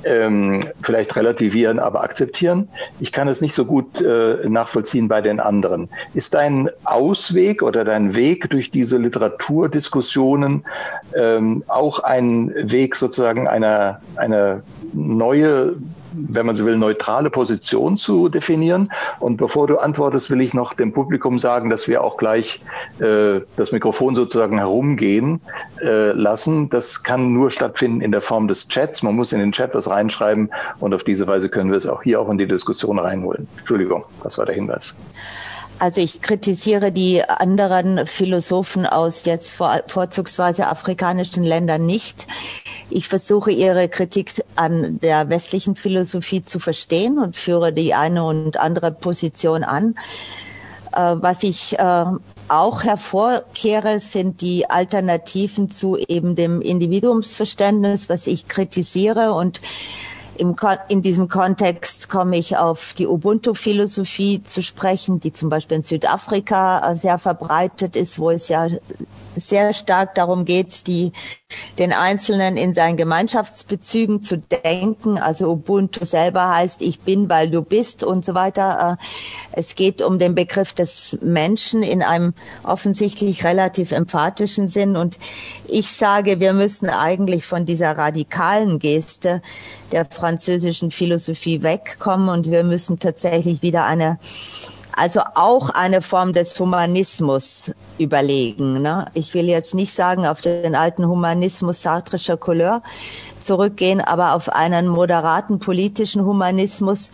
ähm, 0.04 0.64
vielleicht 0.82 1.16
relativieren, 1.16 1.78
aber 1.78 2.02
akzeptieren. 2.02 2.68
Ich 3.00 3.12
kann 3.12 3.28
es 3.28 3.40
nicht 3.40 3.54
so 3.54 3.64
gut 3.64 4.00
äh, 4.00 4.48
nachvollziehen 4.48 5.08
bei 5.08 5.20
den 5.20 5.40
anderen. 5.40 5.88
Ist 6.14 6.34
dein 6.34 6.70
Ausweg 6.84 7.62
oder 7.62 7.84
dein 7.84 8.14
Weg 8.14 8.50
durch 8.50 8.70
diese 8.70 8.98
Literaturdiskussionen 8.98 10.64
ähm, 11.16 11.62
auch 11.68 12.00
ein 12.00 12.52
Weg 12.54 12.96
sozusagen 12.96 13.48
einer, 13.48 14.00
einer 14.16 14.62
neue 14.92 15.76
wenn 16.12 16.46
man 16.46 16.56
so 16.56 16.64
will, 16.64 16.76
neutrale 16.76 17.30
Position 17.30 17.96
zu 17.96 18.28
definieren. 18.28 18.92
Und 19.20 19.36
bevor 19.36 19.66
du 19.66 19.78
antwortest, 19.78 20.30
will 20.30 20.40
ich 20.40 20.54
noch 20.54 20.74
dem 20.74 20.92
Publikum 20.92 21.38
sagen, 21.38 21.70
dass 21.70 21.88
wir 21.88 22.02
auch 22.02 22.16
gleich 22.16 22.60
äh, 23.00 23.40
das 23.56 23.72
Mikrofon 23.72 24.14
sozusagen 24.14 24.58
herumgehen 24.58 25.40
äh, 25.82 26.12
lassen. 26.12 26.70
Das 26.70 27.02
kann 27.02 27.32
nur 27.32 27.50
stattfinden 27.50 28.00
in 28.00 28.12
der 28.12 28.22
Form 28.22 28.48
des 28.48 28.68
Chats. 28.68 29.02
Man 29.02 29.14
muss 29.14 29.32
in 29.32 29.40
den 29.40 29.52
Chat 29.52 29.74
was 29.74 29.88
reinschreiben 29.88 30.50
und 30.80 30.94
auf 30.94 31.04
diese 31.04 31.26
Weise 31.26 31.48
können 31.48 31.70
wir 31.70 31.78
es 31.78 31.86
auch 31.86 32.02
hier 32.02 32.20
auch 32.20 32.30
in 32.30 32.38
die 32.38 32.46
Diskussion 32.46 32.98
reinholen. 32.98 33.48
Entschuldigung, 33.58 34.04
das 34.22 34.38
war 34.38 34.46
der 34.46 34.54
Hinweis. 34.54 34.94
Also 35.78 36.00
ich 36.00 36.22
kritisiere 36.22 36.90
die 36.90 37.22
anderen 37.22 38.06
Philosophen 38.06 38.86
aus 38.86 39.26
jetzt 39.26 39.52
vor, 39.52 39.82
vorzugsweise 39.88 40.68
afrikanischen 40.68 41.44
Ländern 41.44 41.84
nicht. 41.84 42.26
Ich 42.88 43.08
versuche 43.08 43.50
ihre 43.50 43.88
Kritik 43.88 44.32
an 44.54 44.98
der 45.00 45.28
westlichen 45.28 45.76
Philosophie 45.76 46.42
zu 46.42 46.60
verstehen 46.60 47.18
und 47.18 47.36
führe 47.36 47.72
die 47.72 47.92
eine 47.92 48.24
und 48.24 48.58
andere 48.58 48.90
Position 48.90 49.64
an. 49.64 49.96
Äh, 50.94 51.16
was 51.16 51.42
ich 51.42 51.78
äh, 51.78 52.04
auch 52.48 52.82
hervorkehre, 52.82 54.00
sind 54.00 54.40
die 54.40 54.70
Alternativen 54.70 55.70
zu 55.70 55.98
eben 55.98 56.36
dem 56.36 56.62
Individuumsverständnis, 56.62 58.08
was 58.08 58.26
ich 58.26 58.48
kritisiere 58.48 59.34
und 59.34 59.60
im, 60.38 60.56
in 60.88 61.02
diesem 61.02 61.28
Kontext 61.28 62.08
komme 62.08 62.36
ich 62.36 62.56
auf 62.56 62.94
die 62.94 63.06
Ubuntu-Philosophie 63.06 64.42
zu 64.42 64.62
sprechen, 64.62 65.20
die 65.20 65.32
zum 65.32 65.48
Beispiel 65.48 65.78
in 65.78 65.82
Südafrika 65.82 66.92
äh, 66.92 66.96
sehr 66.96 67.18
verbreitet 67.18 67.96
ist, 67.96 68.18
wo 68.18 68.30
es 68.30 68.48
ja 68.48 68.68
sehr 69.36 69.72
stark 69.72 70.14
darum 70.14 70.44
geht, 70.44 70.86
die, 70.86 71.12
den 71.78 71.92
Einzelnen 71.92 72.56
in 72.56 72.74
seinen 72.74 72.96
Gemeinschaftsbezügen 72.96 74.22
zu 74.22 74.38
denken. 74.38 75.18
Also 75.18 75.50
Ubuntu 75.50 76.04
selber 76.04 76.48
heißt, 76.54 76.82
ich 76.82 77.00
bin, 77.00 77.28
weil 77.28 77.50
du 77.50 77.62
bist 77.62 78.04
und 78.04 78.24
so 78.24 78.34
weiter. 78.34 78.98
Äh, 79.00 79.04
es 79.52 79.74
geht 79.74 80.02
um 80.02 80.18
den 80.18 80.34
Begriff 80.34 80.72
des 80.72 81.18
Menschen 81.22 81.82
in 81.82 82.02
einem 82.02 82.34
offensichtlich 82.62 83.44
relativ 83.44 83.92
emphatischen 83.92 84.68
Sinn. 84.68 84.96
Und 84.96 85.18
ich 85.68 85.92
sage, 85.92 86.40
wir 86.40 86.52
müssen 86.52 86.88
eigentlich 86.90 87.44
von 87.44 87.66
dieser 87.66 87.96
radikalen 87.96 88.78
Geste 88.78 89.42
der 89.92 90.04
französischen 90.04 90.90
Philosophie 90.90 91.62
wegkommen 91.62 92.28
und 92.28 92.50
wir 92.50 92.64
müssen 92.64 92.98
tatsächlich 92.98 93.62
wieder 93.62 93.84
eine 93.84 94.18
also 94.96 95.20
auch 95.34 95.68
eine 95.70 96.00
Form 96.00 96.32
des 96.32 96.58
Humanismus 96.58 97.70
überlegen. 97.98 98.80
Ne? 98.80 99.06
Ich 99.12 99.34
will 99.34 99.44
jetzt 99.44 99.74
nicht 99.74 99.92
sagen, 99.92 100.26
auf 100.26 100.40
den 100.40 100.74
alten 100.74 101.06
Humanismus 101.06 101.82
sartrischer 101.82 102.38
Couleur 102.38 102.82
zurückgehen, 103.40 104.00
aber 104.00 104.34
auf 104.34 104.48
einen 104.48 104.88
moderaten 104.88 105.58
politischen 105.58 106.24
Humanismus 106.24 107.12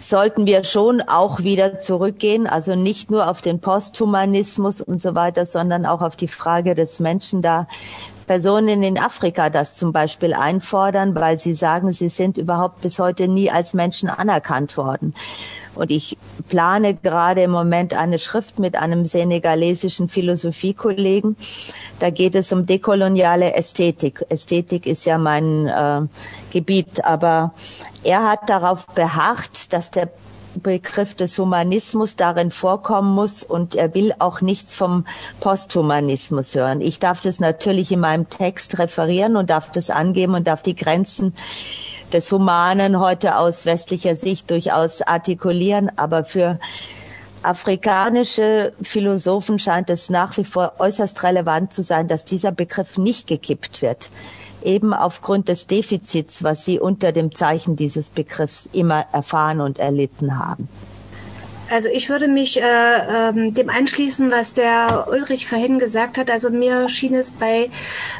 sollten 0.00 0.44
wir 0.44 0.64
schon 0.64 1.00
auch 1.00 1.44
wieder 1.44 1.78
zurückgehen, 1.78 2.46
also 2.46 2.74
nicht 2.74 3.10
nur 3.10 3.30
auf 3.30 3.40
den 3.40 3.60
Posthumanismus 3.60 4.82
und 4.82 5.00
so 5.00 5.14
weiter, 5.14 5.46
sondern 5.46 5.86
auch 5.86 6.02
auf 6.02 6.16
die 6.16 6.28
Frage 6.28 6.74
des 6.74 7.00
Menschen 7.00 7.40
da 7.40 7.66
Personen 8.26 8.82
in 8.82 8.98
Afrika 8.98 9.50
das 9.50 9.76
zum 9.76 9.92
Beispiel 9.92 10.34
einfordern, 10.34 11.14
weil 11.14 11.38
sie 11.38 11.52
sagen, 11.52 11.92
sie 11.92 12.08
sind 12.08 12.38
überhaupt 12.38 12.80
bis 12.80 12.98
heute 12.98 13.28
nie 13.28 13.50
als 13.50 13.74
Menschen 13.74 14.08
anerkannt 14.08 14.76
worden. 14.76 15.14
Und 15.74 15.90
ich 15.90 16.16
plane 16.48 16.94
gerade 16.94 17.42
im 17.42 17.50
Moment 17.50 17.94
eine 17.94 18.18
Schrift 18.18 18.58
mit 18.58 18.76
einem 18.76 19.06
senegalesischen 19.06 20.08
Philosophiekollegen. 20.08 21.36
Da 21.98 22.10
geht 22.10 22.34
es 22.34 22.52
um 22.52 22.66
dekoloniale 22.66 23.54
Ästhetik. 23.54 24.24
Ästhetik 24.28 24.86
ist 24.86 25.04
ja 25.04 25.18
mein 25.18 25.66
äh, 25.66 26.02
Gebiet, 26.50 27.04
aber 27.04 27.54
er 28.02 28.28
hat 28.28 28.48
darauf 28.48 28.86
beharrt, 28.88 29.72
dass 29.72 29.90
der 29.90 30.10
Begriff 30.62 31.14
des 31.14 31.38
Humanismus 31.38 32.16
darin 32.16 32.50
vorkommen 32.50 33.14
muss 33.14 33.42
und 33.42 33.74
er 33.74 33.94
will 33.94 34.14
auch 34.18 34.40
nichts 34.40 34.76
vom 34.76 35.06
Posthumanismus 35.40 36.54
hören. 36.54 36.80
Ich 36.80 36.98
darf 36.98 37.20
das 37.20 37.40
natürlich 37.40 37.92
in 37.92 38.00
meinem 38.00 38.28
Text 38.28 38.78
referieren 38.78 39.36
und 39.36 39.50
darf 39.50 39.72
das 39.72 39.90
angeben 39.90 40.34
und 40.34 40.46
darf 40.46 40.62
die 40.62 40.76
Grenzen 40.76 41.34
des 42.12 42.30
Humanen 42.30 43.00
heute 43.00 43.36
aus 43.36 43.66
westlicher 43.66 44.16
Sicht 44.16 44.50
durchaus 44.50 45.02
artikulieren, 45.02 45.90
aber 45.96 46.24
für 46.24 46.58
afrikanische 47.42 48.72
Philosophen 48.82 49.58
scheint 49.58 49.90
es 49.90 50.10
nach 50.10 50.36
wie 50.36 50.44
vor 50.44 50.74
äußerst 50.78 51.22
relevant 51.22 51.72
zu 51.72 51.82
sein, 51.82 52.08
dass 52.08 52.24
dieser 52.24 52.52
Begriff 52.52 52.96
nicht 52.98 53.26
gekippt 53.26 53.82
wird. 53.82 54.08
Eben 54.64 54.94
aufgrund 54.94 55.48
des 55.48 55.66
Defizits, 55.66 56.42
was 56.42 56.64
sie 56.64 56.80
unter 56.80 57.12
dem 57.12 57.34
Zeichen 57.34 57.76
dieses 57.76 58.10
Begriffs 58.10 58.68
immer 58.72 59.06
erfahren 59.12 59.60
und 59.60 59.78
erlitten 59.78 60.38
haben. 60.38 60.68
Also 61.70 61.88
ich 61.88 62.10
würde 62.10 62.28
mich 62.28 62.60
äh, 62.60 62.64
ähm, 62.64 63.54
dem 63.54 63.70
anschließen, 63.70 64.30
was 64.30 64.52
der 64.52 65.06
Ulrich 65.10 65.46
vorhin 65.46 65.78
gesagt 65.78 66.18
hat. 66.18 66.30
Also 66.30 66.50
mir 66.50 66.88
schien 66.88 67.14
es 67.14 67.30
bei, 67.30 67.70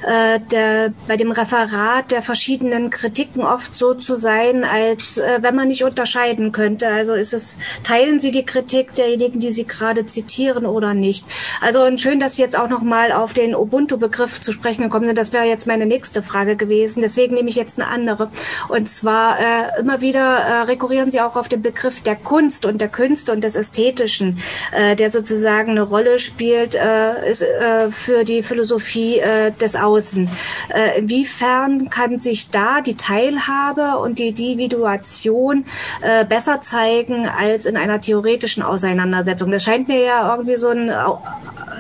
äh, 0.07 0.41
der, 0.51 0.93
bei 1.07 1.17
dem 1.17 1.31
Referat 1.31 2.11
der 2.11 2.23
verschiedenen 2.23 2.91
Kritiken 2.91 3.43
oft 3.43 3.75
so 3.75 3.95
zu 3.95 4.17
sein, 4.17 4.65
als 4.65 5.19
äh, 5.19 5.39
wenn 5.43 5.55
man 5.55 5.69
nicht 5.69 5.85
unterscheiden 5.85 6.53
könnte. 6.53 6.89
Also 6.89 7.13
ist 7.13 7.35
es, 7.35 7.59
teilen 7.83 8.19
Sie 8.19 8.31
die 8.31 8.47
Kritik 8.47 8.95
derjenigen, 8.95 9.41
die 9.41 9.51
Sie 9.51 9.67
gerade 9.67 10.07
zitieren 10.07 10.65
oder 10.65 10.95
nicht? 10.95 11.27
Also 11.61 11.85
und 11.85 12.01
schön, 12.01 12.21
dass 12.21 12.37
Sie 12.37 12.43
jetzt 12.43 12.59
auch 12.59 12.69
nochmal 12.69 13.13
auf 13.13 13.35
den 13.35 13.55
Ubuntu-Begriff 13.55 14.41
zu 14.41 14.53
sprechen 14.53 14.83
gekommen 14.83 15.07
sind. 15.07 15.19
Das 15.19 15.35
wäre 15.35 15.45
jetzt 15.45 15.67
meine 15.67 15.87
nächste 15.87 16.23
Frage 16.23 16.57
gewesen. 16.57 17.03
Deswegen 17.03 17.35
nehme 17.35 17.51
ich 17.51 17.57
jetzt 17.57 17.79
eine 17.79 17.89
andere. 17.89 18.31
Und 18.69 18.89
zwar 18.89 19.39
äh, 19.39 19.81
immer 19.81 20.01
wieder 20.01 20.39
äh, 20.39 20.61
rekurrieren 20.63 21.11
Sie 21.11 21.21
auch 21.21 21.37
auf 21.37 21.49
den 21.49 21.61
Begriff 21.61 22.01
der 22.01 22.17
Kunst 22.17 22.65
und 22.65 22.81
der 22.81 22.89
Künste 22.89 23.34
und 23.35 23.45
des 23.45 23.57
Ästhetischen, 23.57 24.39
äh, 24.73 24.97
der 24.97 25.11
sozusagen 25.11 25.73
eine 25.73 25.83
Rolle 25.83 26.19
spielt 26.19 26.75
äh, 26.75 27.31
ist, 27.31 27.43
äh, 27.43 27.91
für 27.91 28.25
die 28.25 28.43
Philosophie 28.43 29.19
äh, 29.19 29.53
des 29.53 29.77
Außen. 29.77 30.29
Äh, 30.69 30.99
inwiefern 31.01 31.91
kann 31.91 32.21
sich 32.21 32.51
da 32.51 32.81
die 32.81 32.97
Teilhabe 32.97 33.99
und 33.99 34.19
die 34.19 34.29
Individuation 34.29 35.67
äh, 36.01 36.25
besser 36.25 36.63
zeigen 36.63 37.27
als 37.29 37.67
in 37.67 37.77
einer 37.77 38.01
theoretischen 38.01 38.63
Auseinandersetzung? 38.63 39.51
Das 39.51 39.65
scheint 39.65 39.89
mir 39.89 40.01
ja 40.01 40.35
irgendwie 40.35 40.57
so 40.57 40.69
ein 40.69 40.91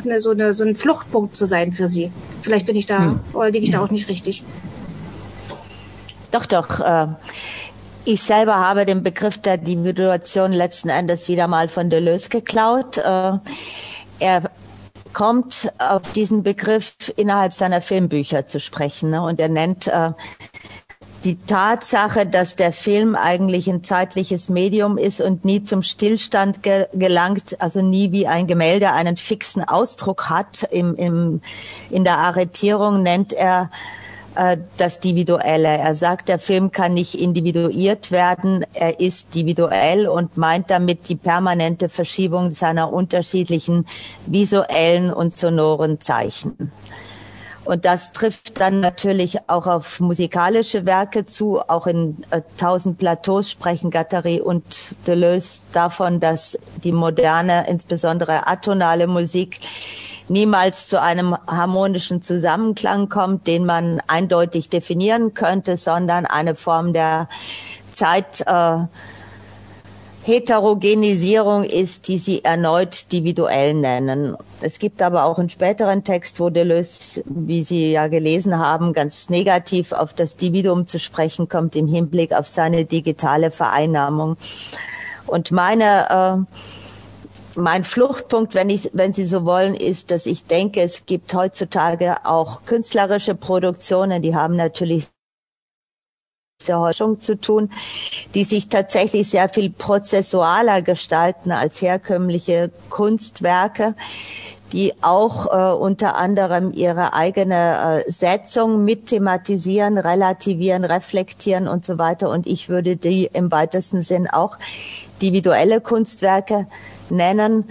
eine, 0.04 0.20
so, 0.20 0.30
eine, 0.30 0.52
so 0.52 0.64
ein 0.64 0.74
Fluchtpunkt 0.74 1.36
zu 1.36 1.46
sein 1.46 1.72
für 1.72 1.88
Sie. 1.88 2.10
Vielleicht 2.42 2.66
bin 2.66 2.76
ich 2.76 2.86
da, 2.86 2.98
hm. 2.98 3.20
oder 3.32 3.50
liege 3.50 3.64
ich 3.64 3.70
da 3.70 3.82
auch 3.82 3.90
nicht 3.90 4.08
richtig. 4.08 4.44
Doch, 6.30 6.46
doch. 6.46 6.80
Äh, 6.80 7.06
ich 8.04 8.22
selber 8.22 8.58
habe 8.58 8.86
den 8.86 9.02
Begriff 9.02 9.38
der 9.38 9.54
Individuation 9.54 10.52
letzten 10.52 10.88
Endes 10.88 11.28
wieder 11.28 11.48
mal 11.48 11.68
von 11.68 11.90
Deleuze 11.90 12.28
geklaut. 12.28 12.98
Äh, 12.98 13.38
er 14.18 14.50
kommt 15.12 15.72
auf 15.78 16.12
diesen 16.12 16.42
Begriff 16.42 16.94
innerhalb 17.16 17.54
seiner 17.54 17.80
Filmbücher 17.80 18.46
zu 18.46 18.60
sprechen. 18.60 19.10
Ne? 19.10 19.22
Und 19.22 19.40
er 19.40 19.48
nennt 19.48 19.86
äh, 19.86 20.12
die 21.24 21.38
Tatsache, 21.38 22.26
dass 22.26 22.56
der 22.56 22.72
Film 22.72 23.16
eigentlich 23.16 23.68
ein 23.68 23.82
zeitliches 23.82 24.50
Medium 24.50 24.98
ist 24.98 25.22
und 25.22 25.44
nie 25.44 25.62
zum 25.62 25.82
Stillstand 25.82 26.62
ge 26.62 26.86
gelangt, 26.92 27.60
also 27.60 27.80
nie 27.80 28.12
wie 28.12 28.26
ein 28.26 28.46
Gemälde 28.46 28.92
einen 28.92 29.16
fixen 29.16 29.64
Ausdruck 29.64 30.28
hat 30.28 30.64
im, 30.70 30.94
im, 30.96 31.40
in 31.88 32.04
der 32.04 32.18
Arretierung, 32.18 33.02
nennt 33.02 33.32
er 33.32 33.70
äh, 34.34 34.56
das 34.76 34.96
Individuelle. 34.96 35.68
Er 35.68 35.94
sagt, 35.94 36.28
der 36.28 36.38
Film 36.38 36.72
kann 36.72 36.94
nicht 36.94 37.14
individuiert 37.14 38.10
werden, 38.10 38.64
er 38.74 39.00
ist 39.00 39.34
individuell 39.36 40.08
und 40.08 40.36
meint 40.36 40.70
damit 40.70 41.08
die 41.08 41.16
permanente 41.16 41.88
Verschiebung 41.88 42.50
seiner 42.50 42.92
unterschiedlichen 42.92 43.86
visuellen 44.26 45.12
und 45.12 45.36
sonoren 45.36 46.00
Zeichen. 46.00 46.72
Und 47.64 47.84
das 47.86 48.12
trifft 48.12 48.60
dann 48.60 48.80
natürlich 48.80 49.38
auch 49.48 49.66
auf 49.66 50.00
musikalische 50.00 50.84
Werke 50.84 51.24
zu. 51.24 51.60
Auch 51.60 51.86
in 51.86 52.22
äh, 52.30 52.42
Tausend 52.58 52.98
Plateaus 52.98 53.50
sprechen 53.50 53.90
Gattari 53.90 54.40
und 54.40 54.64
Deleuze 55.06 55.62
davon, 55.72 56.20
dass 56.20 56.58
die 56.82 56.92
moderne, 56.92 57.66
insbesondere 57.68 58.46
atonale 58.46 59.06
Musik 59.06 59.60
niemals 60.28 60.88
zu 60.88 61.00
einem 61.00 61.36
harmonischen 61.46 62.22
Zusammenklang 62.22 63.08
kommt, 63.08 63.46
den 63.46 63.64
man 63.64 64.00
eindeutig 64.06 64.68
definieren 64.68 65.34
könnte, 65.34 65.76
sondern 65.76 66.26
eine 66.26 66.54
Form 66.54 66.92
der 66.92 67.28
Zeit, 67.94 68.42
äh, 68.46 68.78
Heterogenisierung 70.24 71.64
ist, 71.64 72.08
die 72.08 72.16
sie 72.16 72.44
erneut 72.44 73.04
individuell 73.04 73.74
nennen. 73.74 74.36
Es 74.62 74.78
gibt 74.78 75.02
aber 75.02 75.24
auch 75.24 75.38
einen 75.38 75.50
späteren 75.50 76.02
Text, 76.02 76.40
wo 76.40 76.48
Deleuze, 76.48 77.22
wie 77.26 77.62
Sie 77.62 77.92
ja 77.92 78.08
gelesen 78.08 78.58
haben, 78.58 78.94
ganz 78.94 79.28
negativ 79.28 79.92
auf 79.92 80.14
das 80.14 80.36
Dividum 80.36 80.86
zu 80.86 80.98
sprechen 80.98 81.48
kommt 81.50 81.76
im 81.76 81.88
Hinblick 81.88 82.32
auf 82.32 82.46
seine 82.46 82.86
digitale 82.86 83.50
Vereinnahmung. 83.50 84.38
Und 85.26 85.52
meine 85.52 86.46
äh, 86.48 86.56
mein 87.56 87.84
Fluchtpunkt, 87.84 88.54
wenn 88.54 88.70
ich, 88.70 88.90
wenn 88.94 89.12
Sie 89.12 89.26
so 89.26 89.44
wollen, 89.44 89.74
ist, 89.74 90.10
dass 90.10 90.26
ich 90.26 90.46
denke, 90.46 90.80
es 90.80 91.06
gibt 91.06 91.34
heutzutage 91.34 92.24
auch 92.24 92.64
künstlerische 92.64 93.34
Produktionen, 93.34 94.22
die 94.22 94.34
haben 94.34 94.56
natürlich 94.56 95.13
Häuschung 96.72 97.20
zu 97.20 97.40
tun, 97.40 97.70
die 98.34 98.44
sich 98.44 98.68
tatsächlich 98.68 99.30
sehr 99.30 99.48
viel 99.48 99.70
prozessualer 99.70 100.82
gestalten 100.82 101.52
als 101.52 101.80
herkömmliche 101.82 102.70
Kunstwerke, 102.90 103.94
die 104.72 104.92
auch 105.02 105.46
äh, 105.46 105.76
unter 105.76 106.16
anderem 106.16 106.72
ihre 106.72 107.12
eigene 107.12 108.02
äh, 108.06 108.10
Setzung 108.10 108.84
mit 108.84 109.06
thematisieren, 109.06 109.98
relativieren, 109.98 110.84
reflektieren 110.84 111.68
und 111.68 111.84
so 111.84 111.96
weiter. 111.98 112.28
Und 112.28 112.48
ich 112.48 112.68
würde 112.68 112.96
die 112.96 113.30
im 113.32 113.52
weitesten 113.52 114.02
Sinn 114.02 114.28
auch 114.28 114.58
individuelle 115.20 115.80
Kunstwerke 115.80 116.66
nennen. 117.08 117.64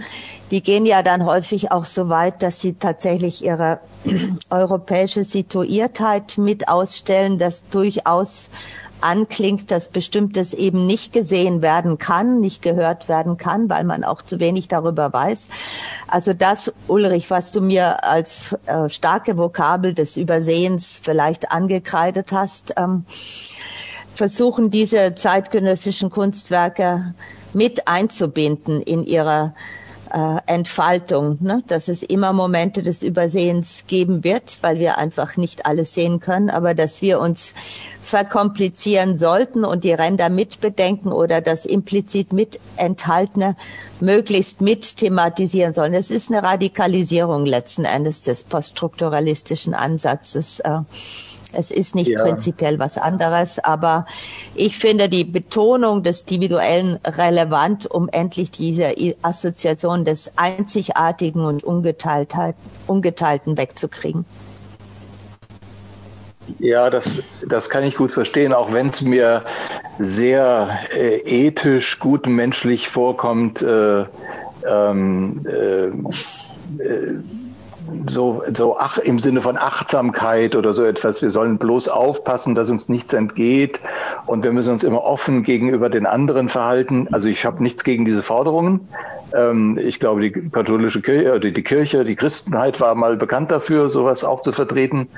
Die 0.50 0.62
gehen 0.62 0.86
ja 0.86 1.02
dann 1.02 1.26
häufig 1.26 1.70
auch 1.70 1.84
so 1.84 2.08
weit, 2.08 2.42
dass 2.42 2.60
sie 2.60 2.74
tatsächlich 2.74 3.44
ihre 3.44 3.80
europäische 4.50 5.24
Situiertheit 5.24 6.38
mit 6.38 6.68
ausstellen, 6.68 7.38
das 7.38 7.68
durchaus 7.68 8.50
anklingt, 9.04 9.70
dass 9.70 9.88
bestimmtes 9.88 10.54
eben 10.54 10.86
nicht 10.86 11.12
gesehen 11.12 11.62
werden 11.62 11.98
kann, 11.98 12.40
nicht 12.40 12.62
gehört 12.62 13.08
werden 13.08 13.36
kann, 13.36 13.68
weil 13.68 13.84
man 13.84 14.02
auch 14.02 14.22
zu 14.22 14.40
wenig 14.40 14.68
darüber 14.68 15.12
weiß. 15.12 15.48
Also 16.08 16.32
das, 16.32 16.72
Ulrich, 16.88 17.30
was 17.30 17.52
du 17.52 17.60
mir 17.60 18.04
als 18.04 18.56
äh, 18.66 18.88
starke 18.88 19.36
Vokabel 19.36 19.94
des 19.94 20.16
Übersehens 20.16 20.98
vielleicht 21.00 21.52
angekreidet 21.52 22.32
hast, 22.32 22.74
ähm, 22.76 23.04
versuchen 24.14 24.70
diese 24.70 25.14
zeitgenössischen 25.14 26.10
Kunstwerke 26.10 27.14
mit 27.52 27.86
einzubinden 27.86 28.80
in 28.80 29.04
ihrer 29.04 29.54
äh, 30.14 30.36
Entfaltung, 30.46 31.38
ne? 31.40 31.64
dass 31.66 31.88
es 31.88 32.04
immer 32.04 32.32
Momente 32.32 32.84
des 32.84 33.02
Übersehens 33.02 33.84
geben 33.88 34.22
wird, 34.22 34.58
weil 34.60 34.78
wir 34.78 34.96
einfach 34.96 35.36
nicht 35.36 35.66
alles 35.66 35.92
sehen 35.92 36.20
können, 36.20 36.50
aber 36.50 36.74
dass 36.74 37.02
wir 37.02 37.18
uns 37.18 37.52
verkomplizieren 38.00 39.16
sollten 39.16 39.64
und 39.64 39.82
die 39.82 39.92
Ränder 39.92 40.28
mitbedenken 40.28 41.10
oder 41.10 41.40
das 41.40 41.66
implizit 41.66 42.32
mit 42.32 42.60
enthaltene 42.76 43.56
möglichst 44.00 44.60
mit 44.60 44.96
thematisieren 44.96 45.74
sollen. 45.74 45.94
Es 45.94 46.10
ist 46.10 46.30
eine 46.30 46.42
Radikalisierung 46.42 47.46
letzten 47.46 47.84
Endes 47.84 48.22
des 48.22 48.44
poststrukturalistischen 48.44 49.74
Ansatzes. 49.74 50.60
Äh, 50.60 50.80
es 51.56 51.70
ist 51.70 51.94
nicht 51.94 52.10
ja. 52.10 52.22
prinzipiell 52.22 52.78
was 52.78 52.98
anderes, 52.98 53.58
aber 53.58 54.06
ich 54.54 54.76
finde 54.76 55.08
die 55.08 55.24
Betonung 55.24 56.02
des 56.02 56.22
Individuellen 56.22 56.98
relevant, 57.04 57.86
um 57.90 58.08
endlich 58.08 58.50
diese 58.50 58.94
Assoziation 59.22 60.04
des 60.04 60.32
Einzigartigen 60.36 61.44
und 61.44 61.62
Ungeteilten 61.64 63.56
wegzukriegen. 63.56 64.24
Ja, 66.58 66.90
das, 66.90 67.22
das 67.46 67.70
kann 67.70 67.84
ich 67.84 67.96
gut 67.96 68.12
verstehen, 68.12 68.52
auch 68.52 68.72
wenn 68.72 68.88
es 68.88 69.00
mir 69.00 69.44
sehr 69.98 70.80
äh, 70.92 71.18
ethisch, 71.46 71.98
gut 71.98 72.26
menschlich 72.26 72.88
vorkommt. 72.88 73.62
Äh, 73.62 74.04
ähm, 74.66 75.46
äh, 75.46 75.86
äh 76.82 77.18
so, 78.08 78.42
so 78.52 78.78
ach, 78.78 78.98
im 78.98 79.18
Sinne 79.18 79.40
von 79.40 79.56
Achtsamkeit 79.56 80.56
oder 80.56 80.74
so 80.74 80.84
etwas. 80.84 81.22
Wir 81.22 81.30
sollen 81.30 81.58
bloß 81.58 81.88
aufpassen, 81.88 82.54
dass 82.54 82.70
uns 82.70 82.88
nichts 82.88 83.12
entgeht 83.12 83.80
und 84.26 84.44
wir 84.44 84.52
müssen 84.52 84.72
uns 84.72 84.84
immer 84.84 85.02
offen 85.02 85.42
gegenüber 85.42 85.88
den 85.90 86.06
anderen 86.06 86.48
verhalten. 86.48 87.08
Also 87.12 87.28
ich 87.28 87.44
habe 87.44 87.62
nichts 87.62 87.84
gegen 87.84 88.04
diese 88.04 88.22
Forderungen. 88.22 88.88
Ähm, 89.34 89.78
ich 89.82 90.00
glaube, 90.00 90.20
die 90.22 90.30
katholische 90.30 91.02
Kirche, 91.02 91.34
oder 91.34 91.50
die 91.50 91.62
Kirche, 91.62 92.04
die 92.04 92.16
Christenheit 92.16 92.80
war 92.80 92.94
mal 92.94 93.16
bekannt 93.16 93.50
dafür, 93.50 93.88
sowas 93.88 94.24
auch 94.24 94.42
zu 94.42 94.52
vertreten, 94.52 95.08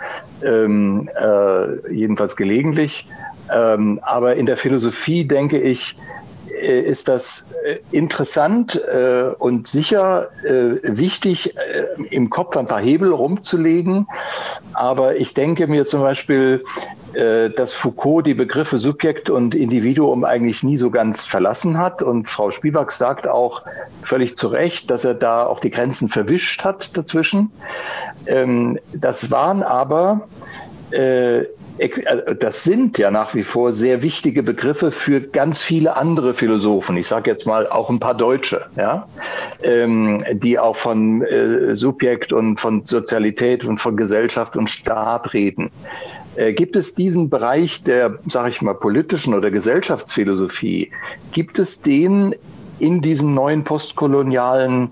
ähm, 0.44 1.08
äh, 1.20 1.92
jedenfalls 1.92 2.36
gelegentlich. 2.36 3.06
Ähm, 3.54 4.00
aber 4.02 4.36
in 4.36 4.46
der 4.46 4.56
Philosophie 4.56 5.24
denke 5.24 5.60
ich, 5.60 5.96
äh, 5.96 6.15
ist 6.60 7.08
das 7.08 7.44
äh, 7.64 7.78
interessant 7.90 8.76
äh, 8.76 9.30
und 9.38 9.66
sicher 9.66 10.28
wichtig, 10.82 11.54
im 12.10 12.30
Kopf 12.30 12.56
ein 12.56 12.66
paar 12.66 12.80
Hebel 12.80 13.12
rumzulegen. 13.12 14.06
Aber 14.72 15.16
ich 15.16 15.34
denke 15.34 15.66
mir 15.66 15.86
zum 15.86 16.00
Beispiel, 16.00 16.64
dass 17.12 17.72
Foucault 17.72 18.26
die 18.26 18.34
Begriffe 18.34 18.78
Subjekt 18.78 19.30
und 19.30 19.54
Individuum 19.54 20.24
eigentlich 20.24 20.62
nie 20.62 20.76
so 20.76 20.90
ganz 20.90 21.24
verlassen 21.24 21.78
hat. 21.78 22.02
Und 22.02 22.28
Frau 22.28 22.50
Spivak 22.50 22.92
sagt 22.92 23.26
auch 23.26 23.62
völlig 24.02 24.36
zu 24.36 24.48
Recht, 24.48 24.90
dass 24.90 25.04
er 25.04 25.14
da 25.14 25.46
auch 25.46 25.60
die 25.60 25.70
Grenzen 25.70 26.08
verwischt 26.08 26.64
hat 26.64 26.96
dazwischen. 26.96 27.50
Ähm, 28.26 28.78
das 28.92 29.30
waren 29.30 29.62
aber 29.62 30.28
äh, 30.90 31.44
das 32.38 32.64
sind 32.64 32.98
ja 32.98 33.10
nach 33.10 33.34
wie 33.34 33.42
vor 33.42 33.72
sehr 33.72 34.02
wichtige 34.02 34.42
Begriffe 34.42 34.92
für 34.92 35.20
ganz 35.20 35.62
viele 35.62 35.96
andere 35.96 36.34
Philosophen. 36.34 36.96
Ich 36.96 37.06
sage 37.06 37.30
jetzt 37.30 37.46
mal 37.46 37.66
auch 37.66 37.90
ein 37.90 38.00
paar 38.00 38.14
Deutsche, 38.14 38.66
ja, 38.76 39.08
ähm, 39.62 40.24
die 40.32 40.58
auch 40.58 40.76
von 40.76 41.22
äh, 41.22 41.74
Subjekt 41.74 42.32
und 42.32 42.58
von 42.58 42.86
Sozialität 42.86 43.64
und 43.64 43.78
von 43.78 43.96
Gesellschaft 43.96 44.56
und 44.56 44.68
Staat 44.68 45.34
reden. 45.34 45.70
Äh, 46.36 46.52
gibt 46.52 46.76
es 46.76 46.94
diesen 46.94 47.30
Bereich 47.30 47.82
der, 47.82 48.18
sage 48.28 48.50
ich 48.50 48.62
mal, 48.62 48.74
politischen 48.74 49.34
oder 49.34 49.50
Gesellschaftsphilosophie, 49.50 50.90
gibt 51.32 51.58
es 51.58 51.80
den 51.80 52.34
in 52.78 53.00
diesen 53.00 53.34
neuen 53.34 53.64
postkolonialen 53.64 54.90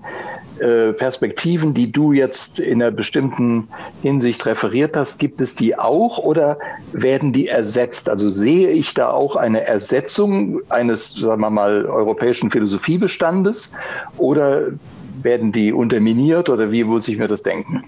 äh, 0.59 0.93
Perspektiven, 0.93 1.73
die 1.73 1.91
du 1.91 2.13
jetzt 2.13 2.59
in 2.59 2.81
einer 2.81 2.91
bestimmten 2.91 3.67
Hinsicht 4.01 4.45
referiert 4.45 4.95
hast, 4.95 5.19
gibt 5.19 5.41
es 5.41 5.55
die 5.55 5.77
auch 5.77 6.17
oder 6.17 6.57
werden 6.91 7.33
die 7.33 7.47
ersetzt? 7.47 8.09
Also 8.09 8.29
sehe 8.29 8.69
ich 8.69 8.93
da 8.93 9.09
auch 9.09 9.35
eine 9.35 9.67
Ersetzung 9.67 10.61
eines, 10.69 11.13
sagen 11.15 11.41
wir 11.41 11.49
mal, 11.49 11.85
europäischen 11.85 12.51
Philosophiebestandes 12.51 13.71
oder 14.17 14.67
werden 15.21 15.51
die 15.51 15.73
unterminiert 15.73 16.49
oder 16.49 16.71
wie 16.71 16.83
muss 16.83 17.07
ich 17.07 17.17
mir 17.17 17.27
das 17.27 17.43
denken? 17.43 17.83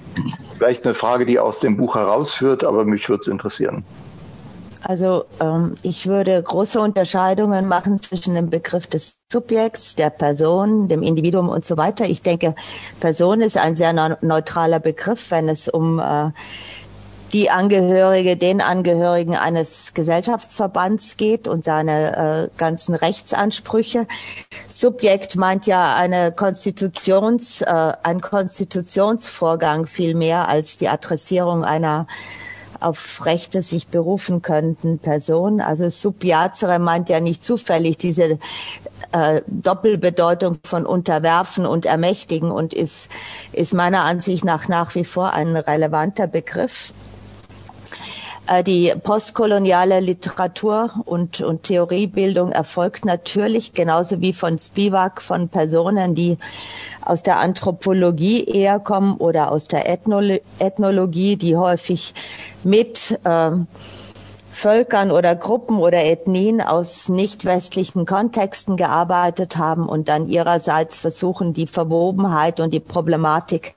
Vielleicht 0.57 0.85
eine 0.85 0.95
Frage, 0.95 1.25
die 1.25 1.39
aus 1.39 1.59
dem 1.59 1.77
Buch 1.77 1.95
herausführt, 1.95 2.63
aber 2.63 2.83
mich 2.83 3.07
würde 3.07 3.21
es 3.21 3.27
interessieren. 3.27 3.83
Also 4.83 5.25
ähm, 5.39 5.75
ich 5.81 6.07
würde 6.07 6.41
große 6.41 6.79
Unterscheidungen 6.79 7.67
machen 7.67 8.01
zwischen 8.01 8.35
dem 8.35 8.49
Begriff 8.49 8.87
des 8.87 9.19
Subjekts, 9.31 9.95
der 9.95 10.09
Person, 10.09 10.87
dem 10.87 11.01
Individuum 11.01 11.49
und 11.49 11.65
so 11.65 11.77
weiter. 11.77 12.05
Ich 12.05 12.21
denke, 12.21 12.55
Person 12.99 13.41
ist 13.41 13.57
ein 13.57 13.75
sehr 13.75 13.93
neutraler 14.21 14.79
Begriff, 14.79 15.31
wenn 15.31 15.49
es 15.49 15.67
um 15.67 15.99
äh, 15.99 16.31
die 17.33 17.49
Angehörige, 17.49 18.37
den 18.37 18.61
Angehörigen 18.61 19.35
eines 19.35 19.93
Gesellschaftsverbands 19.93 21.17
geht 21.17 21.47
und 21.47 21.65
seine 21.65 22.49
äh, 22.53 22.57
ganzen 22.57 22.95
Rechtsansprüche. 22.95 24.07
Subjekt 24.69 25.35
meint 25.35 25.67
ja 25.67 25.95
eine 25.95 26.31
Konstitutions, 26.31 27.61
äh, 27.61 27.93
ein 28.03 28.21
Konstitutionsvorgang 28.21 29.87
viel 29.87 30.15
mehr 30.15 30.47
als 30.47 30.77
die 30.77 30.87
Adressierung 30.87 31.65
einer 31.65 32.07
auf 32.79 33.25
Rechte 33.25 33.61
sich 33.61 33.87
berufen 33.87 34.41
könnten 34.41 34.99
Personen. 34.99 35.61
Also 35.61 35.89
Subjazere 35.89 36.79
meint 36.79 37.09
ja 37.09 37.19
nicht 37.19 37.43
zufällig 37.43 37.97
diese 37.97 38.39
äh, 39.11 39.41
Doppelbedeutung 39.47 40.57
von 40.63 40.85
unterwerfen 40.85 41.65
und 41.65 41.85
ermächtigen 41.85 42.51
und 42.51 42.73
ist, 42.73 43.09
ist 43.53 43.73
meiner 43.73 44.03
Ansicht 44.03 44.43
nach 44.43 44.67
nach 44.67 44.95
wie 44.95 45.05
vor 45.05 45.33
ein 45.33 45.55
relevanter 45.55 46.27
Begriff. 46.27 46.93
Äh, 48.47 48.63
die 48.63 48.93
postkoloniale 49.03 49.99
Literatur 49.99 50.91
und, 51.05 51.41
und 51.41 51.63
Theoriebildung 51.63 52.51
erfolgt 52.51 53.05
natürlich 53.05 53.73
genauso 53.73 54.21
wie 54.21 54.33
von 54.33 54.57
Spivak 54.57 55.21
von 55.21 55.49
Personen, 55.49 56.15
die 56.15 56.37
aus 57.03 57.23
der 57.23 57.39
Anthropologie 57.39 58.45
eher 58.45 58.79
kommen 58.79 59.17
oder 59.17 59.51
aus 59.51 59.67
der 59.67 59.89
Ethnolo 59.89 60.39
Ethnologie, 60.59 61.35
die 61.35 61.55
häufig 61.55 62.13
mit 62.63 63.19
äh, 63.23 63.51
Völkern 64.49 65.11
oder 65.11 65.35
Gruppen 65.35 65.77
oder 65.77 66.03
Ethnien 66.05 66.61
aus 66.61 67.09
nicht 67.09 67.45
westlichen 67.45 68.07
Kontexten 68.07 68.75
gearbeitet 68.75 69.57
haben 69.57 69.87
und 69.87 70.09
dann 70.09 70.27
ihrerseits 70.27 70.97
versuchen, 70.97 71.53
die 71.53 71.67
Verwobenheit 71.67 72.59
und 72.59 72.73
die 72.73 72.79
Problematik 72.79 73.75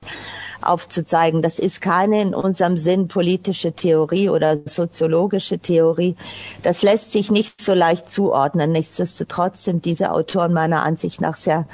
aufzuzeigen. 0.63 1.41
Das 1.41 1.59
ist 1.59 1.81
keine 1.81 2.21
in 2.21 2.33
unserem 2.33 2.77
Sinn 2.77 3.07
politische 3.07 3.73
Theorie 3.73 4.29
oder 4.29 4.57
soziologische 4.65 5.59
Theorie. 5.59 6.15
Das 6.63 6.83
lässt 6.83 7.11
sich 7.11 7.31
nicht 7.31 7.61
so 7.61 7.73
leicht 7.73 8.11
zuordnen. 8.11 8.71
Nichtsdestotrotz 8.71 9.63
sind 9.63 9.85
diese 9.85 10.11
Autoren 10.11 10.53
meiner 10.53 10.83
Ansicht 10.83 11.21
nach 11.21 11.35
sehr 11.35 11.65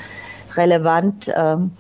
relevant. 0.58 1.32
Ähm, 1.36 1.72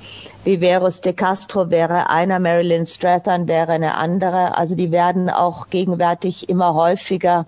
Viveros 0.43 1.01
de 1.01 1.13
Castro 1.13 1.69
wäre 1.69 2.09
einer, 2.09 2.39
Marilyn 2.39 2.85
Strathern 2.85 3.47
wäre 3.47 3.73
eine 3.73 3.95
andere. 3.95 4.57
Also 4.57 4.75
die 4.75 4.91
werden 4.91 5.29
auch 5.29 5.69
gegenwärtig 5.69 6.49
immer 6.49 6.73
häufiger 6.73 7.45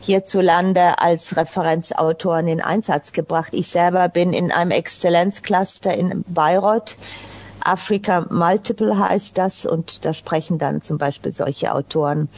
hierzulande 0.00 0.98
als 0.98 1.36
Referenzautoren 1.36 2.48
in 2.48 2.60
Einsatz 2.60 3.12
gebracht. 3.12 3.52
Ich 3.52 3.68
selber 3.68 4.08
bin 4.08 4.32
in 4.32 4.52
einem 4.52 4.70
Exzellenzcluster 4.70 5.94
in 5.94 6.24
Bayreuth 6.28 6.96
Africa 7.66 8.26
Multiple 8.30 8.98
heißt 8.98 9.36
das 9.36 9.66
und 9.66 10.04
da 10.04 10.12
sprechen 10.12 10.58
dann 10.58 10.82
zum 10.82 10.98
Beispiel 10.98 11.32
solche 11.32 11.74
Autoren. 11.74 12.28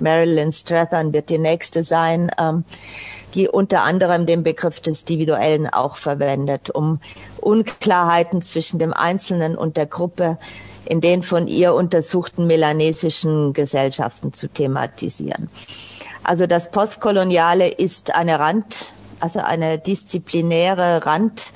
Marilyn 0.00 0.52
Strathern 0.52 1.12
wird 1.12 1.30
die 1.30 1.38
nächste 1.38 1.84
sein, 1.84 2.30
ähm, 2.38 2.64
die 3.34 3.48
unter 3.48 3.82
anderem 3.82 4.26
den 4.26 4.42
Begriff 4.42 4.80
des 4.80 5.02
Individuellen 5.02 5.68
auch 5.68 5.96
verwendet, 5.96 6.70
um 6.70 7.00
Unklarheiten 7.40 8.42
zwischen 8.42 8.78
dem 8.78 8.92
Einzelnen 8.92 9.56
und 9.56 9.76
der 9.76 9.86
Gruppe 9.86 10.38
in 10.84 11.00
den 11.00 11.22
von 11.22 11.46
ihr 11.46 11.74
untersuchten 11.74 12.46
melanesischen 12.46 13.52
Gesellschaften 13.52 14.32
zu 14.32 14.48
thematisieren. 14.48 15.48
Also 16.24 16.46
das 16.46 16.70
Postkoloniale 16.70 17.68
ist 17.68 18.14
eine 18.14 18.38
Rand, 18.38 18.92
also 19.20 19.38
eine 19.38 19.78
disziplinäre 19.78 21.06
Rand, 21.06 21.52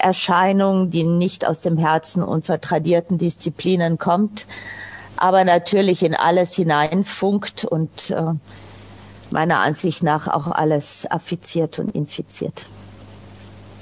Erscheinung, 0.00 0.90
die 0.90 1.04
nicht 1.04 1.46
aus 1.46 1.60
dem 1.60 1.78
Herzen 1.78 2.22
unserer 2.22 2.60
tradierten 2.60 3.18
Disziplinen 3.18 3.98
kommt, 3.98 4.46
aber 5.16 5.44
natürlich 5.44 6.02
in 6.02 6.14
alles 6.14 6.54
hineinfunkt 6.54 7.64
und 7.64 8.10
äh, 8.10 8.34
meiner 9.30 9.58
Ansicht 9.58 10.02
nach 10.02 10.28
auch 10.28 10.48
alles 10.48 11.06
affiziert 11.10 11.78
und 11.78 11.94
infiziert. 11.94 12.66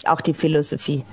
Auch 0.07 0.21
die 0.21 0.35
Philosophie. 0.35 1.05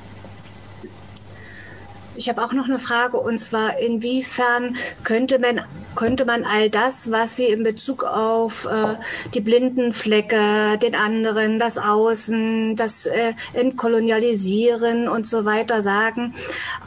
Ich 2.15 2.29
habe 2.29 2.43
auch 2.43 2.53
noch 2.53 2.65
eine 2.65 2.79
Frage 2.79 3.17
und 3.17 3.39
zwar, 3.39 3.79
inwiefern 3.79 4.75
könnte 5.03 5.39
man, 5.39 5.61
könnte 5.95 6.25
man 6.25 6.43
all 6.43 6.69
das, 6.69 7.11
was 7.11 7.35
Sie 7.37 7.47
in 7.47 7.63
Bezug 7.63 8.03
auf 8.03 8.65
äh, 8.65 8.95
die 9.33 9.41
blinden 9.41 9.93
Flecke, 9.93 10.77
den 10.77 10.93
anderen, 10.93 11.57
das 11.57 11.79
Außen, 11.79 12.75
das 12.75 13.07
äh, 13.07 13.33
Entkolonialisieren 13.53 15.07
und 15.07 15.27
so 15.27 15.45
weiter 15.45 15.81
sagen, 15.81 16.35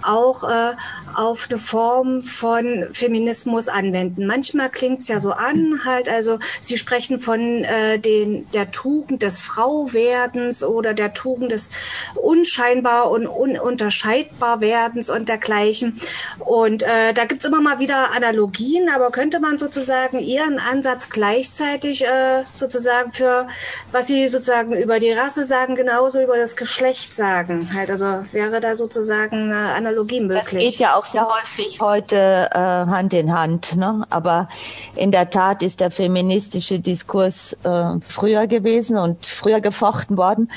auch 0.02 0.44
äh, 0.48 0.74
auf 1.14 1.48
eine 1.50 1.58
Form 1.58 2.22
von 2.22 2.86
Feminismus 2.92 3.68
anwenden. 3.68 4.26
Manchmal 4.26 4.70
klingt 4.70 5.00
es 5.00 5.08
ja 5.08 5.18
so 5.18 5.32
an, 5.32 5.80
halt, 5.84 6.08
also 6.08 6.38
Sie 6.60 6.78
sprechen 6.78 7.18
von 7.18 7.64
äh, 7.64 7.98
den, 7.98 8.48
der 8.52 8.70
Tugend 8.70 9.22
des 9.22 9.42
Frauwerdens 9.42 10.62
oder 10.62 10.94
der 10.94 11.14
Tugend 11.14 11.50
des 11.50 11.70
unscheinbar 12.14 13.10
und 13.10 13.26
ununterscheidbar 13.26 14.60
Werdens 14.60 15.10
und 15.16 15.28
dergleichen. 15.28 16.00
Und 16.38 16.82
äh, 16.82 17.12
da 17.14 17.24
gibt's 17.24 17.44
immer 17.44 17.60
mal 17.60 17.78
wieder 17.78 18.12
Analogien, 18.12 18.88
aber 18.94 19.10
könnte 19.10 19.40
man 19.40 19.58
sozusagen 19.58 20.18
Ihren 20.18 20.58
Ansatz 20.58 21.10
gleichzeitig 21.10 22.04
äh, 22.04 22.44
sozusagen 22.54 23.12
für, 23.12 23.48
was 23.92 24.06
Sie 24.06 24.28
sozusagen 24.28 24.72
über 24.72 25.00
die 25.00 25.12
Rasse 25.12 25.44
sagen, 25.44 25.74
genauso 25.74 26.22
über 26.22 26.36
das 26.36 26.56
Geschlecht 26.56 27.14
sagen? 27.14 27.70
Halt, 27.74 27.90
also 27.90 28.24
wäre 28.32 28.60
da 28.60 28.76
sozusagen 28.76 29.52
eine 29.52 29.74
Analogie 29.74 30.20
möglich? 30.20 30.44
Das 30.44 30.50
geht 30.52 30.76
ja 30.76 30.94
auch 30.94 31.04
sehr 31.04 31.26
häufig 31.26 31.80
heute 31.80 32.48
äh, 32.52 32.58
Hand 32.58 33.12
in 33.12 33.32
Hand. 33.32 33.76
Ne? 33.76 34.04
Aber 34.10 34.48
in 34.94 35.10
der 35.10 35.30
Tat 35.30 35.62
ist 35.62 35.80
der 35.80 35.90
feministische 35.90 36.78
Diskurs 36.78 37.56
äh, 37.64 37.94
früher 38.06 38.46
gewesen 38.46 38.98
und 38.98 39.26
früher 39.26 39.60
gefochten 39.60 40.16
worden 40.16 40.50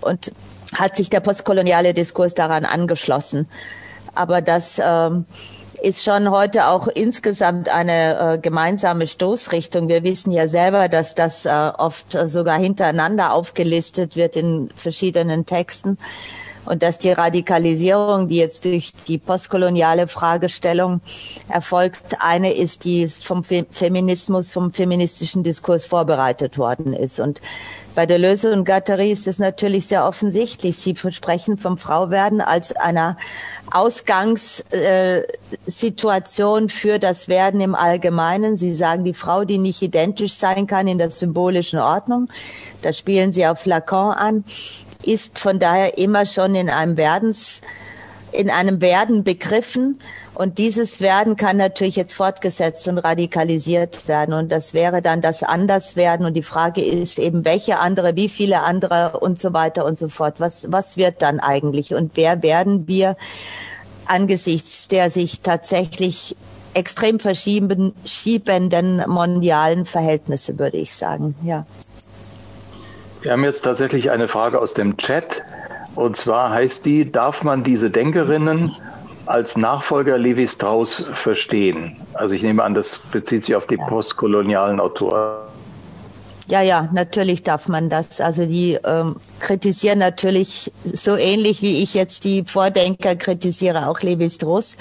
und 0.00 0.32
hat 0.74 0.96
sich 0.96 1.10
der 1.10 1.20
postkoloniale 1.20 1.94
Diskurs 1.94 2.34
daran 2.34 2.64
angeschlossen. 2.64 3.48
Aber 4.14 4.40
das 4.40 4.80
ähm, 4.84 5.26
ist 5.82 6.02
schon 6.02 6.30
heute 6.30 6.68
auch 6.68 6.88
insgesamt 6.88 7.68
eine 7.68 8.34
äh, 8.34 8.38
gemeinsame 8.38 9.06
Stoßrichtung. 9.06 9.88
Wir 9.88 10.02
wissen 10.02 10.30
ja 10.30 10.48
selber, 10.48 10.88
dass 10.88 11.14
das 11.14 11.44
äh, 11.44 11.50
oft 11.50 12.16
sogar 12.26 12.58
hintereinander 12.58 13.32
aufgelistet 13.32 14.16
wird 14.16 14.36
in 14.36 14.70
verschiedenen 14.74 15.46
Texten 15.46 15.98
und 16.64 16.82
dass 16.82 16.98
die 16.98 17.12
Radikalisierung, 17.12 18.28
die 18.28 18.36
jetzt 18.36 18.64
durch 18.64 18.92
die 19.06 19.18
postkoloniale 19.18 20.08
Fragestellung 20.08 21.00
erfolgt, 21.48 22.16
eine 22.20 22.54
ist, 22.54 22.84
die 22.84 23.06
vom 23.06 23.44
Feminismus, 23.44 24.50
vom 24.50 24.72
feministischen 24.72 25.42
Diskurs 25.42 25.84
vorbereitet 25.84 26.56
worden 26.58 26.92
ist. 26.92 27.20
Und 27.20 27.40
bei 27.94 28.06
Deleuze 28.06 28.50
und 28.52 28.64
Gattari 28.64 29.12
ist 29.12 29.26
es 29.26 29.38
natürlich 29.38 29.86
sehr 29.86 30.06
offensichtlich. 30.06 30.76
Sie 30.76 30.94
sprechen 30.96 31.58
vom 31.58 31.76
Frauwerden 31.78 32.40
als 32.40 32.74
einer 32.74 33.18
Ausgangssituation 33.70 36.68
für 36.68 36.98
das 36.98 37.28
Werden 37.28 37.60
im 37.60 37.74
Allgemeinen. 37.74 38.56
Sie 38.56 38.72
sagen, 38.74 39.04
die 39.04 39.14
Frau, 39.14 39.44
die 39.44 39.58
nicht 39.58 39.82
identisch 39.82 40.34
sein 40.34 40.66
kann 40.66 40.88
in 40.88 40.98
der 40.98 41.10
symbolischen 41.10 41.78
Ordnung, 41.78 42.28
da 42.82 42.92
spielen 42.92 43.32
Sie 43.32 43.46
auf 43.46 43.64
Lacan 43.66 44.12
an 44.12 44.44
ist 45.06 45.38
von 45.38 45.58
daher 45.58 45.98
immer 45.98 46.26
schon 46.26 46.54
in 46.54 46.70
einem 46.70 46.96
Werdens, 46.96 47.60
in 48.32 48.50
einem 48.50 48.80
Werden 48.80 49.22
begriffen 49.22 49.98
Und 50.34 50.58
dieses 50.58 51.00
Werden 51.00 51.36
kann 51.36 51.56
natürlich 51.56 51.96
jetzt 51.96 52.14
fortgesetzt 52.14 52.88
und 52.88 52.98
radikalisiert 52.98 54.08
werden. 54.08 54.34
Und 54.34 54.50
das 54.50 54.74
wäre 54.74 55.00
dann 55.00 55.20
das 55.20 55.42
Anderswerden. 55.42 56.26
Und 56.26 56.34
die 56.34 56.42
Frage 56.42 56.84
ist 56.84 57.18
eben, 57.18 57.44
welche 57.44 57.78
andere, 57.78 58.16
wie 58.16 58.28
viele 58.28 58.62
andere 58.62 59.20
und 59.20 59.38
so 59.38 59.52
weiter 59.52 59.84
und 59.84 59.98
so 59.98 60.08
fort. 60.08 60.40
Was, 60.40 60.72
was 60.72 60.96
wird 60.96 61.22
dann 61.22 61.38
eigentlich? 61.38 61.94
Und 61.94 62.12
wer 62.14 62.42
werden 62.42 62.88
wir 62.88 63.16
angesichts 64.06 64.88
der 64.88 65.10
sich 65.10 65.40
tatsächlich 65.40 66.36
extrem 66.74 67.20
verschiebenden 67.20 67.94
mondialen 69.06 69.86
Verhältnisse, 69.86 70.58
würde 70.58 70.76
ich 70.76 70.92
sagen, 70.92 71.36
ja. 71.42 71.66
Wir 73.22 73.32
haben 73.32 73.44
jetzt 73.44 73.62
tatsächlich 73.62 74.10
eine 74.10 74.28
Frage 74.28 74.60
aus 74.60 74.74
dem 74.74 74.96
Chat. 74.96 75.42
Und 75.94 76.16
zwar 76.16 76.50
heißt 76.50 76.84
die, 76.84 77.10
darf 77.10 77.42
man 77.44 77.62
diese 77.62 77.90
Denkerinnen 77.90 78.76
als 79.26 79.56
Nachfolger 79.56 80.18
Levi 80.18 80.46
Strauss 80.48 81.04
verstehen? 81.14 81.96
Also 82.14 82.34
ich 82.34 82.42
nehme 82.42 82.62
an, 82.62 82.74
das 82.74 82.98
bezieht 82.98 83.44
sich 83.44 83.54
auf 83.54 83.66
die 83.66 83.76
postkolonialen 83.76 84.80
Autoren. 84.80 85.44
Ja, 86.46 86.60
ja, 86.60 86.90
natürlich 86.92 87.42
darf 87.42 87.68
man 87.68 87.88
das. 87.88 88.20
Also 88.20 88.44
die 88.44 88.78
ähm, 88.84 89.16
kritisieren 89.40 89.98
natürlich 89.98 90.70
so 90.82 91.16
ähnlich 91.16 91.62
wie 91.62 91.82
ich 91.82 91.94
jetzt 91.94 92.24
die 92.24 92.44
Vordenker 92.44 93.16
kritisiere, 93.16 93.88
auch 93.88 94.00
Levi 94.00 94.28
Strauss. 94.28 94.76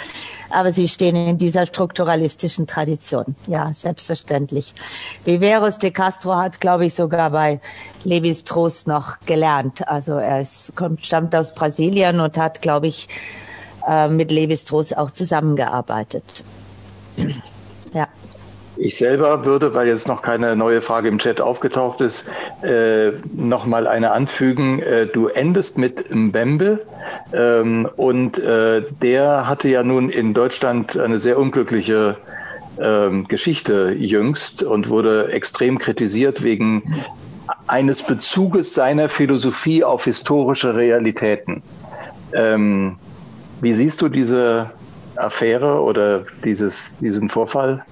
Aber 0.50 0.74
sie 0.74 0.90
stehen 0.90 1.16
in 1.16 1.38
dieser 1.38 1.66
strukturalistischen 1.66 2.68
Tradition. 2.68 3.36
Ja, 3.48 3.72
selbstverständlich. 3.74 4.74
Viveros 5.24 5.78
de 5.78 5.92
Castro 5.92 6.36
hat, 6.36 6.60
glaube 6.60 6.86
ich, 6.86 6.96
sogar 6.96 7.30
bei 7.30 7.62
Levi 8.04 8.36
Strauss 8.36 8.86
noch 8.86 9.20
gelernt. 9.26 9.88
Also 9.88 10.14
er 10.14 10.42
ist, 10.42 10.76
kommt, 10.76 11.06
stammt 11.06 11.34
aus 11.34 11.56
Brasilien 11.56 12.20
und 12.20 12.38
hat, 12.38 12.62
glaube 12.62 12.88
ich, 12.88 13.08
äh, 13.88 14.08
mit 14.08 14.32
Levi 14.32 14.58
Strauss 14.58 14.94
auch 14.94 15.12
zusammengearbeitet. 15.12 16.24
ja. 17.94 18.08
Ich 18.76 18.98
selber 18.98 19.46
würde, 19.46 19.76
weil 19.76 19.88
jetzt 19.88 20.08
noch 20.08 20.24
keine 20.24 20.56
neue 20.56 20.82
Frage 20.82 21.08
im 21.08 21.20
Chat 21.20 21.40
aufgetaucht 21.40 22.02
ist, 22.02 22.26
äh, 22.64 23.12
noch 23.32 23.68
mal 23.68 23.86
eine 23.86 24.12
anfügen. 24.12 24.82
Äh, 24.82 25.06
du 25.06 25.28
endest 25.28 25.78
mit 25.78 26.10
Mbembe 26.10 26.80
ähm, 27.34 27.88
und 27.96 28.40
äh, 28.40 28.84
der 29.02 29.48
hatte 29.48 29.70
ja 29.70 29.84
nun 29.84 30.10
in 30.10 30.34
Deutschland 30.34 30.98
eine 30.98 31.20
sehr 31.20 31.38
unglückliche 31.38 32.18
ähm, 32.80 33.28
Geschichte 33.28 33.92
jüngst 33.92 34.64
und 34.64 34.90
wurde 34.90 35.32
extrem 35.32 35.78
kritisiert 35.78 36.42
wegen 36.42 37.06
eines 37.68 38.02
Bezuges 38.02 38.74
seiner 38.74 39.10
Philosophie 39.10 39.84
auf 39.84 40.06
historische 40.06 40.76
Realitäten. 40.76 41.62
Ähm, 42.34 42.98
wie 43.64 43.74
siehst 43.74 44.02
du 44.02 44.10
diese 44.10 44.70
Affäre 45.16 45.82
oder 45.82 46.26
dieses, 46.44 46.92
diesen 47.00 47.30
Vorfall? 47.30 47.84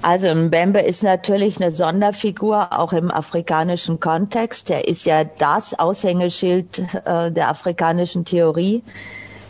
Also 0.00 0.34
Mbembe 0.34 0.80
ist 0.80 1.02
natürlich 1.02 1.60
eine 1.60 1.70
Sonderfigur, 1.70 2.68
auch 2.72 2.92
im 2.92 3.10
afrikanischen 3.10 4.00
Kontext. 4.00 4.68
Er 4.70 4.88
ist 4.88 5.04
ja 5.04 5.22
das 5.24 5.78
Aushängeschild 5.78 6.78
äh, 7.04 7.30
der 7.30 7.48
afrikanischen 7.48 8.24
Theorie 8.24 8.82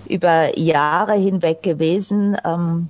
über 0.09 0.59
Jahre 0.59 1.15
hinweg 1.15 1.63
gewesen. 1.63 2.37
Ähm, 2.45 2.89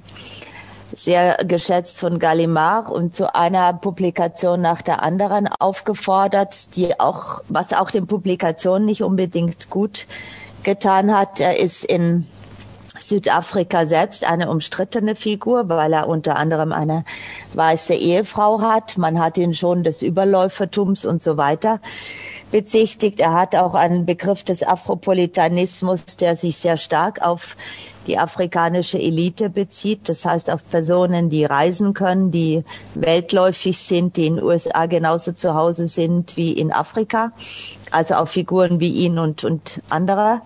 sehr 0.93 1.37
geschätzt 1.47 2.01
von 2.01 2.19
Gallimard 2.19 2.91
und 2.91 3.15
zu 3.15 3.35
einer 3.35 3.73
Publikation 3.73 4.61
nach 4.61 4.83
der 4.83 5.03
anderen 5.03 5.49
aufgefordert, 5.49 6.77
die 6.77 6.99
auch, 7.01 7.41
was 7.49 7.73
auch 7.73 7.91
den 7.91 8.07
Publikationen 8.07 8.87
nicht 8.87 9.03
unbedingt 9.03 9.71
gut 9.71 10.07
getan 10.63 11.13
hat. 11.13 11.41
Er 11.41 11.59
ist 11.59 11.85
in 11.85 12.27
Südafrika 13.03 13.87
selbst 13.87 14.25
eine 14.25 14.51
umstrittene 14.51 15.15
Figur, 15.15 15.69
weil 15.69 15.93
er 15.93 16.09
unter 16.09 16.37
anderem 16.37 16.73
eine 16.73 17.05
weiße 17.55 17.95
Ehefrau 17.95 18.61
hat. 18.61 18.99
Man 18.99 19.19
hat 19.19 19.39
ihn 19.39 19.55
schon 19.55 19.85
des 19.85 20.03
Überläufertums 20.03 21.05
und 21.05 21.23
so 21.23 21.37
weiter 21.37 21.81
bezichtigt. 22.51 23.21
Er 23.21 23.35
hat 23.35 23.57
auch 23.57 23.75
einen 23.75 24.07
Begriff 24.07 24.45
des 24.45 24.63
Afropolitanismus, 24.63 26.05
der 26.17 26.37
sich 26.37 26.57
sehr 26.57 26.77
stark 26.77 27.23
auf 27.23 27.57
die 28.07 28.19
afrikanische 28.19 28.99
Elite 28.99 29.51
bezieht. 29.51 30.09
Das 30.09 30.25
heißt 30.25 30.51
auf 30.51 30.69
Personen, 30.69 31.31
die 31.31 31.45
reisen 31.45 31.95
können, 31.95 32.31
die 32.31 32.65
weltläufig 32.95 33.79
sind, 33.79 34.17
die 34.17 34.27
in 34.27 34.37
den 34.37 34.45
USA 34.45 34.87
genauso 34.87 35.33
zu 35.33 35.55
Hause 35.55 35.89
sind 35.89 36.37
wie 36.37 36.53
in 36.53 36.73
Afrika. 36.73 37.33
Also 37.91 38.15
auf 38.15 38.31
Figuren 38.31 38.81
wie 38.81 38.91
ihn 38.91 39.19
und, 39.19 39.45
und 39.45 39.81
andere. 39.89 40.43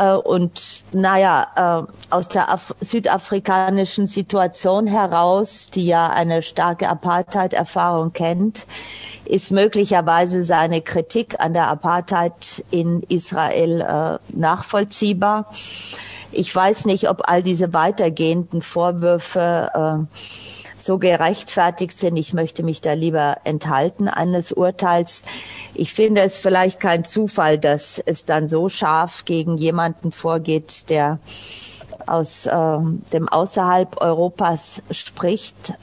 Äh, 0.00 0.14
und 0.14 0.82
naja, 0.92 1.86
äh, 1.86 1.92
aus 2.12 2.28
der 2.28 2.50
Af 2.50 2.74
südafrikanischen 2.80 4.06
Situation 4.06 4.86
heraus, 4.86 5.70
die 5.70 5.86
ja 5.86 6.08
eine 6.08 6.42
starke 6.42 6.88
Apartheid-Erfahrung 6.88 8.12
kennt, 8.12 8.66
ist 9.26 9.50
möglicherweise 9.50 10.42
seine 10.42 10.80
Kritik 10.80 11.38
an 11.38 11.52
der 11.52 11.68
Apartheid 11.68 12.64
in 12.70 13.02
Israel 13.08 13.82
äh, 13.82 14.36
nachvollziehbar. 14.36 15.52
Ich 16.32 16.54
weiß 16.54 16.86
nicht, 16.86 17.10
ob 17.10 17.28
all 17.28 17.42
diese 17.42 17.74
weitergehenden 17.74 18.62
Vorwürfe 18.62 19.70
äh, 19.74 20.59
so 20.82 20.98
gerechtfertigt 20.98 21.98
sind. 21.98 22.16
Ich 22.16 22.32
möchte 22.32 22.62
mich 22.62 22.80
da 22.80 22.92
lieber 22.92 23.38
enthalten 23.44 24.08
eines 24.08 24.52
Urteils. 24.52 25.22
Ich 25.74 25.92
finde 25.92 26.22
es 26.22 26.38
vielleicht 26.38 26.80
kein 26.80 27.04
Zufall, 27.04 27.58
dass 27.58 27.98
es 27.98 28.24
dann 28.24 28.48
so 28.48 28.68
scharf 28.68 29.24
gegen 29.24 29.58
jemanden 29.58 30.12
vorgeht, 30.12 30.90
der 30.90 31.18
aus 32.06 32.46
äh, 32.46 32.78
dem 33.12 33.28
außerhalb 33.28 34.00
Europas 34.00 34.82
spricht. 34.90 35.74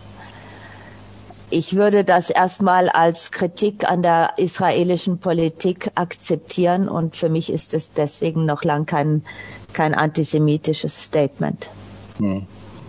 Ich 1.49 1.77
würde 1.77 2.03
das 2.03 2.29
erstmal 2.29 2.89
als 2.89 3.31
Kritik 3.31 3.89
an 3.89 4.01
der 4.01 4.33
israelischen 4.35 5.19
Politik 5.19 5.91
akzeptieren 5.95 6.89
und 6.89 7.15
für 7.15 7.29
mich 7.29 7.51
ist 7.51 7.73
es 7.73 7.93
deswegen 7.93 8.45
noch 8.45 8.65
lang 8.65 8.85
kein, 8.85 9.23
kein 9.71 9.93
antisemitisches 9.93 11.03
Statement. 11.03 11.69
Hm. 12.17 12.45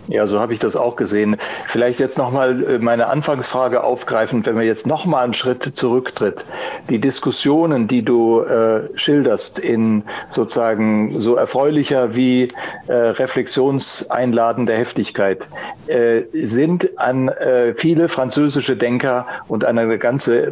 Ja, 0.09 0.25
so 0.25 0.39
habe 0.39 0.53
ich 0.53 0.59
das 0.59 0.75
auch 0.75 0.95
gesehen. 0.95 1.37
Vielleicht 1.69 1.99
jetzt 1.99 2.17
nochmal 2.17 2.63
äh, 2.63 2.79
meine 2.79 3.07
Anfangsfrage 3.07 3.83
aufgreifend, 3.83 4.47
wenn 4.47 4.57
wir 4.57 4.63
jetzt 4.63 4.87
nochmal 4.87 5.23
einen 5.23 5.35
Schritt 5.35 5.77
zurücktritt. 5.77 6.43
Die 6.89 6.99
Diskussionen, 6.99 7.87
die 7.87 8.03
du 8.03 8.41
äh, 8.41 8.89
schilderst 8.95 9.59
in 9.59 10.03
sozusagen 10.31 11.21
so 11.21 11.35
erfreulicher 11.35 12.15
wie 12.15 12.47
äh, 12.87 12.93
reflexionseinladender 12.93 14.75
Heftigkeit, 14.75 15.47
äh, 15.85 16.23
sind 16.33 16.97
an 16.99 17.29
äh, 17.29 17.75
viele 17.75 18.09
französische 18.09 18.75
Denker 18.75 19.27
und 19.47 19.63
an 19.63 19.77
eine 19.77 19.99
ganze, 19.99 20.47
äh, 20.47 20.51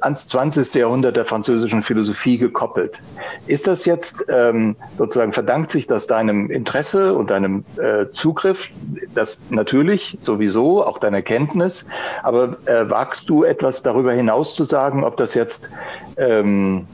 ans 0.00 0.26
20. 0.26 0.74
Jahrhundert 0.74 1.16
der 1.16 1.26
französischen 1.26 1.84
Philosophie 1.84 2.38
gekoppelt. 2.38 3.00
Ist 3.46 3.68
das 3.68 3.84
jetzt 3.84 4.24
ähm, 4.28 4.74
sozusagen, 4.96 5.32
verdankt 5.32 5.70
sich 5.70 5.86
das 5.86 6.08
deinem 6.08 6.50
Interesse 6.50 7.14
und 7.14 7.30
deinem 7.30 7.64
äh, 7.76 8.06
Zugriff? 8.12 8.70
das 9.14 9.40
natürlich 9.50 10.18
sowieso, 10.20 10.55
auch 10.62 10.98
deine 10.98 11.22
Kenntnis, 11.22 11.86
aber 12.22 12.56
äh, 12.66 12.88
wagst 12.88 13.28
du 13.28 13.44
etwas 13.44 13.82
darüber 13.82 14.12
hinaus 14.12 14.54
zu 14.54 14.64
sagen, 14.64 15.04
ob 15.04 15.16
das 15.16 15.34
jetzt, 15.34 15.68
ähm, 16.16 16.86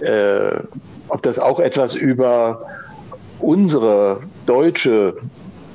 äh, 0.00 0.58
ob 1.08 1.22
das 1.22 1.38
auch 1.38 1.60
etwas 1.60 1.94
über 1.94 2.66
unsere 3.38 4.20
deutsche, 4.46 5.14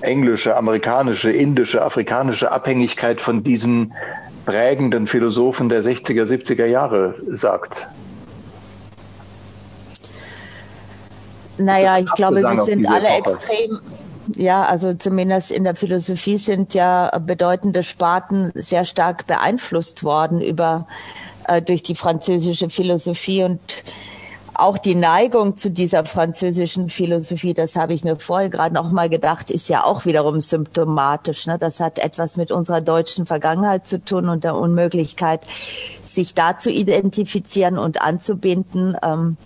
englische, 0.01 0.55
amerikanische, 0.55 1.32
indische, 1.32 1.82
afrikanische 1.82 2.51
Abhängigkeit 2.51 3.21
von 3.21 3.43
diesen 3.43 3.93
prägenden 4.45 5.07
Philosophen 5.07 5.69
der 5.69 5.84
60er, 5.84 6.23
70er 6.23 6.65
Jahre 6.65 7.15
sagt? 7.32 7.88
Naja, 11.57 11.99
ich 11.99 12.11
glaube, 12.13 12.41
wir 12.41 12.63
sind 12.63 12.88
alle 12.89 13.07
extrem, 13.07 13.79
ja, 14.36 14.63
also 14.63 14.93
zumindest 14.93 15.51
in 15.51 15.63
der 15.63 15.75
Philosophie 15.75 16.38
sind 16.38 16.73
ja 16.73 17.17
bedeutende 17.19 17.84
Sparten 17.84 18.51
sehr 18.55 18.86
stark 18.86 19.27
beeinflusst 19.27 20.03
worden 20.03 20.41
über 20.41 20.88
äh, 21.47 21.61
durch 21.61 21.84
die 21.84 21.95
französische 21.95 22.69
Philosophie 22.69 23.43
und 23.43 23.59
auch 24.53 24.77
die 24.77 24.95
Neigung 24.95 25.55
zu 25.57 25.71
dieser 25.71 26.05
französischen 26.05 26.89
Philosophie, 26.89 27.53
das 27.53 27.75
habe 27.75 27.93
ich 27.93 28.03
mir 28.03 28.15
vorher 28.17 28.49
gerade 28.49 28.75
noch 28.75 28.91
mal 28.91 29.09
gedacht, 29.09 29.49
ist 29.49 29.69
ja 29.69 29.84
auch 29.84 30.05
wiederum 30.05 30.41
symptomatisch. 30.41 31.47
Ne? 31.47 31.57
Das 31.57 31.79
hat 31.79 31.97
etwas 31.97 32.38
mit 32.38 32.51
unserer 32.51 32.82
deutschen 32.82 33.25
Vergangenheit 33.25 33.88
zu 33.88 34.03
tun 34.03 34.29
und 34.29 34.43
der 34.43 34.55
Unmöglichkeit, 34.55 35.41
sich 36.05 36.36
da 36.36 36.59
zu 36.59 36.69
identifizieren 36.69 37.77
und 37.77 38.01
anzubinden. 38.01 38.95
Ähm, 39.01 39.38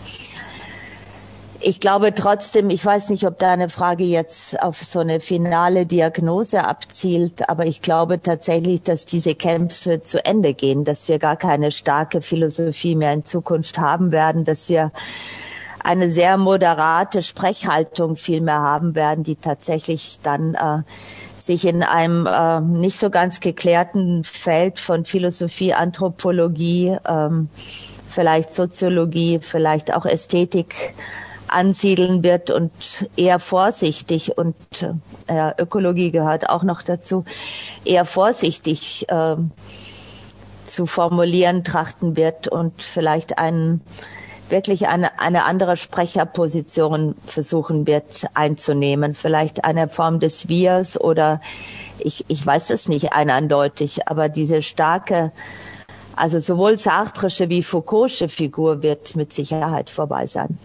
ich 1.62 1.80
glaube 1.80 2.14
trotzdem, 2.14 2.70
ich 2.70 2.86
weiß 2.86 3.10
nicht, 3.10 3.26
ob 3.26 3.40
deine 3.40 3.70
Frage 3.70 4.04
jetzt 4.04 4.62
auf 4.62 4.78
so 4.78 5.00
eine 5.00 5.20
finale 5.20 5.86
Diagnose 5.86 6.64
abzielt, 6.64 7.50
aber 7.50 7.66
ich 7.66 7.82
glaube 7.82 8.22
tatsächlich, 8.22 8.84
dass 8.84 9.06
diese 9.06 9.36
Kämpfe 9.36 10.04
zu 10.04 10.24
Ende 10.24 10.54
gehen, 10.54 10.84
dass 10.84 11.08
wir 11.08 11.20
gar 11.20 11.36
keine 11.38 11.72
starke 11.72 12.22
Philosophie 12.22 12.96
mehr 12.96 13.14
in 13.14 13.26
Zukunft 13.26 13.78
haben 13.78 14.12
werden, 14.12 14.44
dass 14.44 14.70
wir 14.70 14.92
eine 15.80 16.10
sehr 16.10 16.38
moderate 16.38 17.22
Sprechhaltung 17.22 18.16
vielmehr 18.16 18.60
haben 18.62 18.96
werden, 18.96 19.24
die 19.24 19.36
tatsächlich 19.36 20.20
dann 20.24 20.56
äh, 20.56 20.82
sich 21.38 21.66
in 21.66 21.84
einem 21.84 22.26
äh, 22.26 22.60
nicht 22.60 23.00
so 23.00 23.10
ganz 23.10 23.40
geklärten 23.40 24.24
Feld 24.24 24.80
von 24.80 25.06
Philosophie, 25.06 25.74
Anthropologie, 25.74 26.98
ähm, 27.08 27.50
vielleicht 28.10 28.54
Soziologie, 28.54 29.40
vielleicht 29.42 29.94
auch 29.94 30.06
Ästhetik 30.06 30.96
ansiedeln 31.56 32.22
wird 32.22 32.52
und 32.52 32.72
eher 33.16 33.40
vorsichtig 33.40 34.38
und 34.38 34.56
äh, 35.28 35.52
Ökologie 35.58 36.12
gehört 36.12 36.50
auch 36.50 36.64
noch 36.64 36.82
dazu, 36.82 37.24
eher 37.86 38.06
vorsichtig 38.06 39.08
äh, 39.10 39.38
zu 40.68 40.86
formulieren 40.86 41.64
trachten 41.64 42.16
wird 42.16 42.48
und 42.48 42.84
vielleicht 42.84 43.40
einen 43.40 43.82
wirklich 44.50 44.88
eine, 44.88 45.20
eine 45.20 45.46
andere 45.46 45.78
Sprecherposition 45.78 47.16
versuchen 47.26 47.88
wird 47.88 48.28
einzunehmen. 48.34 49.14
Vielleicht 49.14 49.66
eine 49.66 49.90
Form 49.90 50.20
des 50.20 50.50
Wirs 50.50 51.00
oder 51.00 51.42
ich, 52.00 52.26
ich 52.28 52.46
weiß 52.46 52.70
es 52.70 52.88
nicht 52.88 53.14
eindeutig, 53.14 54.08
aber 54.08 54.30
diese 54.30 54.62
starke, 54.62 55.32
also 56.16 56.40
sowohl 56.40 56.78
Sartresche 56.78 57.50
wie 57.50 57.64
Foucault'sche 57.64 58.28
Figur 58.28 58.84
wird 58.84 59.16
mit 59.16 59.34
Sicherheit 59.34 59.90
vorbei 59.90 60.28
sein. 60.28 60.58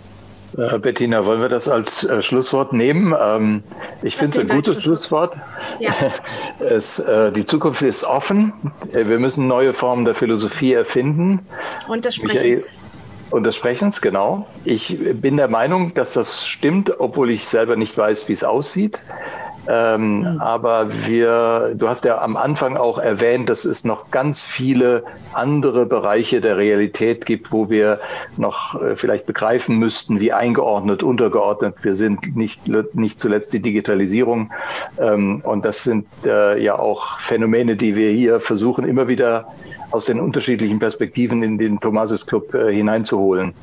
Äh, 0.56 0.78
Bettina, 0.78 1.24
wollen 1.24 1.40
wir 1.40 1.48
das 1.48 1.68
als 1.68 2.04
äh, 2.04 2.22
Schlusswort 2.22 2.72
nehmen? 2.72 3.14
Ähm, 3.18 3.62
ich 4.02 4.16
finde 4.16 4.32
es 4.32 4.38
ein 4.38 4.48
gutes 4.48 4.82
Schlusswort. 4.82 5.36
Ja. 5.78 5.92
Es, 6.60 6.98
äh, 6.98 7.32
die 7.32 7.46
Zukunft 7.46 7.80
ist 7.82 8.04
offen. 8.04 8.52
Äh, 8.92 9.08
wir 9.08 9.18
müssen 9.18 9.46
neue 9.46 9.72
Formen 9.72 10.04
der 10.04 10.14
Philosophie 10.14 10.74
erfinden. 10.74 11.46
Und 11.88 12.04
des 12.04 12.16
Sprechens. 12.16 12.68
Und 13.30 13.44
des 13.44 13.56
Sprechens, 13.56 14.02
genau. 14.02 14.46
Ich 14.64 14.98
bin 15.14 15.36
der 15.36 15.48
Meinung, 15.48 15.94
dass 15.94 16.12
das 16.12 16.46
stimmt, 16.46 17.00
obwohl 17.00 17.30
ich 17.30 17.48
selber 17.48 17.76
nicht 17.76 17.96
weiß, 17.96 18.28
wie 18.28 18.32
es 18.32 18.44
aussieht. 18.44 19.00
Ähm, 19.70 20.20
mhm. 20.20 20.40
Aber 20.40 20.88
wir, 21.06 21.74
du 21.76 21.88
hast 21.88 22.04
ja 22.04 22.20
am 22.20 22.36
Anfang 22.36 22.76
auch 22.76 22.98
erwähnt, 22.98 23.48
dass 23.48 23.64
es 23.64 23.84
noch 23.84 24.10
ganz 24.10 24.42
viele 24.42 25.04
andere 25.32 25.86
Bereiche 25.86 26.40
der 26.40 26.56
Realität 26.56 27.24
gibt, 27.24 27.52
wo 27.52 27.70
wir 27.70 28.00
noch 28.36 28.82
äh, 28.82 28.96
vielleicht 28.96 29.26
begreifen 29.26 29.78
müssten, 29.78 30.18
wie 30.18 30.32
eingeordnet, 30.32 31.04
untergeordnet 31.04 31.76
wir 31.82 31.94
sind. 31.94 32.34
Nicht, 32.34 32.66
nicht 32.94 33.20
zuletzt 33.20 33.52
die 33.52 33.60
Digitalisierung. 33.60 34.50
Ähm, 34.98 35.40
und 35.44 35.64
das 35.64 35.84
sind 35.84 36.06
äh, 36.24 36.60
ja 36.60 36.76
auch 36.76 37.20
Phänomene, 37.20 37.76
die 37.76 37.94
wir 37.94 38.10
hier 38.10 38.40
versuchen, 38.40 38.84
immer 38.84 39.06
wieder 39.06 39.46
aus 39.92 40.06
den 40.06 40.18
unterschiedlichen 40.18 40.80
Perspektiven 40.80 41.44
in 41.44 41.58
den 41.58 41.78
Thomasis 41.78 42.26
Club 42.26 42.54
äh, 42.54 42.72
hineinzuholen. 42.72 43.54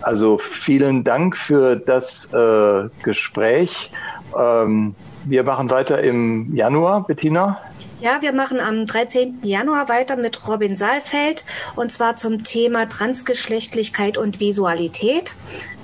Also 0.00 0.38
vielen 0.38 1.04
Dank 1.04 1.36
für 1.36 1.76
das 1.76 2.32
äh, 2.32 2.88
Gespräch. 3.02 3.90
Ähm, 4.38 4.94
wir 5.24 5.44
machen 5.44 5.70
weiter 5.70 6.02
im 6.02 6.54
Januar, 6.54 7.06
Bettina. 7.06 7.60
Ja, 8.00 8.22
wir 8.22 8.32
machen 8.32 8.60
am 8.60 8.86
13. 8.86 9.40
Januar 9.42 9.90
weiter 9.90 10.16
mit 10.16 10.48
Robin 10.48 10.74
Saalfeld 10.74 11.44
und 11.76 11.92
zwar 11.92 12.16
zum 12.16 12.44
Thema 12.44 12.88
Transgeschlechtlichkeit 12.88 14.16
und 14.16 14.40
Visualität. 14.40 15.34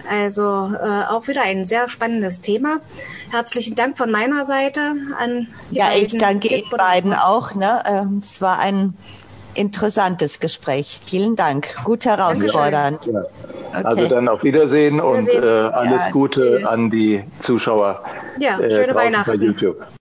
Also 0.09 0.43
äh, 0.43 1.05
auch 1.09 1.29
wieder 1.29 1.43
ein 1.43 1.67
sehr 1.67 1.89
spannendes 1.89 2.41
Thema. 2.41 2.79
Herzlichen 3.31 3.75
Dank 3.75 3.99
von 3.99 4.11
meiner 4.11 4.47
Seite 4.47 4.95
an 5.19 5.49
die 5.71 5.77
Ja, 5.77 5.91
ich 5.95 6.17
danke 6.17 6.49
Ihnen 6.49 6.71
beiden 6.71 7.13
auch. 7.13 7.55
Ne? 7.55 7.83
Ähm, 7.85 8.21
es 8.23 8.41
war 8.41 8.59
ein 8.61 8.95
interessantes 9.57 10.41
Gespräch. 10.41 11.01
Vielen 11.05 11.37
Dank. 11.37 11.75
Gut 11.85 12.05
herausfordernd. 12.05 13.07
Ja. 13.07 13.21
Okay. 13.21 13.85
Also 13.85 14.09
dann 14.09 14.29
auf 14.29 14.43
Wiedersehen, 14.43 14.97
Wiedersehen. 14.97 15.41
und 15.41 15.45
äh, 15.45 15.49
alles 15.49 16.07
ja, 16.07 16.11
Gute 16.13 16.59
tschüss. 16.59 16.69
an 16.69 16.91
die 16.91 17.25
Zuschauer. 17.41 18.03
Ja, 18.39 18.57
schöne 18.59 18.89
äh, 18.89 18.95
Weihnachten. 18.95 19.31
Bei 19.39 19.45
YouTube. 19.45 19.87